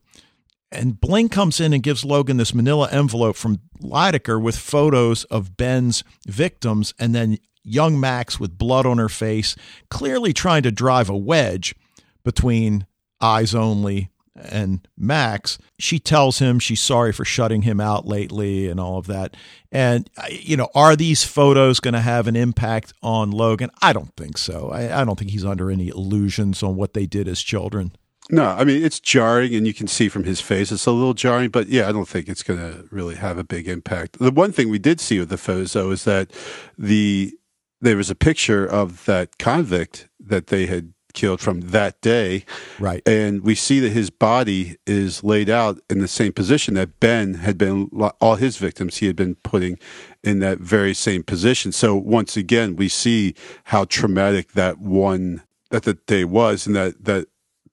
And 0.72 1.01
Bling 1.01 1.30
comes 1.30 1.59
in 1.59 1.72
and 1.72 1.82
gives 1.82 2.05
Logan 2.05 2.36
this 2.36 2.55
manila 2.55 2.88
envelope 2.92 3.34
from 3.34 3.59
Lydecker 3.82 4.40
with 4.40 4.57
photos 4.57 5.24
of 5.24 5.57
Ben's 5.57 6.05
victims 6.28 6.94
and 6.96 7.12
then 7.12 7.38
young 7.64 7.98
Max 7.98 8.38
with 8.38 8.57
blood 8.57 8.86
on 8.86 8.98
her 8.98 9.09
face, 9.09 9.57
clearly 9.88 10.32
trying 10.32 10.62
to 10.62 10.70
drive 10.70 11.11
a 11.11 11.16
wedge 11.16 11.74
between 12.22 12.86
eyes 13.20 13.55
only 13.55 14.11
and 14.37 14.87
Max. 14.97 15.59
She 15.78 15.99
tells 15.99 16.39
him 16.39 16.59
she's 16.59 16.81
sorry 16.81 17.12
for 17.12 17.24
shutting 17.24 17.62
him 17.62 17.81
out 17.81 18.07
lately 18.07 18.68
and 18.68 18.78
all 18.78 18.99
of 18.99 19.07
that. 19.07 19.37
And, 19.72 20.09
uh, 20.16 20.26
you 20.31 20.57
know, 20.57 20.68
are 20.74 20.97
these 20.97 21.24
photos 21.24 21.81
going 21.81 21.95
to 21.95 22.01
have 22.01 22.26
an 22.26 22.37
impact 22.37 22.93
on 23.03 23.31
Logan? 23.31 23.70
I 23.83 23.93
don't 23.93 24.14
think 24.16 24.39
so. 24.39 24.70
I, 24.70 25.01
I 25.01 25.05
don't 25.05 25.18
think 25.18 25.31
he's 25.31 25.45
under 25.45 25.70
any 25.70 25.89
illusions 25.89 26.62
on 26.62 26.76
what 26.76 26.95
they 26.95 27.07
did 27.07 27.28
as 27.28 27.41
children. 27.41 27.93
No, 28.33 28.45
I 28.45 28.62
mean 28.62 28.85
it's 28.85 29.01
jarring, 29.01 29.57
and 29.57 29.66
you 29.66 29.74
can 29.74 29.89
see 29.89 30.09
from 30.09 30.22
his 30.22 30.41
face 30.41 30.70
it's 30.70 30.87
a 30.87 30.93
little 30.93 31.14
jarring. 31.14 31.51
But 31.51 31.68
yeah, 31.68 31.89
I 31.89 31.93
don't 31.93 32.07
think 32.07 32.28
it's 32.28 32.45
going 32.45 32.61
to 32.61 32.87
really 32.91 33.16
have 33.16 33.39
a 33.39 33.45
big 33.45 33.66
impact. 33.66 34.18
The 34.20 34.31
one 34.31 34.53
thing 34.53 34.68
we 34.68 34.78
did 34.78 35.01
see 35.01 35.18
with 35.18 35.31
the 35.31 35.37
photos, 35.37 35.72
though, 35.72 35.91
is 35.91 36.05
that 36.05 36.31
the 36.78 37.33
there 37.81 37.97
was 37.97 38.11
a 38.11 38.14
picture 38.14 38.64
of 38.64 39.05
that 39.07 39.39
convict 39.39 40.09
that 40.20 40.47
they 40.49 40.66
had 40.66 40.93
killed 41.12 41.40
from 41.40 41.61
that 41.61 42.00
day, 42.00 42.44
Right. 42.78 43.02
and 43.06 43.42
we 43.42 43.54
see 43.54 43.80
that 43.80 43.90
his 43.90 44.11
body 44.11 44.76
is 44.86 45.22
laid 45.24 45.48
out 45.50 45.80
in 45.88 45.98
the 46.00 46.08
same 46.08 46.32
position 46.32 46.74
that 46.74 47.00
Ben 47.00 47.34
had 47.34 47.56
been. 47.58 47.88
All 48.20 48.36
his 48.36 48.56
victims 48.56 48.98
he 48.98 49.06
had 49.06 49.16
been 49.16 49.34
putting 49.36 49.78
in 50.22 50.40
that 50.40 50.58
very 50.58 50.94
same 50.94 51.22
position. 51.22 51.72
So 51.72 51.94
once 51.96 52.36
again, 52.36 52.76
we 52.76 52.88
see 52.88 53.34
how 53.64 53.84
traumatic 53.84 54.52
that 54.52 54.78
one 54.78 55.42
that 55.70 55.84
the 55.84 55.94
day 55.94 56.24
was, 56.24 56.66
and 56.66 56.74
that 56.76 57.04
that 57.04 57.26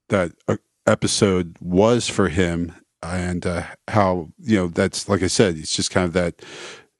that 0.09 0.31
uh, 0.47 0.57
episode 0.85 1.55
was 1.59 2.07
for 2.07 2.29
him 2.29 2.73
and 3.03 3.45
uh, 3.45 3.63
how 3.89 4.29
you 4.39 4.55
know 4.57 4.67
that's 4.67 5.07
like 5.09 5.21
i 5.21 5.27
said 5.27 5.55
it's 5.55 5.75
just 5.75 5.91
kind 5.91 6.05
of 6.05 6.13
that 6.13 6.41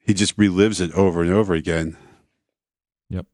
he 0.05 0.13
just 0.13 0.38
relives 0.38 0.79
it 0.79 0.91
over 0.93 1.21
and 1.23 1.31
over 1.31 1.53
again 1.53 1.97
Yep. 3.09 3.25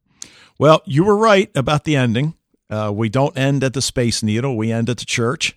Well, 0.60 0.82
you 0.86 1.04
were 1.04 1.18
right 1.18 1.49
about 1.56 1.84
the 1.84 1.95
ending. 1.95 2.36
Uh, 2.74 2.92
we 2.92 3.08
don't 3.10 3.38
end 3.38 3.64
at 3.64 3.74
the 3.74 3.82
Space 3.82 4.24
Needle, 4.24 4.58
we 4.58 4.72
end 4.72 4.90
at 4.90 4.98
the 4.98 5.06
church. 5.06 5.56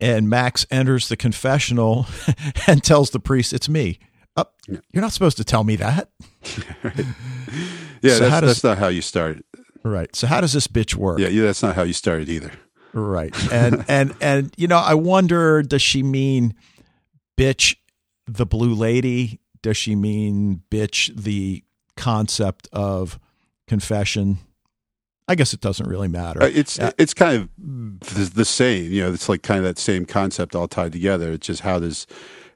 And 0.00 0.28
Max 0.28 0.66
enters 0.70 1.08
the 1.08 1.16
confessional 1.16 2.06
and 2.66 2.82
tells 2.82 3.10
the 3.10 3.20
priest, 3.20 3.52
It's 3.52 3.68
me. 3.68 3.98
Uh, 4.34 4.44
You're 4.66 5.02
not 5.02 5.12
supposed 5.12 5.36
to 5.36 5.44
tell 5.44 5.62
me 5.62 5.76
that. 5.76 6.10
yeah 8.02 8.14
So 8.14 8.18
that's, 8.18 8.30
how 8.30 8.40
does- 8.40 8.48
that's 8.50 8.64
not 8.64 8.78
how 8.78 8.88
you 8.88 9.02
started 9.02 9.44
Right. 9.84 10.14
So, 10.14 10.28
how 10.28 10.40
does 10.40 10.52
this 10.52 10.68
bitch 10.68 10.94
work? 10.94 11.18
yeah, 11.18 11.26
yeah 11.28 11.42
that's 11.42 11.62
not 11.62 11.74
how 11.74 11.82
you 11.82 11.92
started 11.92 12.28
either 12.28 12.50
Right. 12.94 13.34
And 13.52 13.84
and 13.88 14.14
and 14.20 14.52
you 14.56 14.68
know, 14.68 14.78
I 14.78 14.94
wonder 14.94 15.62
does 15.62 15.82
she 15.82 16.02
mean 16.02 16.54
bitch 17.38 17.76
the 18.26 18.46
blue 18.46 18.74
lady? 18.74 19.40
Does 19.62 19.76
she 19.76 19.94
mean 19.96 20.62
bitch 20.70 21.14
the 21.16 21.62
concept 21.96 22.68
of 22.72 23.18
confession? 23.66 24.38
I 25.28 25.34
guess 25.34 25.54
it 25.54 25.60
doesn't 25.60 25.88
really 25.88 26.08
matter. 26.08 26.42
Uh, 26.42 26.50
it's 26.52 26.78
Yeah. 26.78 26.90
it's 26.98 27.14
kind 27.14 27.36
of 27.42 27.48
the, 27.58 28.30
the 28.34 28.44
same 28.44 28.90
you 28.92 29.02
know 29.02 29.12
it's 29.12 29.28
like 29.28 29.42
kind 29.42 29.58
of 29.58 29.64
that 29.64 29.78
same 29.78 30.04
concept 30.04 30.54
all 30.56 30.66
tied 30.68 30.92
together 30.92 31.30
it's 31.32 31.46
just 31.46 31.60
how 31.62 31.78
does 31.78 32.06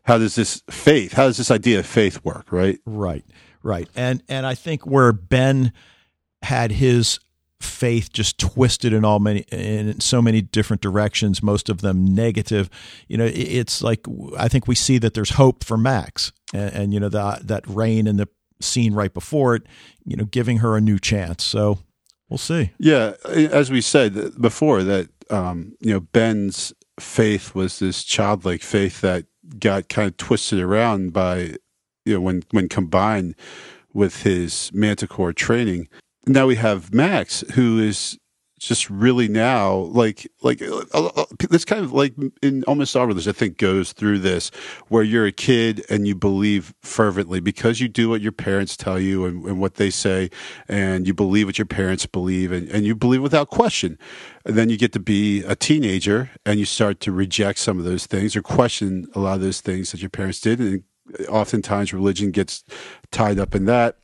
how 0.02 0.18
does 0.18 0.34
this 0.34 0.62
faith 0.70 1.12
how 1.12 1.26
does 1.26 1.36
this 1.36 1.50
idea 1.50 1.78
of 1.78 1.86
faith 1.86 2.24
work 2.24 2.50
right 2.50 2.78
Right, 2.84 3.24
right, 3.62 3.88
and 3.94 4.22
and 4.28 4.44
I 4.46 4.54
think 4.54 4.86
where 4.86 5.12
Ben 5.12 5.72
had 6.42 6.72
his 6.72 7.18
faith 7.60 8.12
just 8.12 8.38
twisted 8.38 8.92
in 8.92 9.04
all 9.04 9.18
many 9.18 9.40
in 9.50 9.98
so 10.00 10.20
many 10.20 10.42
different 10.42 10.82
directions, 10.82 11.42
most 11.42 11.68
of 11.68 11.80
them 11.80 12.04
negative. 12.14 12.68
You 13.08 13.16
know, 13.16 13.30
it's 13.32 13.82
like 13.82 14.06
I 14.36 14.48
think 14.48 14.68
we 14.68 14.74
see 14.74 14.98
that 14.98 15.14
there's 15.14 15.30
hope 15.30 15.64
for 15.64 15.76
Max, 15.76 16.32
and, 16.52 16.72
and 16.74 16.94
you 16.94 17.00
know 17.00 17.08
that 17.08 17.46
that 17.48 17.66
rain 17.66 18.06
in 18.06 18.16
the 18.16 18.28
scene 18.60 18.94
right 18.94 19.12
before 19.12 19.54
it, 19.56 19.62
you 20.04 20.16
know, 20.16 20.24
giving 20.24 20.58
her 20.58 20.76
a 20.76 20.80
new 20.80 20.98
chance. 20.98 21.42
So 21.44 21.78
we'll 22.28 22.38
see. 22.38 22.72
Yeah, 22.78 23.14
as 23.24 23.70
we 23.70 23.80
said 23.80 24.40
before, 24.40 24.82
that 24.82 25.08
um, 25.30 25.74
you 25.80 25.92
know 25.92 26.00
Ben's 26.00 26.72
faith 26.98 27.54
was 27.54 27.78
this 27.78 28.04
childlike 28.04 28.62
faith 28.62 29.00
that 29.02 29.26
got 29.58 29.88
kind 29.88 30.08
of 30.08 30.16
twisted 30.16 30.60
around 30.60 31.12
by 31.12 31.56
you 32.04 32.14
know 32.14 32.20
when 32.20 32.42
when 32.50 32.68
combined 32.68 33.34
with 33.92 34.22
his 34.22 34.70
Manticore 34.74 35.32
training. 35.32 35.88
Now 36.26 36.46
we 36.46 36.56
have 36.56 36.92
Max, 36.92 37.42
who 37.54 37.78
is 37.78 38.18
just 38.58 38.88
really 38.88 39.28
now 39.28 39.74
like 39.74 40.30
like 40.42 40.62
uh, 40.62 41.26
it's 41.50 41.64
kind 41.64 41.84
of 41.84 41.92
like 41.92 42.14
in 42.42 42.64
almost 42.64 42.96
all 42.96 43.06
religions 43.06 43.28
i 43.28 43.38
think 43.38 43.58
goes 43.58 43.92
through 43.92 44.18
this 44.18 44.50
where 44.88 45.02
you're 45.02 45.26
a 45.26 45.32
kid 45.32 45.84
and 45.90 46.06
you 46.08 46.14
believe 46.14 46.74
fervently 46.80 47.40
because 47.40 47.80
you 47.80 47.88
do 47.88 48.08
what 48.08 48.20
your 48.20 48.32
parents 48.32 48.76
tell 48.76 48.98
you 48.98 49.24
and, 49.24 49.44
and 49.44 49.60
what 49.60 49.74
they 49.74 49.90
say 49.90 50.30
and 50.68 51.06
you 51.06 51.14
believe 51.14 51.46
what 51.46 51.58
your 51.58 51.66
parents 51.66 52.06
believe 52.06 52.52
and, 52.52 52.68
and 52.70 52.84
you 52.86 52.94
believe 52.94 53.22
without 53.22 53.48
question. 53.48 53.98
And 54.44 54.56
then 54.56 54.68
you 54.68 54.76
get 54.76 54.92
to 54.92 55.00
be 55.00 55.42
a 55.44 55.56
teenager 55.56 56.30
and 56.44 56.58
you 56.58 56.64
start 56.64 57.00
to 57.00 57.12
reject 57.12 57.58
some 57.58 57.78
of 57.78 57.84
those 57.84 58.06
things 58.06 58.36
or 58.36 58.42
question 58.42 59.06
a 59.14 59.20
lot 59.20 59.34
of 59.34 59.40
those 59.40 59.60
things 59.60 59.92
that 59.92 60.00
your 60.00 60.10
parents 60.10 60.40
did 60.40 60.60
and 60.60 60.84
oftentimes 61.28 61.92
religion 61.92 62.30
gets 62.30 62.64
tied 63.10 63.38
up 63.38 63.54
in 63.54 63.64
that 63.66 63.98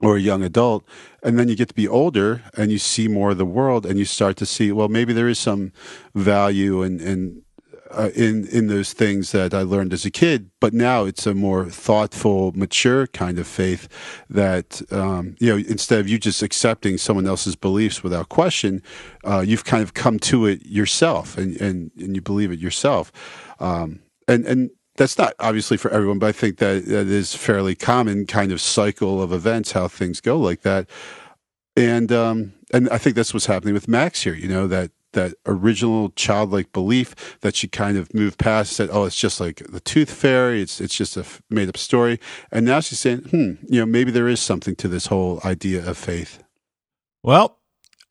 or 0.00 0.16
a 0.16 0.20
young 0.20 0.42
adult 0.42 0.84
and 1.22 1.38
then 1.38 1.48
you 1.48 1.56
get 1.56 1.68
to 1.68 1.74
be 1.74 1.88
older 1.88 2.42
and 2.56 2.70
you 2.70 2.78
see 2.78 3.08
more 3.08 3.30
of 3.30 3.38
the 3.38 3.46
world 3.46 3.86
and 3.86 3.98
you 3.98 4.04
start 4.04 4.36
to 4.36 4.46
see 4.46 4.72
well 4.72 4.88
maybe 4.88 5.12
there 5.12 5.28
is 5.28 5.38
some 5.38 5.72
value 6.14 6.82
in 6.82 7.00
in 7.00 7.42
uh, 7.90 8.10
in 8.16 8.46
in 8.48 8.66
those 8.66 8.92
things 8.92 9.30
that 9.30 9.54
I 9.54 9.62
learned 9.62 9.92
as 9.92 10.04
a 10.04 10.10
kid 10.10 10.50
but 10.60 10.74
now 10.74 11.04
it's 11.04 11.26
a 11.26 11.34
more 11.34 11.66
thoughtful 11.66 12.52
mature 12.56 13.06
kind 13.06 13.38
of 13.38 13.46
faith 13.46 13.88
that 14.28 14.82
um, 14.90 15.36
you 15.38 15.48
know 15.48 15.56
instead 15.68 16.00
of 16.00 16.08
you 16.08 16.18
just 16.18 16.42
accepting 16.42 16.98
someone 16.98 17.26
else's 17.26 17.54
beliefs 17.54 18.02
without 18.02 18.28
question 18.28 18.82
uh, 19.24 19.44
you've 19.46 19.64
kind 19.64 19.82
of 19.82 19.94
come 19.94 20.18
to 20.18 20.46
it 20.46 20.66
yourself 20.66 21.38
and 21.38 21.60
and, 21.60 21.92
and 21.98 22.16
you 22.16 22.22
believe 22.22 22.50
it 22.50 22.58
yourself. 22.58 23.12
Um, 23.60 24.00
and 24.26 24.44
and 24.46 24.70
that's 24.96 25.18
not 25.18 25.34
obviously 25.40 25.76
for 25.76 25.90
everyone, 25.90 26.18
but 26.18 26.28
I 26.28 26.32
think 26.32 26.58
that 26.58 26.86
that 26.86 27.06
is 27.06 27.34
fairly 27.34 27.74
common 27.74 28.26
kind 28.26 28.52
of 28.52 28.60
cycle 28.60 29.22
of 29.22 29.32
events, 29.32 29.72
how 29.72 29.88
things 29.88 30.20
go 30.20 30.38
like 30.38 30.62
that. 30.62 30.88
And 31.76 32.12
um, 32.12 32.52
and 32.72 32.88
I 32.90 32.98
think 32.98 33.16
that's 33.16 33.34
what's 33.34 33.46
happening 33.46 33.74
with 33.74 33.88
Max 33.88 34.22
here. 34.22 34.34
You 34.34 34.48
know 34.48 34.66
that 34.68 34.92
that 35.12 35.34
original 35.46 36.10
childlike 36.10 36.72
belief 36.72 37.38
that 37.40 37.56
she 37.56 37.66
kind 37.66 37.96
of 37.96 38.12
moved 38.14 38.38
past. 38.38 38.72
Said, 38.72 38.90
"Oh, 38.92 39.04
it's 39.04 39.16
just 39.16 39.40
like 39.40 39.56
the 39.68 39.80
Tooth 39.80 40.10
Fairy. 40.10 40.62
It's 40.62 40.80
it's 40.80 40.94
just 40.94 41.16
a 41.16 41.24
made 41.50 41.68
up 41.68 41.76
story." 41.76 42.20
And 42.52 42.64
now 42.64 42.80
she's 42.80 43.00
saying, 43.00 43.22
"Hmm, 43.30 43.52
you 43.68 43.80
know, 43.80 43.86
maybe 43.86 44.12
there 44.12 44.28
is 44.28 44.40
something 44.40 44.76
to 44.76 44.88
this 44.88 45.06
whole 45.06 45.40
idea 45.44 45.84
of 45.84 45.98
faith." 45.98 46.42
Well, 47.22 47.58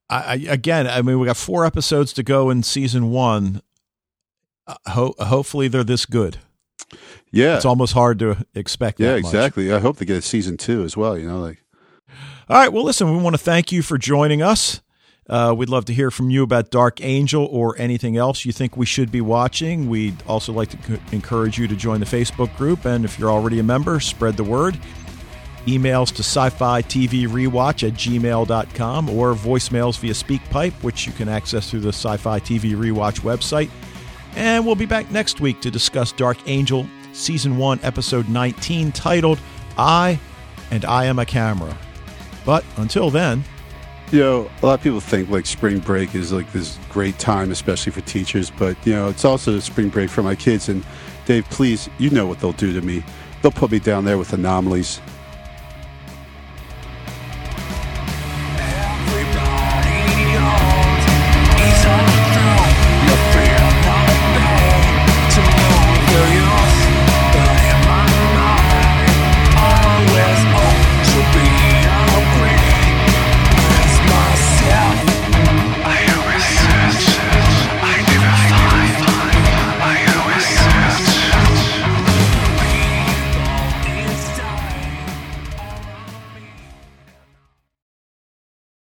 I, 0.10 0.46
again, 0.50 0.88
I 0.88 1.02
mean, 1.02 1.20
we 1.20 1.28
got 1.28 1.38
four 1.38 1.66
episodes 1.66 2.14
to 2.14 2.24
go 2.24 2.50
in 2.50 2.64
season 2.64 3.12
one. 3.12 3.62
Uh, 4.68 4.76
ho- 4.88 5.16
hopefully, 5.20 5.68
they're 5.68 5.84
this 5.84 6.06
good. 6.06 6.40
Yeah, 7.34 7.56
it's 7.56 7.66
almost 7.66 7.94
hard 7.94 8.20
to 8.20 8.38
expect. 8.54 9.00
Yeah, 9.00 9.14
much. 9.14 9.20
exactly. 9.20 9.74
I 9.74 9.80
hope 9.80 9.98
they 9.98 10.06
get 10.06 10.18
a 10.18 10.22
season 10.22 10.56
two 10.56 10.84
as 10.84 10.96
well. 10.96 11.18
You 11.18 11.28
know, 11.28 11.40
like. 11.40 11.64
All 12.48 12.58
right. 12.58 12.72
Well, 12.72 12.84
listen, 12.84 13.12
we 13.12 13.22
want 13.22 13.34
to 13.34 13.42
thank 13.42 13.72
you 13.72 13.82
for 13.82 13.98
joining 13.98 14.42
us. 14.42 14.82
Uh, 15.28 15.54
we'd 15.58 15.70
love 15.70 15.86
to 15.86 15.94
hear 15.94 16.12
from 16.12 16.30
you 16.30 16.44
about 16.44 16.70
Dark 16.70 17.02
Angel 17.02 17.46
or 17.46 17.76
anything 17.80 18.18
else 18.18 18.46
you 18.46 18.52
think 18.52 18.76
we 18.76 18.86
should 18.86 19.12
be 19.12 19.22
watching. 19.22 19.90
We'd 19.90 20.22
also 20.28 20.52
like 20.52 20.70
to 20.72 20.78
c- 20.84 21.02
encourage 21.14 21.58
you 21.58 21.68
to 21.70 21.76
join 21.76 22.02
the 22.02 22.06
Facebook 22.06 22.56
group. 22.58 22.86
And 22.86 23.06
if 23.06 23.18
you're 23.18 23.32
already 23.32 23.60
a 23.60 23.64
member, 23.64 24.00
spread 24.00 24.38
the 24.38 24.44
word. 24.44 24.78
Emails 25.66 26.14
to 26.16 26.20
sci 26.24 26.50
fi 26.50 26.82
TV 26.82 27.26
rewatch 27.26 27.88
at 27.88 27.94
gmail.com 27.94 29.10
or 29.10 29.34
voicemails 29.34 29.98
via 29.98 30.12
SpeakPipe, 30.12 30.74
which 30.84 31.08
you 31.08 31.14
can 31.14 31.30
access 31.30 31.70
through 31.70 31.80
the 31.80 31.94
Sci 31.94 32.18
Fi 32.18 32.40
TV 32.42 32.76
Rewatch 32.76 33.22
website. 33.22 33.72
And 34.36 34.66
we'll 34.66 34.76
be 34.76 34.86
back 34.86 35.10
next 35.10 35.40
week 35.40 35.62
to 35.62 35.72
discuss 35.72 36.12
Dark 36.12 36.38
Angel 36.48 36.86
Season 37.14 37.58
1, 37.58 37.80
Episode 37.84 38.28
19, 38.28 38.92
titled 38.92 39.40
I 39.78 40.20
and 40.72 40.84
I 40.84 41.06
Am 41.06 41.20
a 41.20 41.26
Camera. 41.26 41.78
But 42.46 42.66
until 42.78 43.10
then, 43.10 43.44
you 44.12 44.20
know, 44.20 44.52
a 44.62 44.66
lot 44.66 44.74
of 44.76 44.82
people 44.82 45.00
think 45.00 45.30
like 45.30 45.46
spring 45.46 45.80
break 45.80 46.14
is 46.14 46.32
like 46.32 46.52
this 46.52 46.78
great 46.90 47.18
time, 47.20 47.52
especially 47.52 47.92
for 47.92 48.02
teachers, 48.02 48.52
but 48.52 48.76
you 48.86 48.94
know, 48.94 49.08
it's 49.10 49.26
also 49.26 49.60
spring 49.60 49.90
break 49.90 50.10
for 50.10 50.22
my 50.22 50.36
kids. 50.36 50.70
And 50.70 50.84
Dave, 51.26 51.46
please, 51.50 51.90
you 51.98 52.10
know 52.10 52.28
what 52.28 52.40
they'll 52.40 52.52
do 52.52 52.74
to 52.74 52.82
me. 52.82 53.04
They'll 53.42 53.52
put 53.52 53.72
me 53.72 53.80
down 53.80 54.06
there 54.06 54.18
with 54.18 54.34
anomalies 54.34 55.00